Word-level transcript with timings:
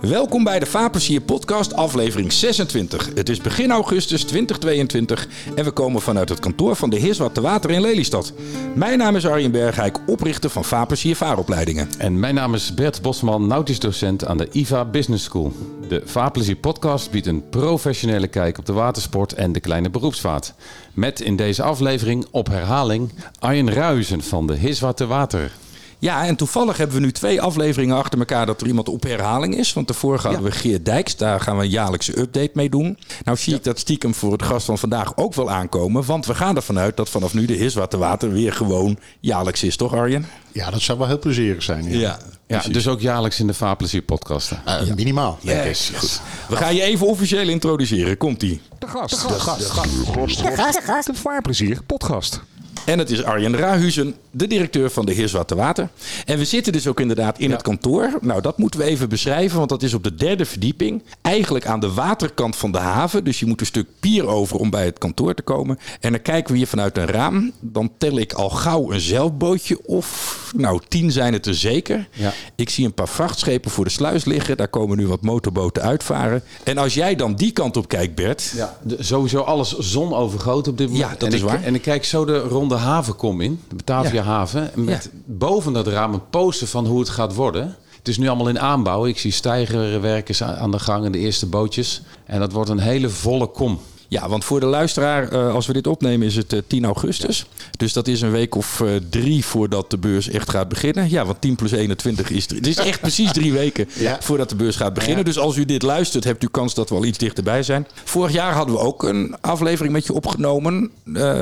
Welkom 0.00 0.44
bij 0.44 0.58
de 0.58 0.66
Vaarplezier 0.66 1.20
podcast 1.20 1.74
aflevering 1.74 2.32
26. 2.32 3.10
Het 3.14 3.28
is 3.28 3.40
begin 3.40 3.70
augustus 3.70 4.24
2022 4.24 5.28
en 5.54 5.64
we 5.64 5.70
komen 5.70 6.00
vanuit 6.00 6.28
het 6.28 6.38
kantoor 6.38 6.76
van 6.76 6.90
de 6.90 6.98
Heerswat 6.98 7.34
te 7.34 7.40
Water 7.40 7.70
in 7.70 7.80
Lelystad. 7.80 8.32
Mijn 8.74 8.98
naam 8.98 9.16
is 9.16 9.26
Arjen 9.26 9.50
Bergijk, 9.50 9.98
oprichter 10.06 10.50
van 10.50 10.64
Vaarplezier 10.64 11.16
Vaaropleidingen. 11.16 11.88
En 11.98 12.18
mijn 12.18 12.34
naam 12.34 12.54
is 12.54 12.74
Bert 12.74 13.02
Bosman, 13.02 13.46
nautisch 13.46 13.78
docent 13.78 14.26
aan 14.26 14.36
de 14.36 14.48
IVA 14.52 14.84
Business 14.84 15.24
School. 15.24 15.52
De 15.88 16.02
Vaarplezier 16.04 16.56
podcast 16.56 17.10
biedt 17.10 17.26
een 17.26 17.48
professionele 17.48 18.28
kijk 18.28 18.58
op 18.58 18.66
de 18.66 18.72
watersport 18.72 19.32
en 19.32 19.52
de 19.52 19.60
kleine 19.60 19.90
beroepsvaart. 19.90 20.54
Met 20.92 21.20
in 21.20 21.36
deze 21.36 21.62
aflevering 21.62 22.26
op 22.30 22.48
herhaling 22.48 23.10
Arjen 23.38 23.72
Ruizen 23.72 24.22
van 24.22 24.46
de 24.46 24.54
Heerswat 24.54 24.96
te 24.96 25.06
Water. 25.06 25.52
Ja, 26.00 26.26
en 26.26 26.36
toevallig 26.36 26.76
hebben 26.76 26.96
we 26.96 27.02
nu 27.02 27.12
twee 27.12 27.40
afleveringen 27.42 27.96
achter 27.96 28.18
elkaar 28.18 28.46
dat 28.46 28.60
er 28.60 28.66
iemand 28.66 28.88
op 28.88 29.02
herhaling 29.02 29.56
is. 29.56 29.72
Want 29.72 29.86
daarvoor 29.86 30.20
hadden 30.20 30.42
we 30.42 30.50
Geert 30.50 30.84
Dijks, 30.84 31.16
daar 31.16 31.40
gaan 31.40 31.56
we 31.56 31.62
een 31.62 31.70
jaarlijkse 31.70 32.18
update 32.18 32.50
mee 32.54 32.68
doen. 32.68 32.98
Nou 33.24 33.36
zie 33.36 33.54
ik 33.54 33.64
dat 33.64 33.78
stiekem 33.78 34.14
voor 34.14 34.32
het 34.32 34.42
gast 34.42 34.66
van 34.66 34.78
vandaag 34.78 35.16
ook 35.16 35.34
wel 35.34 35.50
aankomen. 35.50 36.04
Want 36.04 36.26
we 36.26 36.34
gaan 36.34 36.56
ervan 36.56 36.78
uit 36.78 36.96
dat 36.96 37.08
vanaf 37.08 37.34
nu 37.34 37.44
de 37.44 37.52
Hiswaterwater 37.52 38.32
weer 38.32 38.52
gewoon 38.52 38.98
jaarlijks 39.20 39.62
is, 39.62 39.76
toch 39.76 39.94
Arjen? 39.94 40.26
Ja, 40.52 40.70
dat 40.70 40.80
zou 40.80 40.98
wel 40.98 41.06
heel 41.06 41.18
plezierig 41.18 41.62
zijn. 41.62 41.98
Ja, 41.98 42.18
ja, 42.46 42.62
dus 42.70 42.88
ook 42.88 43.00
jaarlijks 43.00 43.40
in 43.40 43.46
de 43.46 43.54
Vaarplezier 43.54 44.02
podcasten. 44.02 44.62
Uh, 44.66 44.94
Minimaal. 44.94 45.38
Ja, 45.40 45.64
yes, 45.64 45.92
goed. 45.94 46.20
We 46.48 46.56
gaan 46.56 46.74
je 46.74 46.82
even 46.82 47.06
officieel 47.06 47.48
introduceren. 47.48 48.16
Komt-ie. 48.16 48.60
De 48.78 48.86
gast. 48.86 49.10
De 49.10 49.16
gast. 49.16 49.58
De 49.58 49.64
gast. 49.64 49.90
De 50.06 50.12
gast. 50.12 50.74
De 50.74 50.82
gast. 50.82 51.06
De 51.06 51.14
Vaarplezier 51.14 51.82
podcast. 51.86 52.40
En 52.84 52.98
het 52.98 53.10
is 53.10 53.24
Arjen 53.24 53.56
Rahuzen, 53.56 54.14
de 54.30 54.46
directeur 54.46 54.90
van 54.90 55.06
de 55.06 55.12
Heer 55.12 55.28
Zwarte 55.28 55.54
Water. 55.54 55.88
En 56.24 56.38
we 56.38 56.44
zitten 56.44 56.72
dus 56.72 56.86
ook 56.86 57.00
inderdaad 57.00 57.38
in 57.38 57.50
het 57.50 57.62
kantoor. 57.62 58.18
Nou, 58.20 58.40
dat 58.40 58.58
moeten 58.58 58.80
we 58.80 58.86
even 58.86 59.08
beschrijven, 59.08 59.58
want 59.58 59.68
dat 59.68 59.82
is 59.82 59.94
op 59.94 60.04
de 60.04 60.14
derde 60.14 60.44
verdieping. 60.44 61.02
Eigenlijk 61.22 61.66
aan 61.66 61.80
de 61.80 61.92
waterkant 61.92 62.56
van 62.56 62.72
de 62.72 62.78
haven. 62.78 63.24
Dus 63.24 63.40
je 63.40 63.46
moet 63.46 63.60
een 63.60 63.66
stuk 63.66 63.86
pier 64.00 64.26
over 64.26 64.56
om 64.56 64.70
bij 64.70 64.84
het 64.84 64.98
kantoor 64.98 65.34
te 65.34 65.42
komen. 65.42 65.78
En 66.00 66.12
dan 66.12 66.22
kijken 66.22 66.52
we 66.52 66.58
hier 66.58 66.66
vanuit 66.66 66.98
een 66.98 67.06
raam. 67.06 67.52
Dan 67.60 67.90
tel 67.98 68.18
ik 68.18 68.32
al 68.32 68.50
gauw 68.50 68.92
een 68.92 69.00
zeilbootje 69.00 69.86
of, 69.86 70.52
nou, 70.56 70.80
tien 70.88 71.12
zijn 71.12 71.32
het 71.32 71.46
er 71.46 71.54
zeker. 71.54 72.08
Ja. 72.12 72.32
Ik 72.54 72.70
zie 72.70 72.84
een 72.84 72.94
paar 72.94 73.08
vrachtschepen 73.08 73.70
voor 73.70 73.84
de 73.84 73.90
sluis 73.90 74.24
liggen. 74.24 74.56
Daar 74.56 74.68
komen 74.68 74.96
nu 74.96 75.06
wat 75.06 75.22
motorboten 75.22 75.82
uitvaren. 75.82 76.42
En 76.64 76.78
als 76.78 76.94
jij 76.94 77.14
dan 77.14 77.34
die 77.34 77.50
kant 77.50 77.76
op 77.76 77.88
kijkt, 77.88 78.14
Bert. 78.14 78.52
Ja, 78.56 78.78
sowieso 78.98 79.40
alles 79.40 79.78
zonovergoten 79.78 80.72
op 80.72 80.78
dit 80.78 80.88
moment. 80.90 81.10
Ja, 81.10 81.16
dat 81.18 81.32
is 81.32 81.40
waar. 81.40 81.62
En 81.62 81.74
ik 81.74 81.82
kijk 81.82 82.04
zo 82.04 82.24
de 82.24 82.38
ronde 82.70 82.84
havenkom 82.84 83.40
in, 83.40 83.60
de 83.68 83.74
Batavia 83.74 84.22
haven. 84.22 84.70
Met 84.74 85.10
boven 85.24 85.72
dat 85.72 85.86
raam 85.86 86.14
een 86.14 86.28
poster 86.30 86.66
van 86.66 86.86
hoe 86.86 86.98
het 86.98 87.08
gaat 87.08 87.34
worden. 87.34 87.76
Het 87.96 88.08
is 88.08 88.18
nu 88.18 88.28
allemaal 88.28 88.48
in 88.48 88.60
aanbouw. 88.60 89.06
Ik 89.06 89.18
zie 89.18 89.30
stijgerwerkers 89.30 90.42
aan 90.42 90.70
de 90.70 90.78
gang 90.78 91.04
en 91.04 91.12
de 91.12 91.18
eerste 91.18 91.46
bootjes. 91.46 92.02
En 92.24 92.40
dat 92.40 92.52
wordt 92.52 92.70
een 92.70 92.78
hele 92.78 93.08
volle 93.08 93.46
kom. 93.46 93.80
Ja, 94.10 94.28
want 94.28 94.44
voor 94.44 94.60
de 94.60 94.66
luisteraar, 94.66 95.28
eh, 95.28 95.54
als 95.54 95.66
we 95.66 95.72
dit 95.72 95.86
opnemen, 95.86 96.26
is 96.26 96.36
het 96.36 96.62
10 96.66 96.82
eh, 96.82 96.86
augustus. 96.86 97.46
Dus 97.76 97.92
dat 97.92 98.08
is 98.08 98.20
een 98.20 98.30
week 98.30 98.54
of 98.54 98.80
uh, 98.80 98.96
drie 99.10 99.44
voordat 99.44 99.90
de 99.90 99.98
beurs 99.98 100.28
echt 100.28 100.50
gaat 100.50 100.68
beginnen. 100.68 101.10
Ja, 101.10 101.24
want 101.24 101.40
10 101.40 101.54
plus 101.54 101.70
21 101.70 102.30
is... 102.30 102.48
Het 102.48 102.66
is 102.66 102.76
echt 102.76 103.00
precies 103.00 103.32
drie 103.32 103.52
weken 103.52 103.88
voordat 104.20 104.48
de 104.48 104.54
beurs 104.54 104.76
gaat 104.76 104.94
beginnen. 104.94 105.24
Dus 105.24 105.38
als 105.38 105.56
u 105.56 105.64
dit 105.64 105.82
luistert, 105.82 106.24
hebt 106.24 106.42
u 106.42 106.48
kans 106.50 106.74
dat 106.74 106.88
we 106.88 106.94
al 106.94 107.04
iets 107.04 107.18
dichterbij 107.18 107.62
zijn. 107.62 107.86
Vorig 108.04 108.32
jaar 108.32 108.52
hadden 108.52 108.74
we 108.74 108.80
ook 108.80 109.02
een 109.02 109.36
aflevering 109.40 109.92
met 109.92 110.06
je 110.06 110.12
opgenomen. 110.12 110.90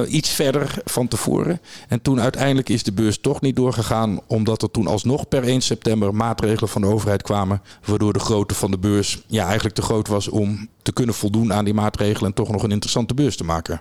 iets 0.08 0.30
verder 0.30 0.74
van 0.84 1.08
tevoren. 1.08 1.60
En 1.88 2.02
toen 2.02 2.20
uiteindelijk 2.20 2.68
is 2.68 2.82
de 2.82 2.92
beurs 2.92 3.18
toch 3.20 3.40
niet 3.40 3.56
doorgegaan. 3.56 4.20
Omdat 4.26 4.62
er 4.62 4.70
toen 4.70 4.86
alsnog 4.86 5.28
per 5.28 5.42
1 5.42 5.60
september 5.60 6.14
maatregelen 6.14 6.68
van 6.68 6.80
de 6.80 6.88
overheid 6.88 7.22
kwamen. 7.22 7.62
Waardoor 7.84 8.12
de 8.12 8.18
grootte 8.18 8.54
van 8.54 8.70
de 8.70 8.78
beurs 8.78 9.22
ja, 9.26 9.44
eigenlijk 9.44 9.74
te 9.74 9.82
groot 9.82 10.08
was 10.08 10.28
om 10.28 10.68
te 10.88 10.94
kunnen 10.94 11.14
voldoen 11.14 11.52
aan 11.52 11.64
die 11.64 11.74
maatregelen. 11.74 12.28
En 12.28 12.34
toch 12.34 12.50
nog 12.50 12.57
een 12.62 12.70
interessante 12.70 13.14
beurs 13.14 13.36
te 13.36 13.44
maken. 13.44 13.80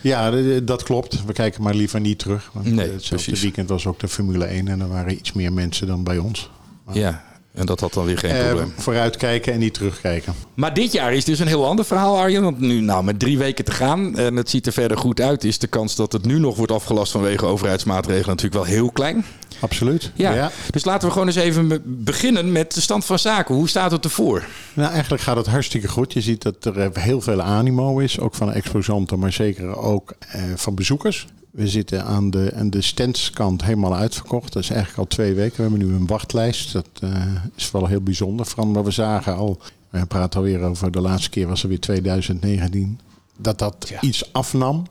Ja, 0.00 0.30
dat 0.60 0.82
klopt. 0.82 1.24
We 1.24 1.32
kijken 1.32 1.62
maar 1.62 1.74
liever 1.74 2.00
niet 2.00 2.18
terug. 2.18 2.50
Want 2.52 2.66
nee, 2.66 2.90
hetzelfde 2.90 3.40
weekend 3.40 3.68
was 3.68 3.86
ook 3.86 4.00
de 4.00 4.08
Formule 4.08 4.44
1 4.44 4.68
en 4.68 4.80
er 4.80 4.88
waren 4.88 5.12
iets 5.12 5.32
meer 5.32 5.52
mensen 5.52 5.86
dan 5.86 6.04
bij 6.04 6.18
ons. 6.18 6.50
Maar 6.84 6.96
ja, 6.96 7.24
en 7.54 7.66
dat 7.66 7.80
had 7.80 7.92
dan 7.92 8.04
weer 8.04 8.18
geen 8.18 8.30
eh, 8.30 8.46
probleem. 8.46 8.72
Vooruitkijken 8.76 9.52
en 9.52 9.58
niet 9.58 9.74
terugkijken. 9.74 10.34
Maar 10.54 10.74
dit 10.74 10.92
jaar 10.92 11.14
is 11.14 11.24
dus 11.24 11.38
een 11.38 11.46
heel 11.46 11.66
ander 11.66 11.84
verhaal, 11.84 12.18
Arjen. 12.18 12.42
Want 12.42 12.60
nu, 12.60 12.80
nou, 12.80 13.04
met 13.04 13.18
drie 13.18 13.38
weken 13.38 13.64
te 13.64 13.72
gaan 13.72 14.18
en 14.18 14.36
het 14.36 14.50
ziet 14.50 14.66
er 14.66 14.72
verder 14.72 14.98
goed 14.98 15.20
uit, 15.20 15.44
is 15.44 15.58
de 15.58 15.66
kans 15.66 15.96
dat 15.96 16.12
het 16.12 16.24
nu 16.24 16.38
nog 16.38 16.56
wordt 16.56 16.72
afgelast 16.72 17.12
vanwege 17.12 17.46
overheidsmaatregelen 17.46 18.28
natuurlijk 18.28 18.54
wel 18.64 18.74
heel 18.74 18.90
klein. 18.90 19.24
Absoluut. 19.60 20.10
Ja. 20.14 20.50
Dus 20.70 20.84
laten 20.84 21.06
we 21.06 21.12
gewoon 21.12 21.28
eens 21.28 21.36
even 21.36 21.82
beginnen 21.84 22.52
met 22.52 22.74
de 22.74 22.80
stand 22.80 23.04
van 23.04 23.18
zaken. 23.18 23.54
Hoe 23.54 23.68
staat 23.68 23.90
het 23.90 24.04
ervoor? 24.04 24.44
Nou, 24.72 24.92
eigenlijk 24.92 25.22
gaat 25.22 25.36
het 25.36 25.46
hartstikke 25.46 25.88
goed. 25.88 26.12
Je 26.12 26.20
ziet 26.20 26.42
dat 26.42 26.64
er 26.64 26.90
heel 26.98 27.20
veel 27.20 27.42
animo 27.42 27.98
is, 27.98 28.20
ook 28.20 28.34
van 28.34 28.52
exposanten, 28.52 29.18
maar 29.18 29.32
zeker 29.32 29.76
ook 29.76 30.14
eh, 30.18 30.42
van 30.56 30.74
bezoekers. 30.74 31.26
We 31.54 31.68
zitten 31.68 32.04
aan 32.04 32.30
de, 32.30 32.52
aan 32.54 32.70
de 32.70 32.80
standskant 32.80 33.64
helemaal 33.64 33.94
uitverkocht. 33.94 34.52
Dat 34.52 34.62
is 34.62 34.70
eigenlijk 34.70 34.98
al 34.98 35.06
twee 35.06 35.34
weken. 35.34 35.56
We 35.56 35.62
hebben 35.62 35.88
nu 35.88 35.94
een 35.94 36.06
wachtlijst. 36.06 36.72
Dat 36.72 36.88
uh, 37.04 37.26
is 37.54 37.70
wel 37.70 37.86
heel 37.86 38.00
bijzonder. 38.00 38.46
Vooral 38.46 38.66
maar 38.66 38.84
we 38.84 38.90
zagen 38.90 39.36
al, 39.36 39.60
we 39.90 40.06
praten 40.06 40.40
alweer 40.40 40.60
over 40.60 40.90
de 40.90 41.00
laatste 41.00 41.30
keer 41.30 41.46
was 41.46 41.62
er 41.62 41.68
weer 41.68 41.80
2019, 41.80 43.00
dat 43.36 43.58
dat 43.58 43.92
iets 44.00 44.32
afnam. 44.32 44.86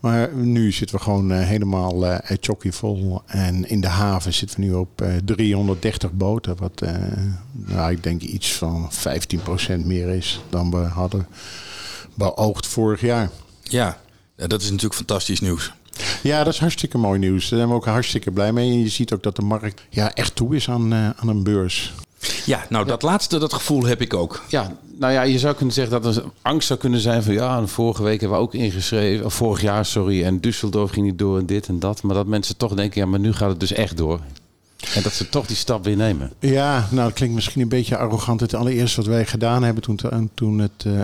Maar 0.00 0.34
nu 0.34 0.72
zitten 0.72 0.96
we 0.96 1.02
gewoon 1.02 1.32
uh, 1.32 1.40
helemaal 1.40 2.04
uh, 2.04 2.18
vol. 2.50 3.22
En 3.26 3.68
in 3.68 3.80
de 3.80 3.88
haven 3.88 4.34
zitten 4.34 4.60
we 4.60 4.66
nu 4.66 4.72
op 4.72 5.02
uh, 5.02 5.08
330 5.24 6.12
boten. 6.12 6.56
Wat 6.56 6.82
nou, 7.52 7.90
ik 7.90 8.02
denk 8.02 8.22
iets 8.22 8.52
van 8.52 8.90
15% 9.80 9.84
meer 9.84 10.08
is 10.08 10.40
dan 10.48 10.70
we 10.70 10.76
hadden 10.76 11.26
beoogd 12.14 12.66
vorig 12.66 13.00
jaar. 13.00 13.30
Ja, 13.62 13.98
dat 14.36 14.60
is 14.60 14.66
natuurlijk 14.66 14.94
fantastisch 14.94 15.40
nieuws. 15.40 15.72
Ja, 16.22 16.44
dat 16.44 16.52
is 16.52 16.58
hartstikke 16.58 16.98
mooi 16.98 17.18
nieuws. 17.18 17.48
Daar 17.48 17.58
zijn 17.58 17.70
we 17.70 17.74
ook 17.74 17.84
hartstikke 17.84 18.30
blij 18.30 18.52
mee. 18.52 18.70
En 18.70 18.80
je 18.80 18.88
ziet 18.88 19.12
ook 19.12 19.22
dat 19.22 19.36
de 19.36 19.42
markt 19.42 19.82
ja, 19.90 20.14
echt 20.14 20.34
toe 20.34 20.56
is 20.56 20.68
aan, 20.68 20.92
uh, 20.92 21.10
aan 21.16 21.28
een 21.28 21.42
beurs. 21.42 21.92
Ja, 22.44 22.66
nou 22.68 22.86
dat 22.86 23.02
laatste, 23.02 23.38
dat 23.38 23.52
gevoel 23.52 23.84
heb 23.84 24.00
ik 24.00 24.14
ook. 24.14 24.42
Ja, 24.48 24.72
nou 24.98 25.12
ja, 25.12 25.22
je 25.22 25.38
zou 25.38 25.54
kunnen 25.54 25.74
zeggen 25.74 26.02
dat 26.02 26.16
er 26.16 26.24
angst 26.42 26.66
zou 26.66 26.78
kunnen 26.78 27.00
zijn 27.00 27.22
van 27.22 27.34
ja, 27.34 27.66
vorige 27.66 28.02
week 28.02 28.20
hebben 28.20 28.38
we 28.38 28.44
ook 28.44 28.54
ingeschreven, 28.54 29.24
of 29.24 29.34
vorig 29.34 29.60
jaar, 29.60 29.84
sorry, 29.84 30.24
en 30.24 30.40
Düsseldorf 30.40 30.92
ging 30.92 31.06
niet 31.06 31.18
door 31.18 31.38
en 31.38 31.46
dit 31.46 31.68
en 31.68 31.78
dat. 31.78 32.02
Maar 32.02 32.14
dat 32.14 32.26
mensen 32.26 32.56
toch 32.56 32.74
denken, 32.74 33.00
ja, 33.00 33.06
maar 33.06 33.20
nu 33.20 33.32
gaat 33.32 33.48
het 33.48 33.60
dus 33.60 33.72
echt 33.72 33.96
door. 33.96 34.20
En 34.94 35.02
dat 35.02 35.12
ze 35.12 35.28
toch 35.28 35.46
die 35.46 35.56
stap 35.56 35.84
weer 35.84 35.96
nemen. 35.96 36.32
Ja, 36.38 36.88
nou 36.90 37.08
dat 37.08 37.12
klinkt 37.12 37.34
misschien 37.34 37.62
een 37.62 37.68
beetje 37.68 37.96
arrogant. 37.96 38.40
Het 38.40 38.54
allereerste 38.54 38.96
wat 38.96 39.06
wij 39.10 39.26
gedaan 39.26 39.62
hebben 39.62 39.82
toen, 39.82 40.30
toen 40.34 40.58
het 40.58 40.84
uh, 40.86 40.94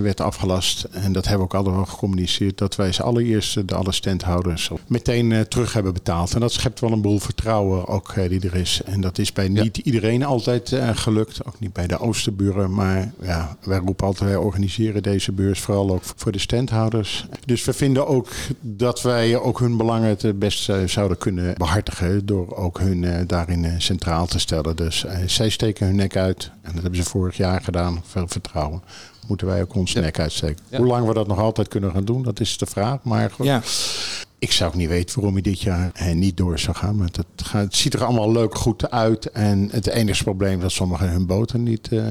werd 0.00 0.20
afgelast. 0.20 0.86
En 0.90 1.12
dat 1.12 1.24
hebben 1.26 1.46
we 1.48 1.54
ook 1.54 1.64
allemaal 1.64 1.84
gecommuniceerd. 1.86 2.58
Dat 2.58 2.76
wij 2.76 2.86
als 2.86 3.00
allereerste 3.00 3.64
de 3.64 3.74
alle 3.74 3.92
standhouders 3.92 4.70
meteen 4.86 5.30
uh, 5.30 5.40
terug 5.40 5.72
hebben 5.72 5.92
betaald. 5.92 6.34
En 6.34 6.40
dat 6.40 6.52
schept 6.52 6.80
wel 6.80 6.92
een 6.92 7.00
boel 7.00 7.18
vertrouwen 7.18 7.88
ook 7.88 8.14
uh, 8.16 8.28
die 8.28 8.40
er 8.40 8.54
is. 8.54 8.80
En 8.84 9.00
dat 9.00 9.18
is 9.18 9.32
bij 9.32 9.48
niet 9.48 9.76
iedereen 9.76 10.24
altijd 10.24 10.76
gelukt. 10.94 11.46
Ook 11.46 11.60
niet 11.60 11.72
bij 11.72 11.86
de 11.86 11.98
Oosterburen. 11.98 12.74
Maar 12.74 13.12
ja, 13.22 13.56
wij 13.62 13.78
roepen 13.78 14.06
altijd, 14.06 14.30
wij 14.30 14.38
organiseren 14.38 15.02
deze 15.02 15.32
beurs 15.32 15.60
vooral 15.60 15.90
ook 15.90 16.02
voor 16.16 16.32
de 16.32 16.38
standhouders. 16.38 17.26
Dus 17.44 17.64
we 17.64 17.72
vinden 17.72 18.06
ook 18.06 18.28
dat 18.60 19.02
wij 19.02 19.38
ook 19.38 19.58
hun 19.58 19.76
belangen 19.76 20.08
het 20.08 20.38
best 20.38 20.70
zouden 20.86 21.18
kunnen 21.18 21.54
behartigen. 21.56 22.26
Door 22.26 22.56
ook 22.56 22.78
hun 22.78 23.23
daarin 23.26 23.64
eh, 23.64 23.72
centraal 23.78 24.26
te 24.26 24.38
stellen. 24.38 24.76
Dus 24.76 25.04
eh, 25.04 25.18
zij 25.26 25.48
steken 25.48 25.86
hun 25.86 25.96
nek 25.96 26.16
uit. 26.16 26.50
En 26.62 26.72
dat 26.72 26.82
hebben 26.82 27.02
ze 27.02 27.08
vorig 27.10 27.36
jaar 27.36 27.60
gedaan. 27.60 28.02
Veel 28.06 28.28
vertrouwen. 28.28 28.82
Moeten 29.26 29.46
wij 29.46 29.62
ook 29.62 29.74
ons 29.74 29.94
nek 29.94 30.18
uitsteken. 30.18 30.64
Hoe 30.76 30.86
lang 30.86 31.06
we 31.06 31.14
dat 31.14 31.26
nog 31.26 31.38
altijd 31.38 31.68
kunnen 31.68 31.90
gaan 31.90 32.04
doen, 32.04 32.22
dat 32.22 32.40
is 32.40 32.58
de 32.58 32.66
vraag. 32.66 32.98
Maar 33.02 33.30
goed. 33.30 33.46
Ja. 33.46 33.62
Ik 34.44 34.52
zou 34.52 34.70
ook 34.70 34.76
niet 34.76 34.88
weten 34.88 35.14
waarom 35.14 35.32
hij 35.32 35.42
dit 35.42 35.60
jaar 35.60 35.90
eh, 35.94 36.14
niet 36.14 36.36
door 36.36 36.58
zou 36.58 36.76
gaan. 36.76 36.96
Maar 36.96 37.08
het, 37.12 37.26
gaat, 37.46 37.74
ziet 37.74 37.94
er 37.94 38.04
allemaal 38.04 38.32
leuk 38.32 38.54
goed 38.54 38.90
uit. 38.90 39.30
En 39.30 39.68
het 39.72 39.86
enige 39.86 40.22
probleem 40.22 40.56
is 40.56 40.62
dat 40.62 40.72
sommigen 40.72 41.08
hun 41.08 41.26
boten 41.26 41.62
niet 41.62 41.88
uh, 41.90 42.04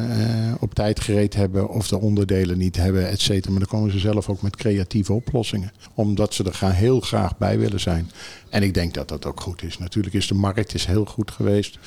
op 0.59 0.73
tijd 0.73 0.99
gereed 0.99 1.33
hebben. 1.33 1.69
Of 1.69 1.87
de 1.87 1.99
onderdelen 1.99 2.57
niet 2.57 2.75
hebben, 2.75 3.09
et 3.09 3.21
cetera. 3.21 3.51
Maar 3.51 3.59
dan 3.59 3.79
komen 3.79 3.91
ze 3.91 3.99
zelf 3.99 4.29
ook 4.29 4.41
met 4.41 4.55
creatieve 4.55 5.13
oplossingen. 5.13 5.71
Omdat 5.93 6.33
ze 6.33 6.43
er 6.43 6.73
heel 6.73 6.99
graag 6.99 7.37
bij 7.37 7.59
willen 7.59 7.79
zijn. 7.79 8.11
En 8.49 8.63
ik 8.63 8.73
denk 8.73 8.93
dat 8.93 9.07
dat 9.07 9.25
ook 9.25 9.41
goed 9.41 9.63
is. 9.63 9.77
Natuurlijk 9.77 10.15
is 10.15 10.27
de 10.27 10.33
markt 10.33 10.73
is 10.73 10.85
heel 10.85 11.05
goed 11.05 11.31
geweest 11.31 11.79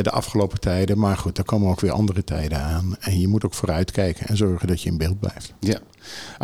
de 0.00 0.10
afgelopen 0.10 0.60
tijden. 0.60 0.98
Maar 0.98 1.16
goed, 1.16 1.38
er 1.38 1.44
komen 1.44 1.70
ook 1.70 1.80
weer 1.80 1.92
andere 1.92 2.24
tijden 2.24 2.58
aan. 2.58 2.96
En 3.00 3.20
je 3.20 3.28
moet 3.28 3.44
ook 3.44 3.54
vooruitkijken 3.54 4.26
en 4.26 4.36
zorgen 4.36 4.68
dat 4.68 4.82
je 4.82 4.90
in 4.90 4.98
beeld 4.98 5.20
blijft. 5.20 5.52
Ja. 5.60 5.78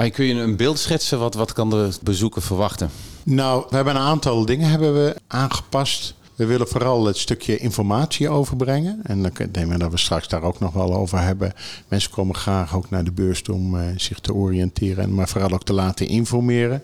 Kun 0.08 0.24
je 0.24 0.34
een 0.34 0.56
beeld 0.56 0.78
schetsen? 0.78 1.18
Wat, 1.18 1.34
wat 1.34 1.52
kan 1.52 1.70
de 1.70 1.90
bezoeker 2.02 2.42
verwachten? 2.42 2.90
Nou, 3.30 3.64
we 3.68 3.76
hebben 3.76 3.94
een 3.94 4.00
aantal 4.00 4.44
dingen 4.44 4.68
hebben 4.68 4.94
we 4.94 5.16
aangepast. 5.26 6.14
We 6.34 6.46
willen 6.46 6.68
vooral 6.68 7.06
het 7.06 7.16
stukje 7.16 7.58
informatie 7.58 8.28
overbrengen. 8.28 9.00
En 9.02 9.22
dan 9.22 9.32
denk 9.50 9.72
ik 9.72 9.78
dat 9.78 9.90
we 9.90 9.98
straks 9.98 10.28
daar 10.28 10.42
ook 10.42 10.58
nog 10.58 10.72
wel 10.72 10.94
over 10.94 11.20
hebben. 11.20 11.52
Mensen 11.88 12.10
komen 12.10 12.34
graag 12.34 12.74
ook 12.76 12.90
naar 12.90 13.04
de 13.04 13.12
beurs 13.12 13.42
om 13.42 13.74
uh, 13.74 13.82
zich 13.96 14.20
te 14.20 14.34
oriënteren, 14.34 15.14
maar 15.14 15.28
vooral 15.28 15.50
ook 15.50 15.64
te 15.64 15.72
laten 15.72 16.08
informeren. 16.08 16.82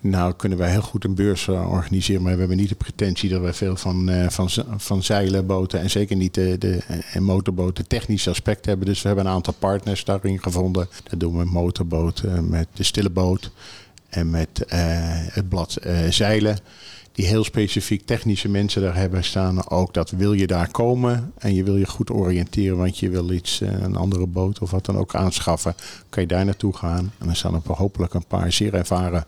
Nou, 0.00 0.32
kunnen 0.32 0.58
wij 0.58 0.70
heel 0.70 0.82
goed 0.82 1.04
een 1.04 1.14
beurs 1.14 1.48
eh, 1.48 1.70
organiseren, 1.70 2.22
maar 2.22 2.32
we 2.32 2.38
hebben 2.38 2.56
niet 2.56 2.68
de 2.68 2.74
pretentie 2.74 3.28
dat 3.28 3.40
wij 3.40 3.54
veel 3.54 3.76
van, 3.76 4.10
uh, 4.10 4.28
van, 4.28 4.48
van 4.76 5.02
zeilenboten 5.02 5.80
en 5.80 5.90
zeker 5.90 6.16
niet 6.16 6.34
de, 6.34 6.58
de 6.58 6.78
en 7.12 7.22
motorboten 7.22 7.86
technische 7.86 8.30
aspecten 8.30 8.68
hebben. 8.68 8.86
Dus 8.86 9.02
we 9.02 9.06
hebben 9.06 9.26
een 9.26 9.32
aantal 9.32 9.54
partners 9.58 10.04
daarin 10.04 10.42
gevonden. 10.42 10.88
Dat 11.10 11.20
doen 11.20 11.32
we 11.32 11.38
met 11.38 11.50
motorboten, 11.50 12.48
met 12.48 12.68
de 12.72 12.82
stille 12.82 13.10
boot 13.10 13.50
en 14.16 14.30
met 14.30 14.60
uh, 14.60 14.78
het 15.32 15.48
blad 15.48 15.76
zeilen 16.08 16.58
die 17.16 17.26
heel 17.26 17.44
specifiek 17.44 18.06
technische 18.06 18.48
mensen 18.48 18.82
daar 18.82 18.96
hebben 18.96 19.24
staan. 19.24 19.70
Ook 19.70 19.94
dat 19.94 20.10
wil 20.10 20.32
je 20.32 20.46
daar 20.46 20.70
komen 20.70 21.32
en 21.38 21.54
je 21.54 21.64
wil 21.64 21.76
je 21.76 21.86
goed 21.86 22.10
oriënteren, 22.10 22.76
want 22.76 22.98
je 22.98 23.10
wil 23.10 23.30
iets, 23.30 23.60
eh, 23.60 23.80
een 23.80 23.96
andere 23.96 24.26
boot 24.26 24.58
of 24.58 24.70
wat 24.70 24.84
dan 24.84 24.96
ook 24.96 25.14
aanschaffen. 25.14 25.74
Kan 26.08 26.22
je 26.22 26.28
daar 26.28 26.44
naartoe 26.44 26.76
gaan. 26.76 27.12
En 27.18 27.26
dan 27.26 27.36
staan 27.36 27.54
er 27.54 27.60
hopelijk 27.72 28.14
een 28.14 28.26
paar 28.26 28.52
zeer 28.52 28.74
ervaren 28.74 29.24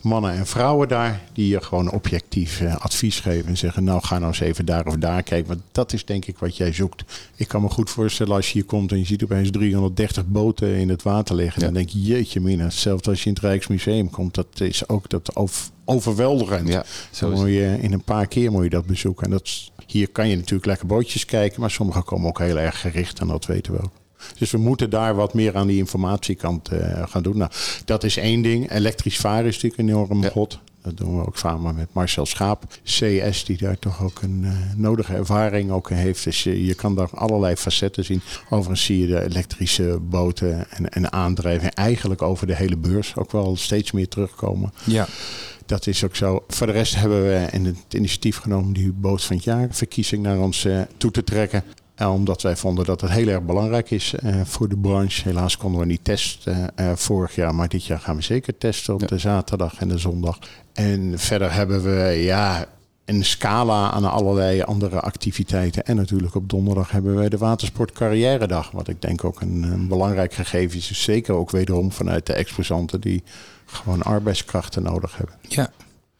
mannen 0.00 0.32
en 0.32 0.46
vrouwen 0.46 0.88
daar 0.88 1.20
die 1.32 1.48
je 1.48 1.60
gewoon 1.60 1.90
objectief 1.90 2.60
eh, 2.60 2.76
advies 2.76 3.20
geven 3.20 3.48
en 3.48 3.56
zeggen: 3.56 3.84
Nou, 3.84 4.02
ga 4.02 4.18
nou 4.18 4.28
eens 4.28 4.40
even 4.40 4.66
daar 4.66 4.86
of 4.86 4.96
daar 4.96 5.22
kijken. 5.22 5.48
Want 5.48 5.60
dat 5.72 5.92
is 5.92 6.04
denk 6.04 6.26
ik 6.26 6.38
wat 6.38 6.56
jij 6.56 6.72
zoekt. 6.72 7.04
Ik 7.36 7.48
kan 7.48 7.62
me 7.62 7.68
goed 7.68 7.90
voorstellen 7.90 8.34
als 8.34 8.46
je 8.46 8.52
hier 8.52 8.64
komt 8.64 8.92
en 8.92 8.98
je 8.98 9.04
ziet 9.04 9.24
opeens 9.24 9.50
330 9.50 10.26
boten 10.26 10.74
in 10.74 10.88
het 10.88 11.02
water 11.02 11.34
liggen. 11.34 11.60
Dan 11.60 11.74
denk 11.74 11.88
je: 11.88 12.02
Jeetje, 12.02 12.40
mina. 12.40 12.64
Hetzelfde 12.64 13.10
als 13.10 13.22
je 13.22 13.28
in 13.28 13.34
het 13.34 13.42
Rijksmuseum 13.42 14.10
komt. 14.10 14.34
Dat 14.34 14.60
is 14.60 14.88
ook 14.88 15.08
dat 15.08 15.36
overweldigend. 15.92 16.68
Ja, 16.68 16.84
zo 17.10 17.30
moet 17.30 17.48
je, 17.48 17.78
in 17.80 17.92
een 17.92 18.02
paar 18.02 18.26
keer 18.26 18.52
moet 18.52 18.62
je 18.62 18.70
dat 18.70 18.86
bezoeken. 18.86 19.24
En 19.24 19.30
dat, 19.30 19.70
hier 19.86 20.08
kan 20.08 20.28
je 20.28 20.36
natuurlijk 20.36 20.66
lekker 20.66 20.86
bootjes 20.86 21.24
kijken, 21.24 21.60
maar 21.60 21.70
sommige 21.70 22.02
komen 22.02 22.28
ook 22.28 22.38
heel 22.38 22.58
erg 22.58 22.80
gericht 22.80 23.18
en 23.18 23.26
dat 23.26 23.46
weten 23.46 23.72
we 23.72 23.82
ook. 23.82 23.92
Dus 24.38 24.50
we 24.50 24.58
moeten 24.58 24.90
daar 24.90 25.14
wat 25.14 25.34
meer 25.34 25.56
aan 25.56 25.66
die 25.66 25.78
informatiekant 25.78 26.72
uh, 26.72 27.02
gaan 27.08 27.22
doen. 27.22 27.36
Nou, 27.36 27.50
dat 27.84 28.04
is 28.04 28.16
één 28.16 28.42
ding. 28.42 28.70
Elektrisch 28.70 29.16
varen 29.16 29.46
is 29.46 29.54
natuurlijk 29.54 29.88
enorm 29.88 30.22
ja. 30.22 30.28
god. 30.28 30.58
Dat 30.82 30.96
doen 30.96 31.18
we 31.18 31.26
ook 31.26 31.36
samen 31.36 31.74
met 31.74 31.88
Marcel 31.92 32.26
Schaap. 32.26 32.64
CS, 32.84 33.44
die 33.44 33.58
daar 33.58 33.78
toch 33.78 34.02
ook 34.02 34.22
een 34.22 34.40
uh, 34.42 34.52
nodige 34.76 35.14
ervaring 35.14 35.70
ook 35.70 35.90
heeft. 35.90 36.24
Dus 36.24 36.42
je, 36.42 36.64
je, 36.64 36.74
kan 36.74 36.94
daar 36.94 37.08
allerlei 37.12 37.56
facetten 37.56 38.04
zien. 38.04 38.20
Overigens 38.50 38.84
zie 38.84 38.98
je 38.98 39.06
de 39.06 39.22
elektrische 39.22 39.98
boten 40.00 40.70
en, 40.70 40.88
en 40.88 41.12
aandrijving 41.12 41.74
eigenlijk 41.74 42.22
over 42.22 42.46
de 42.46 42.54
hele 42.54 42.76
beurs 42.76 43.16
ook 43.16 43.32
wel 43.32 43.56
steeds 43.56 43.92
meer 43.92 44.08
terugkomen. 44.08 44.72
Ja. 44.84 45.06
Dat 45.66 45.86
is 45.86 46.04
ook 46.04 46.16
zo. 46.16 46.44
Voor 46.48 46.66
de 46.66 46.72
rest 46.72 46.94
hebben 46.94 47.22
we 47.22 47.46
in 47.50 47.64
het 47.64 47.76
initiatief 47.88 48.36
genomen 48.36 48.72
die 48.72 48.92
boot 48.92 49.24
van 49.24 49.36
het 49.36 49.44
jaar 49.44 49.68
verkiezing 49.70 50.22
naar 50.22 50.38
ons 50.38 50.64
uh, 50.64 50.80
toe 50.96 51.10
te 51.10 51.24
trekken. 51.24 51.64
Uh, 51.98 52.12
omdat 52.12 52.42
wij 52.42 52.56
vonden 52.56 52.84
dat 52.84 53.00
het 53.00 53.10
heel 53.10 53.28
erg 53.28 53.42
belangrijk 53.42 53.90
is 53.90 54.14
uh, 54.24 54.40
voor 54.44 54.68
de 54.68 54.76
branche. 54.76 55.22
Helaas 55.28 55.56
konden 55.56 55.80
we 55.80 55.86
niet 55.86 56.04
testen 56.04 56.70
vorig 56.94 57.34
jaar, 57.34 57.54
maar 57.54 57.68
dit 57.68 57.84
jaar 57.84 58.00
gaan 58.00 58.16
we 58.16 58.22
zeker 58.22 58.58
testen 58.58 58.94
op 58.94 59.00
ja. 59.00 59.06
de 59.06 59.18
zaterdag 59.18 59.78
en 59.78 59.88
de 59.88 59.98
zondag. 59.98 60.38
En 60.72 61.18
verder 61.18 61.52
hebben 61.52 61.82
we 61.82 62.12
ja, 62.12 62.66
een 63.04 63.24
scala 63.24 63.90
aan 63.90 64.10
allerlei 64.10 64.62
andere 64.62 65.00
activiteiten. 65.00 65.84
En 65.84 65.96
natuurlijk 65.96 66.34
op 66.34 66.48
donderdag 66.48 66.90
hebben 66.90 67.14
wij 67.14 67.28
de 67.28 67.38
Watersport 67.38 67.92
Carrière 67.92 68.46
Dag. 68.46 68.70
Wat 68.70 68.88
ik 68.88 69.02
denk 69.02 69.24
ook 69.24 69.40
een, 69.40 69.62
een 69.62 69.88
belangrijk 69.88 70.34
gegeven 70.34 70.78
is. 70.78 70.88
Dus 70.88 71.02
zeker 71.02 71.34
ook 71.34 71.50
wederom 71.50 71.92
vanuit 71.92 72.26
de 72.26 72.32
exposanten 72.32 73.00
die 73.00 73.22
gewoon 73.72 74.02
arbeidskrachten 74.02 74.82
nodig 74.82 75.16
hebben. 75.16 75.34
Ja. 75.48 75.72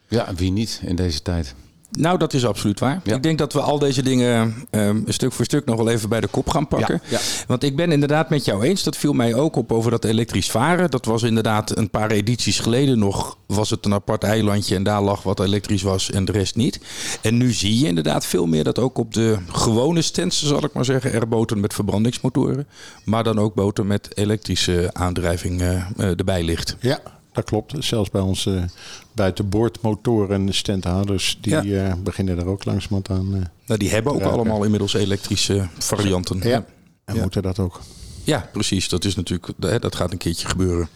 Ja, 0.09 0.35
wie 0.35 0.51
niet 0.51 0.81
in 0.85 0.97
deze 0.97 1.23
tijd? 1.23 1.55
Nou, 1.99 2.19
dat 2.19 2.33
is 2.33 2.47
absoluut 2.47 2.81
waar. 2.81 3.01
Ja. 3.05 3.15
Ik 3.15 3.23
denk 3.23 3.39
dat 3.39 3.53
we 3.53 3.61
al 3.61 3.79
deze 3.79 4.03
dingen 4.03 4.55
um, 4.71 5.05
stuk 5.07 5.33
voor 5.33 5.45
stuk 5.45 5.65
nog 5.65 5.77
wel 5.77 5.89
even 5.89 6.09
bij 6.09 6.21
de 6.21 6.27
kop 6.27 6.49
gaan 6.49 6.69
pakken. 6.69 7.01
Ja, 7.05 7.19
ja. 7.19 7.19
Want 7.47 7.63
ik 7.63 7.77
ben 7.77 7.93
inderdaad 7.93 8.31
met 8.31 8.45
jou 8.45 8.65
eens. 8.65 8.83
Dat 8.83 8.97
viel 8.97 9.13
mij 9.13 9.35
ook 9.35 9.57
op 9.57 9.73
over 9.73 9.91
dat 9.91 10.05
elektrisch 10.05 10.51
varen. 10.51 10.91
Dat 10.91 11.05
was 11.05 11.23
inderdaad 11.23 11.77
een 11.77 11.91
paar 11.91 12.11
edities 12.11 12.59
geleden 12.59 12.99
nog. 12.99 13.39
Was 13.47 13.71
het 13.71 13.85
een 13.85 13.93
apart 13.93 14.25
eilandje 14.25 14.75
en 14.75 14.83
daar 14.83 15.03
lag 15.03 15.23
wat 15.23 15.41
elektrisch 15.41 15.83
was 15.83 16.11
en 16.11 16.25
de 16.25 16.33
rest 16.33 16.57
niet. 16.57 16.81
En 17.23 17.37
nu 17.37 17.53
zie 17.53 17.79
je 17.79 17.87
inderdaad 17.87 18.27
veel 18.27 18.47
meer 18.47 18.65
dat 18.65 18.79
ook 18.79 18.99
op 18.99 19.15
de 19.15 19.39
gewone 19.49 20.03
stands, 20.03 20.47
zal 20.47 20.65
ik 20.65 20.73
maar 20.73 20.85
zeggen, 20.85 21.13
er 21.13 21.29
boten 21.29 21.61
met 21.61 21.75
verbrandingsmotoren. 21.75 22.67
Maar 23.05 23.25
dan 23.25 23.39
ook 23.39 23.55
boten 23.55 23.87
met 23.87 24.17
elektrische 24.17 24.91
aandrijving 24.93 25.61
uh, 25.61 25.87
uh, 25.97 26.19
erbij 26.19 26.43
ligt. 26.43 26.77
Ja, 26.81 27.01
dat 27.33 27.45
klopt. 27.45 27.75
Zelfs 27.79 28.11
bij 28.11 28.21
onze 28.21 28.65
buitenboordmotoren 29.13 30.55
standhouders, 30.55 31.39
die 31.41 31.63
ja. 31.63 31.89
uh, 31.89 31.95
beginnen 32.03 32.39
er 32.39 32.47
ook 32.47 32.65
langzamerhand 32.65 33.11
aan. 33.11 33.35
Uh, 33.35 33.43
nou, 33.67 33.79
die 33.79 33.91
hebben 33.91 34.13
ook 34.13 34.21
raken. 34.21 34.35
allemaal 34.35 34.63
inmiddels 34.63 34.95
elektrische 34.95 35.69
varianten. 35.79 36.39
Ja, 36.39 36.49
ja. 36.49 36.65
en 37.05 37.15
ja. 37.15 37.23
moeten 37.23 37.43
dat 37.43 37.59
ook. 37.59 37.81
Ja, 38.25 38.49
precies. 38.53 38.89
Dat 38.89 39.05
is 39.05 39.15
natuurlijk, 39.15 39.47
dat 39.57 39.97
gaat 39.97 40.13
een 40.13 40.19
keertje 40.19 40.49
gebeuren. 40.49 40.89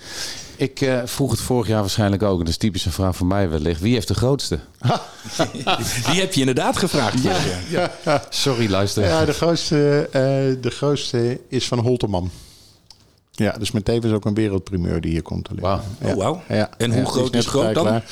Ik 0.56 0.80
uh, 0.80 1.00
vroeg 1.04 1.30
het 1.30 1.40
vorig 1.40 1.66
jaar 1.66 1.80
waarschijnlijk 1.80 2.22
ook. 2.22 2.32
En 2.32 2.44
dat 2.44 2.48
is 2.48 2.56
typisch 2.56 2.84
een 2.84 2.92
vraag 2.92 3.16
voor 3.16 3.26
mij 3.26 3.48
wellicht. 3.48 3.80
Wie 3.80 3.92
heeft 3.92 4.08
de 4.08 4.14
grootste? 4.14 4.58
Die 6.10 6.20
heb 6.20 6.32
je 6.32 6.40
inderdaad 6.40 6.76
gevraagd. 6.76 7.22
Ja. 7.22 7.90
Ja. 8.04 8.22
Sorry, 8.28 8.70
luister. 8.70 9.04
Ja, 9.04 9.24
de 9.24 9.32
grootste, 9.32 10.08
de 10.60 10.70
grootste 10.70 11.40
is 11.48 11.66
van 11.66 11.78
Holterman. 11.78 12.30
Ja, 13.36 13.52
dus 13.58 13.70
met 13.70 13.84
tevens 13.84 14.12
ook 14.12 14.24
een 14.24 14.34
wereldprimeur 14.34 15.00
die 15.00 15.10
hier 15.10 15.22
komt 15.22 15.44
te 15.44 15.54
liggen. 15.54 15.80
Wow. 16.00 16.08
Ja. 16.08 16.14
Oh, 16.14 16.24
wow. 16.24 16.38
Ja. 16.48 16.70
En 16.78 16.90
hoe 16.90 17.00
ja, 17.00 17.06
groot 17.06 17.34
is, 17.34 17.38
is 17.38 17.46
groot 17.46 17.74
dan? 17.74 17.84
Klaar. 17.84 18.04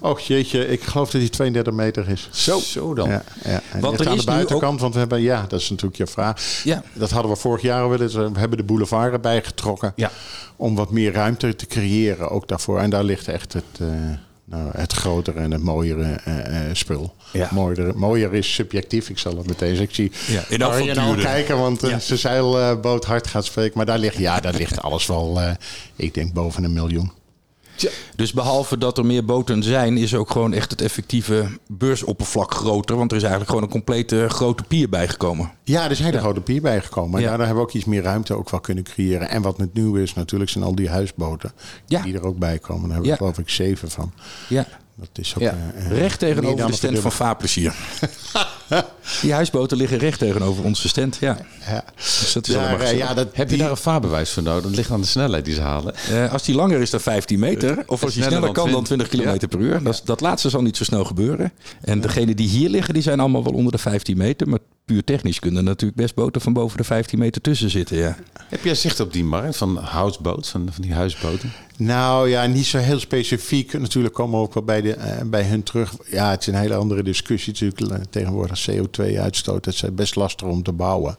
Och 0.00 0.20
jeetje, 0.20 0.68
ik 0.68 0.82
geloof 0.82 1.10
dat 1.10 1.20
hij 1.20 1.30
32 1.30 1.72
meter 1.72 2.08
is. 2.08 2.28
Zo, 2.32 2.58
Zo 2.58 2.94
dan. 2.94 3.08
Ja, 3.08 3.22
ja. 3.44 3.60
En 3.72 3.80
want 3.80 4.00
er 4.00 4.08
aan 4.08 4.16
de 4.16 4.24
buitenkant, 4.24 4.72
ook... 4.72 4.80
want 4.80 4.92
we 4.92 4.98
hebben, 4.98 5.20
ja, 5.20 5.44
dat 5.48 5.60
is 5.60 5.70
natuurlijk 5.70 5.96
je 5.96 6.06
vraag. 6.06 6.62
Ja. 6.64 6.82
Dat 6.92 7.10
hadden 7.10 7.30
we 7.30 7.36
vorig 7.36 7.62
jaar 7.62 7.88
willen. 7.90 8.32
We 8.32 8.38
hebben 8.38 8.58
de 8.58 8.64
boulevard 8.64 9.12
erbij 9.12 9.42
getrokken. 9.42 9.92
Ja. 9.96 10.10
Om 10.56 10.74
wat 10.74 10.90
meer 10.90 11.12
ruimte 11.12 11.56
te 11.56 11.66
creëren, 11.66 12.30
ook 12.30 12.48
daarvoor. 12.48 12.78
En 12.78 12.90
daar 12.90 13.04
ligt 13.04 13.28
echt 13.28 13.52
het... 13.52 13.64
Uh, 13.80 13.88
nou, 14.44 14.70
het 14.76 14.92
grotere 14.92 15.40
en 15.40 15.50
het 15.50 15.62
mooiere 15.62 16.20
uh, 16.28 16.36
uh, 16.36 16.58
spul. 16.72 17.14
Ja. 17.32 17.48
Mooier, 17.52 17.98
mooier 17.98 18.34
is 18.34 18.54
subjectief, 18.54 19.08
ik 19.08 19.18
zal 19.18 19.36
het 19.36 19.46
meteen 19.46 19.76
zeggen. 19.76 19.84
Ik 19.84 19.94
zie 19.94 20.34
ja, 20.34 20.44
in 20.48 20.62
Arjen 20.62 20.98
al 20.98 21.14
kijken, 21.14 21.58
want 21.58 21.84
uh, 21.84 21.90
ja. 21.90 21.98
zijn 21.98 22.18
zeilboot 22.18 23.04
hard 23.04 23.26
gaat 23.26 23.44
spreken. 23.44 23.76
Maar 23.76 23.86
daar 23.86 23.98
ligt, 23.98 24.18
ja, 24.18 24.40
daar 24.40 24.54
ligt 24.54 24.82
alles 24.82 25.06
wel, 25.06 25.40
ik 25.96 26.14
denk, 26.14 26.32
boven 26.32 26.64
een 26.64 26.72
miljoen. 26.72 27.12
Tja. 27.74 27.90
Dus 28.16 28.32
behalve 28.32 28.78
dat 28.78 28.98
er 28.98 29.06
meer 29.06 29.24
boten 29.24 29.62
zijn, 29.62 29.96
is 29.96 30.14
ook 30.14 30.30
gewoon 30.30 30.52
echt 30.52 30.70
het 30.70 30.80
effectieve 30.80 31.46
beursoppervlak 31.66 32.54
groter. 32.54 32.96
Want 32.96 33.10
er 33.10 33.16
is 33.16 33.22
eigenlijk 33.22 33.52
gewoon 33.52 33.66
een 33.66 33.72
complete 33.74 34.26
grote 34.28 34.62
pier 34.62 34.88
bijgekomen. 34.88 35.52
Ja, 35.62 35.84
er 35.84 35.90
is 35.90 35.98
een 35.98 36.04
hele 36.04 36.16
ja. 36.16 36.22
grote 36.22 36.40
pier 36.40 36.60
bijgekomen. 36.62 37.20
Ja. 37.20 37.26
Daardoor 37.26 37.46
hebben 37.46 37.64
we 37.64 37.68
ook 37.70 37.76
iets 37.76 37.84
meer 37.84 38.02
ruimte 38.02 38.34
ook 38.34 38.50
wel 38.50 38.60
kunnen 38.60 38.84
creëren. 38.84 39.28
En 39.28 39.42
wat 39.42 39.56
het 39.56 39.74
nieuw 39.74 39.94
is 39.96 40.14
natuurlijk, 40.14 40.50
zijn 40.50 40.64
al 40.64 40.74
die 40.74 40.88
huisboten 40.88 41.52
ja. 41.86 42.02
die 42.02 42.14
er 42.14 42.26
ook 42.26 42.38
bij 42.38 42.58
komen. 42.58 42.82
Daar 42.82 42.92
hebben 42.92 43.10
we 43.10 43.16
geloof 43.16 43.38
ik 43.38 43.48
zeven 43.48 43.90
van. 43.90 44.12
Ja. 44.48 44.66
Dat 44.96 45.08
is 45.12 45.34
ook, 45.36 45.42
ja. 45.42 45.56
uh, 45.76 45.98
recht 45.98 46.18
tegenover 46.18 46.66
de 46.66 46.72
stand 46.72 46.98
van 46.98 47.12
Vaarplezier. 47.12 47.74
die 49.22 49.32
huisboten 49.32 49.76
liggen 49.76 49.98
recht 49.98 50.18
tegenover 50.18 50.64
onze 50.64 50.88
stand, 50.88 51.16
ja. 51.20 51.38
ja. 51.66 51.84
Dus 51.96 52.32
dat 52.32 52.48
is 52.48 52.54
ja, 52.54 52.88
ja, 52.88 53.14
dat, 53.14 53.28
Heb 53.32 53.50
je 53.50 53.56
daar 53.56 53.70
een 53.70 53.76
vaarbewijs 53.76 54.30
voor 54.30 54.42
nodig? 54.42 54.62
Dat 54.62 54.74
ligt 54.74 54.90
aan 54.90 55.00
de 55.00 55.06
snelheid 55.06 55.44
die 55.44 55.54
ze 55.54 55.60
halen. 55.60 55.94
Uh, 56.10 56.32
als 56.32 56.42
die 56.42 56.54
langer 56.54 56.80
is 56.80 56.90
dan 56.90 57.00
15 57.00 57.38
meter, 57.38 57.82
of 57.86 58.02
als 58.02 58.14
die 58.14 58.22
sneller, 58.22 58.38
sneller 58.38 58.52
kan 58.52 58.70
dan 58.70 58.84
20 58.84 59.08
km 59.08 59.20
ja. 59.20 59.36
per 59.36 59.60
uur. 59.60 59.82
Dat, 59.82 60.02
dat 60.04 60.20
laatste 60.20 60.50
zal 60.50 60.62
niet 60.62 60.76
zo 60.76 60.84
snel 60.84 61.04
gebeuren. 61.04 61.52
En 61.80 62.00
degenen 62.00 62.36
die 62.36 62.48
hier 62.48 62.68
liggen, 62.68 62.94
die 62.94 63.02
zijn 63.02 63.20
allemaal 63.20 63.44
wel 63.44 63.52
onder 63.52 63.72
de 63.72 63.78
15 63.78 64.16
meter. 64.16 64.48
Maar 64.48 64.58
puur 64.84 65.04
technisch 65.04 65.38
kunnen 65.38 65.64
natuurlijk 65.64 66.00
best 66.00 66.14
boten 66.14 66.40
van 66.40 66.52
boven 66.52 66.76
de 66.76 66.84
15 66.84 67.18
meter 67.18 67.40
tussen 67.40 67.70
zitten. 67.70 67.96
Ja. 67.96 68.16
Heb 68.48 68.64
jij 68.64 68.74
zicht 68.74 69.00
op 69.00 69.12
die 69.12 69.24
markt 69.24 69.56
van 69.56 69.76
houseboat, 69.76 70.48
van, 70.48 70.68
van 70.72 70.82
die 70.82 70.92
huisboten? 70.92 71.52
Nou 71.76 72.28
ja, 72.28 72.46
niet 72.46 72.66
zo 72.66 72.78
heel 72.78 72.98
specifiek. 72.98 73.72
Natuurlijk 73.72 74.14
komen 74.14 74.38
we 74.38 74.44
ook 74.44 74.54
wel 74.54 74.62
bij, 74.62 74.80
de, 74.80 74.96
uh, 74.96 75.28
bij 75.30 75.42
hun 75.42 75.62
terug. 75.62 75.94
Ja, 76.06 76.30
het 76.30 76.40
is 76.40 76.46
een 76.46 76.54
hele 76.54 76.74
andere 76.74 77.02
discussie 77.02 77.52
natuurlijk. 77.52 78.04
Tegenwoordig 78.10 78.70
CO2-uitstoot. 78.70 79.64
Het 79.64 79.74
is 79.74 79.84
best 79.94 80.16
lastig 80.16 80.48
om 80.48 80.62
te 80.62 80.72
bouwen. 80.72 81.16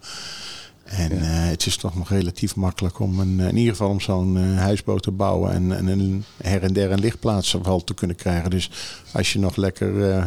En 0.84 1.16
ja. 1.16 1.22
uh, 1.22 1.50
het 1.50 1.66
is 1.66 1.78
toch 1.78 1.96
nog 1.96 2.10
relatief 2.10 2.56
makkelijk 2.56 3.00
om 3.00 3.20
een, 3.20 3.40
in 3.40 3.58
ieder 3.58 3.72
geval 3.72 3.90
om 3.90 4.02
zo'n 4.02 4.36
uh, 4.36 4.58
huisboot 4.58 5.04
te 5.04 5.12
bouwen 5.12 5.52
en, 5.52 5.72
en 5.72 5.88
een 5.88 6.24
her 6.42 6.64
en 6.64 6.74
der 6.74 6.92
een 6.92 7.00
lichtplaats 7.00 7.58
wel 7.64 7.84
te 7.84 7.94
kunnen 7.94 8.16
krijgen. 8.16 8.50
Dus 8.50 8.70
als 9.12 9.34
je 9.34 9.40
nog 9.40 9.56
lekker 9.56 9.92
uh, 9.92 10.26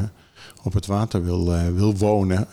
op 0.62 0.72
het 0.72 0.86
water 0.86 1.24
wil, 1.24 1.72
wil 1.74 1.96
wonen, 1.96 2.48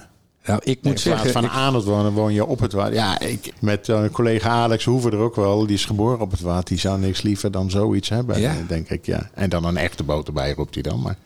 nou, 0.46 0.60
ik 0.64 0.78
moet 0.82 0.92
in 0.92 1.00
zeggen... 1.00 1.32
van 1.32 1.50
aan 1.50 1.76
het 1.76 1.84
wonen 1.84 2.12
woon 2.12 2.34
je 2.34 2.46
op 2.46 2.60
het 2.60 2.74
water. 2.74 2.94
Ja, 2.94 3.20
ik, 3.20 3.54
met 3.60 3.88
uh, 3.88 4.04
collega 4.12 4.50
Alex 4.50 4.86
Hoeven 4.86 5.12
er 5.12 5.18
ook 5.18 5.36
wel. 5.36 5.66
Die 5.66 5.76
is 5.76 5.86
geboren 5.86 6.20
op 6.20 6.32
het 6.32 6.42
water. 6.42 6.66
Die 6.66 6.80
zou 6.80 7.00
niks 7.00 7.22
liever 7.22 7.52
dan 7.52 7.70
zoiets 7.70 8.10
hebben, 8.10 8.40
ja? 8.40 8.56
denk 8.68 8.90
ik. 8.90 9.06
Ja. 9.06 9.30
En 9.34 9.50
dan 9.50 9.66
een 9.66 9.78
echte 9.78 10.04
boot 10.04 10.28
erbij 10.28 10.54
roept 10.54 10.74
hij 10.74 10.84
dan. 10.84 11.02
Maar... 11.02 11.18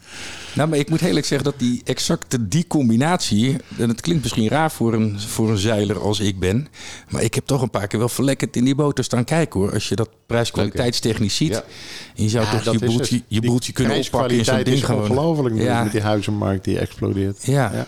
Nou, 0.54 0.70
maar 0.70 0.78
ik 0.78 0.90
moet 0.90 1.02
eerlijk 1.02 1.26
zeggen 1.26 1.52
dat 1.52 1.60
die 1.60 1.82
exacte 1.84 2.48
die 2.48 2.68
combinatie... 2.68 3.58
En 3.78 3.90
het 3.90 4.02
klinkt 4.02 4.22
misschien 4.22 4.48
raar 4.48 4.72
voor 4.72 4.94
een, 4.94 5.20
voor 5.20 5.50
een 5.50 5.58
zeiler 5.58 6.00
als 6.00 6.20
ik 6.20 6.40
ben. 6.40 6.68
Maar 7.10 7.22
ik 7.22 7.34
heb 7.34 7.46
toch 7.46 7.62
een 7.62 7.70
paar 7.70 7.88
keer 7.88 8.00
wel 8.00 8.10
verlekkerd 8.10 8.56
in 8.56 8.64
die 8.64 8.76
boten 8.76 9.04
staan 9.04 9.24
kijken 9.24 9.60
hoor. 9.60 9.74
Als 9.74 9.90
je 9.90 9.96
dat 9.96 10.10
prijskwaliteitstechnisch 10.26 11.36
ziet. 11.36 11.54
Ja. 11.54 11.64
En 12.16 12.24
je 12.24 12.30
zou 12.30 12.46
ja, 12.46 12.60
toch 12.60 12.74
je 12.74 12.86
boeltje, 12.86 13.22
je 13.28 13.42
boeltje 13.42 13.72
kunnen 13.72 13.98
oppakken 13.98 14.38
in 14.38 14.46
zo'n 14.46 14.64
ding. 14.64 14.78
is 14.78 14.90
ongelooflijk 14.90 15.56
ja. 15.56 15.84
met 15.84 15.92
die 15.92 16.02
huizenmarkt 16.02 16.64
die 16.64 16.80
explodeert. 16.80 17.46
ja. 17.46 17.88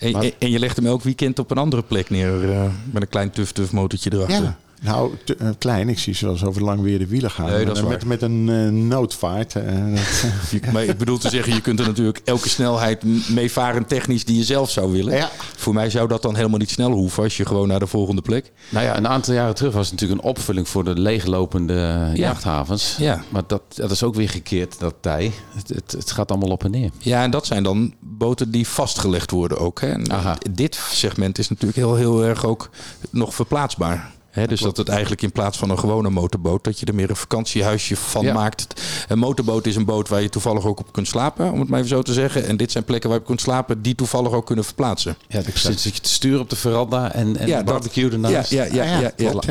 En, 0.00 0.12
maar, 0.12 0.30
en, 0.38 0.50
je 0.50 0.58
legt 0.58 0.76
hem 0.76 0.86
elk 0.86 1.02
weekend 1.02 1.38
op 1.38 1.50
een 1.50 1.58
andere 1.58 1.82
plek 1.82 2.10
neer 2.10 2.44
uh, 2.44 2.64
met 2.90 3.02
een 3.02 3.08
klein 3.08 3.30
tuf-tuf 3.30 3.72
motortje 3.72 4.12
erachter. 4.12 4.42
Ja. 4.42 4.58
Nou, 4.82 5.14
te- 5.24 5.36
eh, 5.36 5.48
klein. 5.58 5.88
Ik 5.88 5.98
zie 5.98 6.14
ze 6.14 6.24
wel 6.24 6.34
eens 6.34 6.44
over 6.44 6.62
lang 6.62 6.80
weer 6.80 6.98
de 6.98 7.06
wielen 7.06 7.30
gaan. 7.30 7.46
Nee, 7.50 7.64
dat 7.64 7.76
is 7.76 7.82
met, 7.82 7.90
waar. 7.92 8.06
met 8.06 8.22
een 8.22 8.48
eh, 8.48 8.68
noodvaart. 8.68 9.54
eh, 9.56 9.62
dat, 10.62 10.72
maar 10.72 10.84
ik 10.84 10.98
bedoel 10.98 11.18
te 11.18 11.28
zeggen, 11.28 11.54
je 11.54 11.60
kunt 11.60 11.80
er 11.80 11.86
natuurlijk 11.86 12.20
elke 12.24 12.48
snelheid 12.48 13.04
mee 13.30 13.52
varen 13.52 13.86
technisch 13.86 14.24
die 14.24 14.36
je 14.36 14.44
zelf 14.44 14.70
zou 14.70 14.92
willen. 14.92 15.14
Ja. 15.16 15.30
Voor 15.56 15.74
mij 15.74 15.90
zou 15.90 16.08
dat 16.08 16.22
dan 16.22 16.36
helemaal 16.36 16.58
niet 16.58 16.70
snel 16.70 16.90
hoeven 16.90 17.22
als 17.22 17.36
je 17.36 17.46
gewoon 17.46 17.68
naar 17.68 17.78
de 17.78 17.86
volgende 17.86 18.22
plek. 18.22 18.52
Nou 18.68 18.84
ja, 18.84 18.96
een 18.96 19.08
aantal 19.08 19.34
jaren 19.34 19.54
terug 19.54 19.72
was 19.72 19.90
het 19.90 19.92
natuurlijk 20.00 20.20
een 20.22 20.28
opvulling 20.28 20.68
voor 20.68 20.84
de 20.84 20.98
leeglopende 21.00 22.10
jachthavens. 22.14 22.96
Ja. 22.98 23.22
Maar 23.28 23.42
dat, 23.46 23.62
dat 23.74 23.90
is 23.90 24.02
ook 24.02 24.14
weer 24.14 24.28
gekeerd, 24.30 24.78
dat 24.78 24.94
tij. 25.00 25.32
Het, 25.54 25.68
het, 25.68 25.92
het 25.92 26.10
gaat 26.10 26.30
allemaal 26.30 26.50
op 26.50 26.64
en 26.64 26.70
neer. 26.70 26.90
Ja, 26.98 27.22
en 27.22 27.30
dat 27.30 27.46
zijn 27.46 27.62
dan 27.62 27.94
boten 28.00 28.50
die 28.50 28.66
vastgelegd 28.68 29.30
worden 29.30 29.58
ook. 29.58 29.80
Hè. 29.80 29.88
En 29.88 30.10
Aha. 30.12 30.38
dit 30.50 30.80
segment 30.90 31.38
is 31.38 31.48
natuurlijk 31.48 31.78
heel, 31.78 31.94
heel 31.94 32.24
erg 32.24 32.44
ook 32.44 32.70
nog 33.10 33.34
verplaatsbaar. 33.34 34.10
Hè, 34.30 34.46
dus 34.46 34.60
dat 34.60 34.76
het 34.76 34.88
eigenlijk 34.88 35.22
in 35.22 35.32
plaats 35.32 35.58
van 35.58 35.70
een 35.70 35.78
gewone 35.78 36.10
motorboot, 36.10 36.64
dat 36.64 36.80
je 36.80 36.86
er 36.86 36.94
meer 36.94 37.10
een 37.10 37.16
vakantiehuisje 37.16 37.96
van 37.96 38.24
Ja. 38.24 38.32
maakt. 38.32 38.82
Een 39.08 39.18
motorboot 39.18 39.66
is 39.66 39.76
een 39.76 39.84
boot 39.84 40.08
waar 40.08 40.22
je 40.22 40.28
toevallig 40.28 40.64
ook 40.64 40.80
op 40.80 40.92
kunt 40.92 41.08
slapen, 41.08 41.52
om 41.52 41.60
het 41.60 41.68
maar 41.68 41.78
even 41.78 41.90
zo 41.90 42.02
te 42.02 42.12
zeggen. 42.12 42.46
En 42.46 42.56
dit 42.56 42.72
zijn 42.72 42.84
plekken 42.84 43.08
waar 43.08 43.18
je 43.18 43.24
op 43.24 43.28
kunt 43.30 43.40
slapen 43.40 43.82
die 43.82 43.94
toevallig 43.94 44.32
ook 44.32 44.46
kunnen 44.46 44.64
verplaatsen. 44.64 45.16
Ja, 45.28 45.42
zit 45.54 45.82
je 45.82 46.00
te 46.00 46.08
sturen 46.08 46.40
op 46.40 46.50
de 46.50 46.56
veranda 46.56 47.12
en, 47.12 47.36
en 47.36 47.46
Ja, 47.46 47.62
barbecue 47.62 48.10
ernaast. 48.10 48.50
Ja, 48.50 48.64
ja, 48.64 48.74
ja, 48.74 48.84
ja, 48.84 49.00
ja, 49.16 49.30
klopt, 49.30 49.46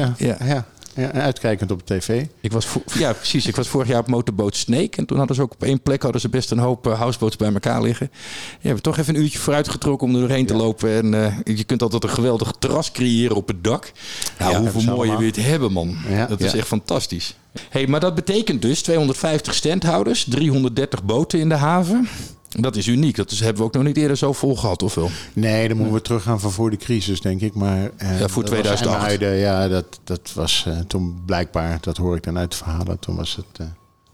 ja. 1.00 1.06
ja. 1.06 1.08
Ja. 1.08 1.08
Ja, 1.08 1.12
en 1.14 1.22
uitkijkend 1.22 1.72
op 1.72 1.88
de 1.88 1.98
tv. 1.98 2.26
Ik 2.42 2.52
was 2.52 2.68
ja, 2.94 3.14
precies. 3.14 3.48
Ik 3.48 3.56
was 3.56 3.68
vorig 3.68 3.88
jaar 3.88 4.00
op 4.00 4.08
motorboot 4.08 4.56
Snake. 4.56 4.98
En 4.98 5.06
toen 5.06 5.18
hadden 5.18 5.36
ze 5.36 5.42
ook 5.42 5.54
op 5.54 5.64
één 5.64 5.82
plek 5.82 6.02
hadden 6.02 6.22
ze 6.22 6.30
best 6.30 6.52
een 6.52 6.58
hoop 6.60 6.88
uh, 6.88 6.98
houseboats 7.00 7.36
bij 7.36 7.54
elkaar 7.54 7.82
liggen. 7.82 8.10
Ja, 8.12 8.18
we 8.60 8.66
hebben 8.66 8.84
toch 8.84 8.98
even 8.98 9.16
een 9.16 9.22
uurtje 9.22 9.40
vooruit 9.40 9.70
getrokken 9.70 10.08
om 10.08 10.14
er 10.14 10.20
doorheen 10.20 10.46
te 10.46 10.54
lopen. 10.56 10.90
En 10.90 11.14
eh, 11.26 11.56
je 11.58 11.64
kunt 11.64 11.82
altijd 11.82 12.04
een 12.04 12.10
geweldig 12.10 12.54
terras 12.60 12.92
creëren 12.92 13.36
op 13.36 13.48
het 13.48 13.64
dak. 13.64 13.92
Nou, 14.40 14.52
hebben 14.54 14.72
hoeveel 14.72 14.96
mooie 14.96 15.18
weer 15.18 15.34
te 15.34 15.42
hebben, 15.42 15.72
man. 15.72 15.98
Ja. 16.10 16.26
Dat 16.26 16.40
is 16.40 16.52
Ja. 16.52 16.58
echt 16.58 16.68
fantastisch. 16.68 17.36
Hey, 17.70 17.88
maar 17.88 18.00
dat 18.00 18.16
betekent 18.16 18.62
dus 18.62 18.82
250 18.82 19.54
standhouders, 19.54 20.26
330 20.30 21.04
boten 21.04 21.40
in 21.40 21.50
de 21.50 21.56
haven. 21.56 22.08
Dat 22.50 22.76
is 22.76 22.88
uniek. 22.88 23.16
Dat 23.16 23.32
is, 23.32 23.40
hebben 23.40 23.58
we 23.58 23.64
ook 23.68 23.74
nog 23.74 23.84
niet 23.84 23.98
eerder 23.98 24.18
zo 24.18 24.34
vol 24.34 24.56
gehad, 24.56 24.84
of 24.84 24.96
wel? 24.96 25.10
Nee, 25.34 25.68
dan 25.68 25.78
moeten 25.78 25.96
we 25.96 26.02
teruggaan 26.02 26.40
van 26.40 26.52
voor 26.52 26.70
de 26.70 26.78
crisis, 26.78 27.22
denk 27.22 27.42
ik. 27.42 27.54
Maar, 27.54 27.92
eh, 27.98 28.20
Ja, 28.20 28.28
voor 28.28 28.44
dat 28.44 28.52
was 28.52 28.62
2008. 28.62 28.98
IJmuiden, 29.04 29.36
ja, 29.36 29.68
dat, 29.68 30.00
dat 30.04 30.32
was 30.36 30.64
eh, 30.68 30.80
toen 30.88 31.22
blijkbaar, 31.26 31.78
dat 31.82 31.98
hoor 31.98 32.16
ik 32.16 32.24
dan 32.24 32.38
uit 32.38 32.56
verhalen, 32.56 33.00
toen 33.00 33.16
was 33.16 33.36
het... 33.36 33.46
eh, 33.60 33.66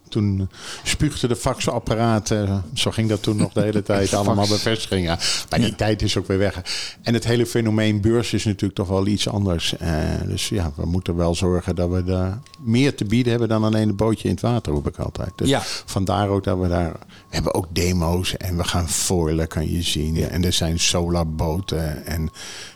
toen 0.08 0.48
spuugde 0.82 1.28
de 1.28 1.36
faxapparaten, 1.36 2.64
zo 2.74 2.90
ging 2.90 3.08
dat 3.08 3.22
toen 3.22 3.36
nog 3.36 3.52
de 3.52 3.60
hele 3.60 3.82
tijd, 3.92 4.14
allemaal 4.14 4.48
bevestigingen. 4.48 5.18
Maar 5.50 5.58
die 5.60 5.74
tijd 5.74 6.02
is 6.02 6.16
ook 6.16 6.26
weer 6.26 6.38
weg. 6.38 6.62
En 7.02 7.14
het 7.14 7.24
hele 7.24 7.46
fenomeen 7.46 8.00
beurs 8.00 8.32
is 8.32 8.44
natuurlijk 8.44 8.74
toch 8.74 8.88
wel 8.88 9.06
iets 9.06 9.28
anders. 9.28 9.76
Eh, 9.76 9.90
dus 10.26 10.48
ja, 10.48 10.72
we 10.76 10.86
moeten 10.86 11.16
wel 11.16 11.34
zorgen 11.34 11.74
dat 11.76 11.90
we 11.90 12.04
daar 12.04 12.38
meer 12.60 12.94
te 12.94 13.04
bieden 13.04 13.30
hebben 13.30 13.48
dan 13.48 13.64
alleen 13.64 13.88
een 13.88 13.96
bootje 13.96 14.28
in 14.28 14.34
het 14.34 14.42
water, 14.42 14.72
roep 14.72 14.88
ik 14.88 14.98
altijd. 14.98 15.32
Dus 15.36 15.48
Ja. 15.48 15.62
vandaar 15.64 16.28
ook 16.28 16.44
dat 16.44 16.58
we 16.58 16.68
daar... 16.68 16.92
We 17.28 17.34
hebben 17.34 17.54
ook 17.54 17.66
demo's 17.72 18.36
en 18.36 18.56
we 18.56 18.64
gaan 18.64 18.88
foilen, 18.88 19.48
kan 19.48 19.72
je 19.72 19.82
zien. 19.82 20.28
En 20.30 20.44
er 20.44 20.52
zijn 20.52 20.78
solarboten 20.78 22.06
en 22.06 22.30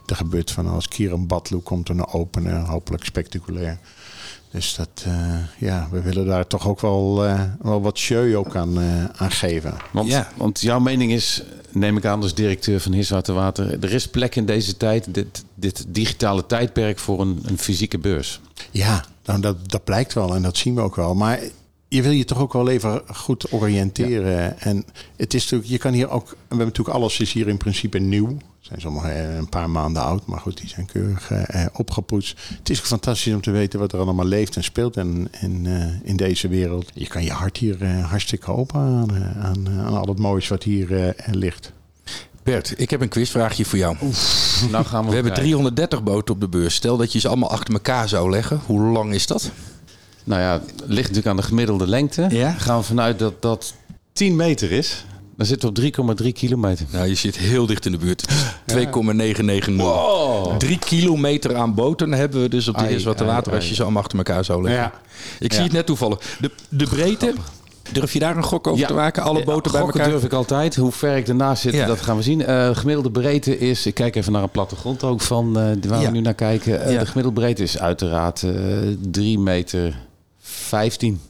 er 0.07 0.17
gebeurt 0.17 0.51
van 0.51 0.67
alles. 0.67 0.89
Kieran 0.89 1.27
Batlu 1.27 1.59
komt 1.59 1.89
er 1.89 1.95
naar 1.95 2.13
openen, 2.13 2.65
hopelijk 2.65 3.05
spectaculair. 3.05 3.79
Dus 4.51 4.75
dat, 4.75 5.05
eh, 5.05 5.35
ja, 5.59 5.89
we 5.91 6.03
willen 6.03 6.27
daar 6.27 6.47
toch 6.47 6.69
ook 6.69 6.81
wel, 6.81 7.25
eh, 7.25 7.43
wel 7.63 7.83
wat 7.83 7.99
show 7.99 8.37
ook 8.37 8.57
aan, 8.57 8.81
eh, 8.81 9.05
aan 9.05 9.31
geven. 9.31 9.75
Want, 9.91 10.09
Ja. 10.09 10.29
want 10.37 10.61
jouw 10.61 10.81
mening 10.81 11.13
is, 11.13 11.43
neem 11.71 11.97
ik 11.97 12.05
aan 12.05 12.23
als 12.23 12.35
directeur 12.35 12.81
van 12.81 12.93
Hiswater 12.93 13.35
Water... 13.35 13.85
er 13.85 13.93
is 13.93 14.09
plek 14.09 14.37
in 14.37 14.47
deze 14.47 14.77
tijd, 14.77 15.15
dit, 15.15 15.45
dit 15.55 15.85
digitale 15.89 16.47
tijdperk... 16.47 16.99
voor 16.99 17.21
een, 17.21 17.41
een 17.45 17.59
fysieke 17.59 17.99
beurs. 17.99 18.41
Ja, 18.71 19.05
nou, 19.25 19.41
dat, 19.41 19.69
dat 19.71 19.85
blijkt 19.85 20.13
wel 20.13 20.35
en 20.35 20.43
dat 20.43 20.57
zien 20.57 20.75
we 20.75 20.81
ook 20.81 20.97
wel. 20.97 21.15
Maar 21.15 21.41
je 21.89 22.03
wil 22.03 22.13
je 22.13 22.25
toch 22.25 22.39
ook 22.39 22.53
wel 22.53 22.69
even 22.69 23.03
goed 23.15 23.53
oriënteren. 23.53 24.61
En 24.61 24.85
het 25.17 25.35
is 25.35 25.43
natuurlijk, 25.43 25.71
je 25.71 25.79
kan 25.79 25.93
hier 25.93 26.09
ook, 26.11 26.29
we 26.31 26.37
hebben 26.49 26.67
natuurlijk 26.67 26.97
alles 26.97 27.21
is 27.21 27.33
hier 27.33 27.49
in 27.49 27.57
principe 27.57 27.99
nieuw. 27.99 28.37
Zijn 28.71 28.83
sommige 28.83 29.09
eh, 29.09 29.37
een 29.37 29.49
paar 29.49 29.71
maanden 29.71 30.03
oud, 30.03 30.27
maar 30.27 30.41
goed, 30.41 30.57
die 30.57 30.69
zijn 30.69 30.87
keurig 30.87 31.31
eh, 31.31 31.67
opgepoetst. 31.73 32.39
Het 32.59 32.71
is 32.71 32.81
fantastisch 32.81 33.35
om 33.35 33.41
te 33.41 33.51
weten 33.51 33.79
wat 33.79 33.93
er 33.93 33.99
allemaal 33.99 34.27
leeft 34.27 34.57
en 34.57 34.65
speelt 34.65 34.97
in, 34.97 35.29
in, 35.41 35.67
eh, 35.67 36.09
in 36.09 36.17
deze 36.17 36.49
wereld. 36.49 36.91
Je 36.95 37.07
kan 37.07 37.25
je 37.25 37.31
hart 37.31 37.57
hier 37.57 37.87
hartstikke 37.87 38.53
open 38.53 38.81
aan, 38.81 39.13
aan, 39.43 39.69
aan 39.69 39.97
al 39.97 40.07
het 40.07 40.19
moois 40.19 40.49
wat 40.49 40.63
hier 40.63 41.07
eh, 41.07 41.35
ligt. 41.35 41.73
Bert, 42.43 42.75
ik 42.77 42.91
heb 42.91 43.01
een 43.01 43.09
quizvraagje 43.09 43.65
voor 43.65 43.79
jou. 43.79 43.97
Nou 44.71 44.85
gaan 44.85 45.03
we, 45.05 45.09
We 45.09 45.15
hebben 45.15 45.33
kijken. 45.33 45.51
330 45.51 46.03
boten 46.03 46.35
op 46.35 46.41
de 46.41 46.49
beurs. 46.49 46.75
Stel 46.75 46.97
dat 46.97 47.13
je 47.13 47.19
ze 47.19 47.29
allemaal 47.29 47.51
achter 47.51 47.75
elkaar 47.75 48.09
zou 48.09 48.31
leggen. 48.31 48.61
Hoe 48.67 48.81
lang 48.81 49.15
is 49.15 49.27
dat? 49.27 49.51
Nou 50.25 50.41
ja, 50.41 50.53
het 50.53 50.73
ligt 50.77 50.97
natuurlijk 50.97 51.27
aan 51.27 51.37
de 51.37 51.43
gemiddelde 51.43 51.87
lengte. 51.87 52.27
Ja. 52.31 52.53
Gaan 52.53 52.79
we 52.79 52.85
vanuit 52.85 53.19
dat 53.19 53.43
dat 53.43 53.75
10 54.13 54.37
meter 54.37 54.73
is. 54.73 55.05
Dan 55.41 55.49
zitten 55.49 55.75
we 55.75 56.09
op 56.09 56.21
3,3 56.23 56.33
kilometer. 56.33 56.87
Nou, 56.93 57.07
je 57.07 57.15
zit 57.15 57.37
heel 57.37 57.67
dicht 57.67 57.87
in 57.87 57.93
de 57.93 57.99
buurt. 57.99 58.21
Het 58.21 58.31
is 58.67 58.73
2,990. 58.73 60.57
Drie 60.59 60.79
kilometer 60.79 61.57
aan 61.57 61.75
boten 61.75 62.13
hebben 62.13 62.43
we 62.43 62.49
dus 62.49 62.69
op 62.69 62.75
de 62.75 62.81
Ai, 62.81 62.93
eerste 62.93 63.09
wat 63.09 63.17
te 63.17 63.25
water 63.25 63.53
als 63.55 63.69
je 63.69 63.75
ze 63.75 63.83
allemaal 63.83 64.03
achter 64.03 64.19
elkaar 64.19 64.45
zou 64.45 64.63
leggen. 64.63 64.83
Ja. 64.83 64.93
Ik 65.39 65.53
zie 65.53 65.63
het 65.63 65.73
net 65.73 65.87
toevallen. 65.87 66.19
De, 66.41 66.51
de 66.69 66.85
breedte, 66.87 67.35
durf 67.93 68.13
je 68.13 68.19
daar 68.19 68.37
een 68.37 68.43
gok 68.45 68.67
over 68.67 68.87
te 68.87 68.93
maken? 68.95 69.23
Alle 69.23 69.39
Eh, 69.41 69.45
boten 69.45 69.73
bij 69.73 69.81
gokken 69.81 70.01
elkaar? 70.01 70.15
durf 70.15 70.25
ik 70.27 70.33
altijd. 70.37 70.77
Hoe 70.77 70.93
ver 70.93 71.17
ik 71.17 71.29
ernaast 71.29 71.63
zit, 71.63 71.73
Ja. 71.75 71.87
dat 71.87 72.01
gaan 72.01 72.17
we 72.17 72.23
zien. 72.23 72.45
Eh, 72.45 72.77
gemiddelde 72.77 73.11
breedte 73.11 73.59
is... 73.59 73.87
Ik 73.87 73.95
kijk 73.95 74.17
even 74.17 74.33
naar 74.33 74.43
een 74.43 74.51
plattegrond 74.51 75.05
ook 75.05 75.21
van 75.21 75.47
eh, 75.59 75.65
waar 75.89 76.01
Ja. 76.01 76.07
we 76.07 76.13
nu 76.13 76.21
naar 76.21 76.35
kijken. 76.35 76.73
De 76.99 77.07
gemiddelde 77.07 77.41
breedte 77.41 77.63
is 77.63 77.79
uiteraard 77.79 78.43
eh 78.43 78.53
3 79.11 79.39
meter 79.39 79.99
15 80.41 81.21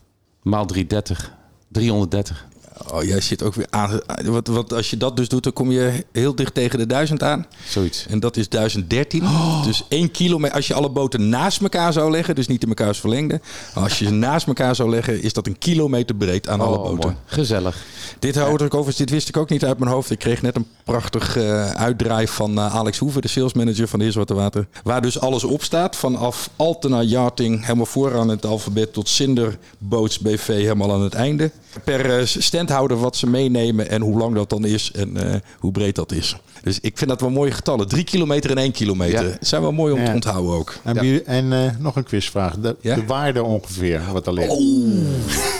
maal 0.42 0.66
330. 0.66 1.32
330. 1.68 2.46
Oh, 2.92 3.02
jij 3.02 3.20
zit 3.20 3.42
ook 3.42 3.54
weer 3.54 3.66
aan. 3.70 4.00
Wat, 4.24 4.72
als 4.72 4.90
je 4.90 4.96
dat 4.96 5.16
dus 5.16 5.28
doet, 5.28 5.42
dan 5.42 5.52
kom 5.52 5.70
je 5.70 6.04
heel 6.12 6.34
dicht 6.34 6.54
tegen 6.54 6.78
de 6.78 6.86
1000 6.86 7.22
aan. 7.22 7.46
Zoiets. 7.68 8.06
En 8.08 8.20
dat 8.20 8.36
is 8.36 8.48
1013. 8.48 9.24
Dus 9.64 9.84
één 9.88 10.10
kilometer. 10.10 10.56
Als 10.56 10.66
je 10.66 10.74
alle 10.74 10.88
boten 10.90 11.28
naast 11.28 11.60
elkaar 11.60 11.92
zou 11.92 12.10
leggen, 12.10 12.34
dus 12.34 12.46
niet 12.46 12.62
in 12.62 12.68
elkaars 12.68 13.00
verlengde. 13.00 13.40
Als 13.74 13.98
je 13.98 14.04
ze 14.04 14.10
naast 14.10 14.46
elkaar 14.46 14.74
zou 14.74 14.90
leggen, 14.90 15.22
is 15.22 15.32
dat 15.32 15.46
een 15.46 15.58
kilometer 15.58 16.14
breed 16.16 16.48
aan 16.48 16.60
alle 16.60 16.76
Oh, 16.76 16.82
boten. 16.84 16.98
mooi. 17.00 17.14
Gezellig. 17.26 17.76
Dit 18.18 18.34
houd 18.34 18.60
ik 18.60 18.66
overigens, 18.74 18.96
dit 18.96 19.10
wist 19.10 19.28
ik 19.28 19.36
ook 19.36 19.48
niet 19.50 19.64
uit 19.64 19.78
mijn 19.78 19.90
hoofd. 19.90 20.10
Ik 20.10 20.18
kreeg 20.18 20.42
net 20.42 20.56
een 20.56 20.66
prachtig 20.84 21.36
eh 21.36 21.70
uitdraai 21.70 22.28
van 22.28 22.58
eh, 22.58 22.74
Alex 22.74 22.98
Hoeven, 22.98 23.22
de 23.22 23.28
salesmanager 23.28 23.88
van 23.88 23.98
de 23.98 24.04
Heerswater 24.04 24.36
Water. 24.36 24.66
Waar 24.82 25.02
dus 25.02 25.20
alles 25.20 25.44
op 25.44 25.62
staat. 25.62 25.96
Vanaf 25.96 26.50
Altena 26.56 27.02
Yachting, 27.02 27.60
helemaal 27.64 27.86
vooraan 27.86 28.28
het 28.28 28.46
alfabet, 28.46 28.92
tot 28.92 29.08
Cinder 29.08 29.58
Boats 29.78 30.18
BV, 30.18 30.46
helemaal 30.46 30.92
aan 30.92 31.02
het 31.02 31.14
einde. 31.14 31.50
Per 31.84 32.18
eh, 32.18 32.26
standhouder 32.70 33.00
wat 33.00 33.16
ze 33.16 33.26
meenemen 33.26 33.88
en 33.90 34.02
hoe 34.02 34.18
lang 34.18 34.34
dat 34.34 34.50
dan 34.50 34.64
is 34.64 34.90
en 34.92 35.16
eh, 35.16 35.40
hoe 35.58 35.72
breed 35.72 35.94
dat 35.94 36.12
is. 36.12 36.36
Dus 36.62 36.80
ik 36.80 36.98
vind 36.98 37.10
dat 37.10 37.20
wel 37.20 37.30
mooie 37.30 37.50
getallen. 37.50 37.88
Drie 37.88 38.04
kilometer 38.04 38.50
en 38.50 38.58
één 38.58 38.72
kilometer. 38.72 39.28
Ja. 39.28 39.36
Zijn 39.40 39.62
wel 39.62 39.72
mooi 39.72 39.92
om 39.92 40.04
te 40.04 40.10
onthouden 40.10 40.52
ook. 40.52 40.76
En, 40.82 41.26
en 41.26 41.52
eh, 41.52 41.76
nog 41.78 41.96
een 41.96 42.04
quizvraag. 42.04 42.56
De, 42.56 42.76
Ja? 42.80 42.94
de 42.94 43.06
waarde 43.06 43.42
ongeveer, 43.42 44.02
wat 44.12 44.26
er 44.26 44.32
ligt. 44.32 44.56